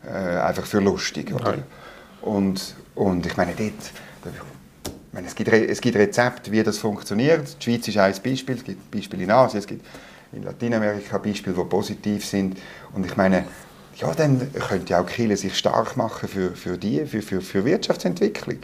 äh, 0.06 0.38
einfach 0.38 0.66
für 0.66 0.80
lustig. 0.80 1.32
Oder? 1.32 1.58
Und, 2.22 2.74
und 2.94 3.26
ich 3.26 3.36
meine, 3.36 3.52
dort, 3.56 3.72
ich 3.72 5.12
meine, 5.12 5.26
es, 5.26 5.34
gibt, 5.34 5.52
es 5.52 5.80
gibt 5.80 5.96
Rezepte, 5.96 6.52
wie 6.52 6.62
das 6.62 6.78
funktioniert. 6.78 7.56
Die 7.60 7.64
Schweiz 7.64 7.88
ist 7.88 7.98
ein 7.98 8.14
Beispiel, 8.22 8.56
es 8.56 8.64
gibt 8.64 8.90
Beispiele 8.90 9.24
in 9.24 9.30
Asien, 9.30 9.58
es 9.58 9.66
gibt 9.66 9.84
in 10.32 10.44
Lateinamerika 10.44 11.18
Beispiele, 11.18 11.54
die 11.54 11.64
positiv 11.64 12.24
sind. 12.24 12.58
Und 12.94 13.04
ich 13.04 13.16
meine, 13.16 13.44
ja, 13.96 14.12
dann 14.14 14.50
könnte 14.54 14.98
auch 14.98 15.06
Chile 15.06 15.36
sich 15.36 15.56
stark 15.56 15.96
machen 15.96 16.28
für, 16.28 16.52
für 16.52 16.78
die, 16.78 17.04
für, 17.04 17.22
für, 17.22 17.40
für 17.40 17.64
Wirtschaftsentwicklung. 17.64 18.58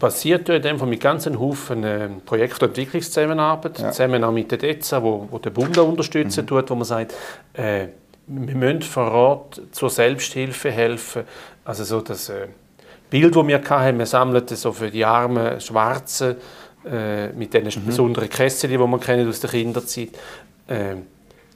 Passiert 0.00 0.48
ja 0.48 0.56
in 0.56 0.62
dem 0.62 0.78
Fall 0.78 0.88
mit 0.88 1.00
ganzen 1.00 1.38
Haufen 1.38 1.84
äh, 1.84 2.08
Projekt- 2.24 2.62
und 2.62 2.68
Entwicklungszusammenarbeit, 2.68 3.78
ja. 3.78 3.90
zusammen 3.90 4.24
auch 4.24 4.32
mit 4.32 4.50
der 4.50 4.58
DEZA, 4.58 5.02
wo, 5.02 5.28
wo 5.30 5.38
der 5.38 5.50
Bund 5.50 5.76
unterstützen 5.76 6.44
mhm. 6.44 6.46
tut, 6.46 6.70
wo 6.70 6.74
man 6.74 6.84
sagt, 6.84 7.14
äh, 7.54 7.88
wir 8.28 8.54
müssen 8.54 8.82
vor 8.82 9.10
Ort 9.10 9.60
zur 9.72 9.90
Selbsthilfe 9.90 10.70
helfen. 10.70 11.24
Also 11.64 11.84
so 11.84 12.00
das 12.00 12.28
äh, 12.28 12.48
Bild, 13.10 13.34
das 13.34 13.46
wir 13.46 13.62
hatten, 13.62 13.98
wir 13.98 14.06
sammeln 14.06 14.46
so 14.48 14.72
für 14.72 14.90
die 14.90 15.04
armen 15.04 15.60
Schwarzen 15.60 16.36
äh, 16.84 17.28
mit 17.28 17.54
diesen 17.54 17.82
mhm. 17.82 17.86
besonderen 17.86 18.28
Kästchen, 18.28 18.70
die 18.70 18.78
man 18.78 19.00
kennt 19.00 19.28
aus 19.28 19.40
der 19.40 19.50
Kinderzeit. 19.50 20.10
Äh, 20.66 20.96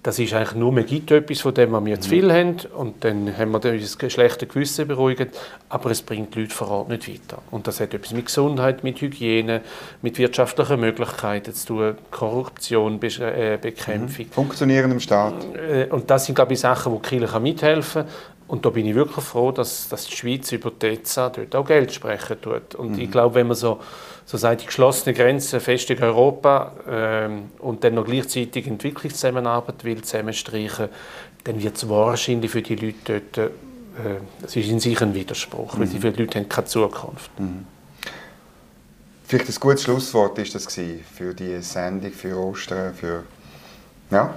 das 0.02 0.18
ist 0.18 0.34
eigentlich 0.34 0.54
nur, 0.54 0.72
man 0.72 0.84
gibt 0.84 1.12
etwas, 1.12 1.40
von 1.40 1.54
dem 1.54 1.84
wir 1.86 2.00
zu 2.00 2.08
viel 2.08 2.24
mhm. 2.24 2.32
haben 2.32 2.56
und 2.76 3.04
dann 3.04 3.38
haben 3.38 3.52
wir 3.52 3.72
unser 3.72 4.10
schlechtes 4.10 4.48
Gewissen 4.48 4.88
beruhigt, 4.88 5.28
aber 5.68 5.90
es 5.92 6.02
bringt 6.02 6.34
die 6.34 6.40
Leute 6.40 6.54
vor 6.54 6.68
Ort 6.70 6.88
nicht 6.88 7.08
weiter. 7.08 7.40
Und 7.52 7.68
das 7.68 7.78
hat 7.78 7.94
etwas 7.94 8.12
mit 8.12 8.26
Gesundheit, 8.26 8.82
mit 8.82 9.00
Hygiene, 9.00 9.60
mit 10.02 10.18
wirtschaftlichen 10.18 10.80
Möglichkeiten 10.80 11.54
zu 11.54 11.66
tun, 11.66 11.94
Korruption, 12.10 12.98
Be 12.98 13.06
äh, 13.06 13.58
Bekämpfung. 13.60 14.26
Mhm. 14.26 14.32
Funktionierendem 14.32 14.98
Staat. 14.98 15.34
Äh, 15.54 15.86
und 15.90 16.10
das 16.10 16.26
sind, 16.26 16.34
glaube 16.34 16.52
ich, 16.54 16.60
Sachen, 16.60 16.92
wo 16.92 16.96
die 16.98 17.08
Kirche 17.08 17.38
mithelfen 17.38 18.02
kann. 18.02 18.12
Und 18.48 18.66
da 18.66 18.70
bin 18.70 18.87
ich 18.87 18.94
wirklich 18.94 19.24
froh, 19.24 19.52
dass, 19.52 19.88
dass 19.88 20.07
die 20.07 20.16
Schweiz 20.16 20.52
über 20.52 20.70
die 20.70 20.87
EZA 20.87 21.31
dort 21.31 21.55
auch 21.57 21.66
Geld 21.66 21.92
sprechen 21.92 22.40
tut. 22.40 22.74
Und 22.74 22.92
mhm. 22.92 23.00
ich 23.00 23.11
glaube, 23.11 23.37
wenn 23.37 23.46
man 23.46 23.57
so 23.57 23.81
so 24.24 24.38
sagt 24.38 24.62
die 24.62 24.66
geschlossene 24.66 25.14
Grenze 25.14 25.61
festig 25.61 26.00
Europa 26.00 26.72
ähm, 26.88 27.50
und 27.59 27.85
dann 27.85 27.94
noch 27.94 28.05
gleichzeitig 28.05 28.66
Entwicklungszusammenarbeit 28.66 29.85
will 29.85 30.02
zusammenstreichen, 30.02 30.88
dann 31.44 31.62
wird 31.62 31.76
es 31.76 31.88
wahrscheinlich 31.88 32.50
für 32.50 32.62
die 32.62 32.76
Leute 32.76 33.22
dort, 33.35 33.38
äh, 33.38 34.20
es 34.44 34.57
ist 34.57 34.68
in 34.68 34.81
sich 34.81 35.00
ein 35.02 35.14
Widerspruch, 35.14 35.76
mhm. 35.76 36.02
weil 36.02 36.12
die 36.12 36.22
Leute 36.22 36.38
haben 36.38 36.48
keine 36.48 36.66
Zukunft. 36.66 37.38
Mhm. 37.38 37.66
Vielleicht 39.26 39.48
ein 39.48 39.55
gutes 39.61 39.83
Schlusswort 39.83 40.38
ist 40.38 40.55
das 40.55 40.66
für 40.66 41.35
die 41.35 41.61
Sendung, 41.62 42.12
für 42.12 42.37
Ostern, 42.37 42.94
für, 42.94 43.24
ja, 44.11 44.35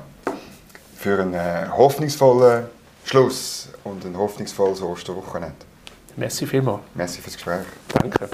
für 0.97 1.21
einen 1.21 1.33
äh, 1.33 1.67
hoffnungsvollen 1.69 2.65
Schluss 3.05 3.69
und 3.83 4.03
ein 4.03 4.17
hoffnungsvolles 4.17 4.81
Osterwochenende. 4.81 5.55
Merci 6.15 6.47
vielmals. 6.47 6.81
Merci 6.95 7.21
fürs 7.21 7.35
Gespräch. 7.35 7.65
Danke. 7.89 8.29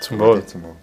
Zum 0.00 0.18
Wohl. 0.20 0.46
Zum 0.46 0.62
Wohl. 0.62 0.76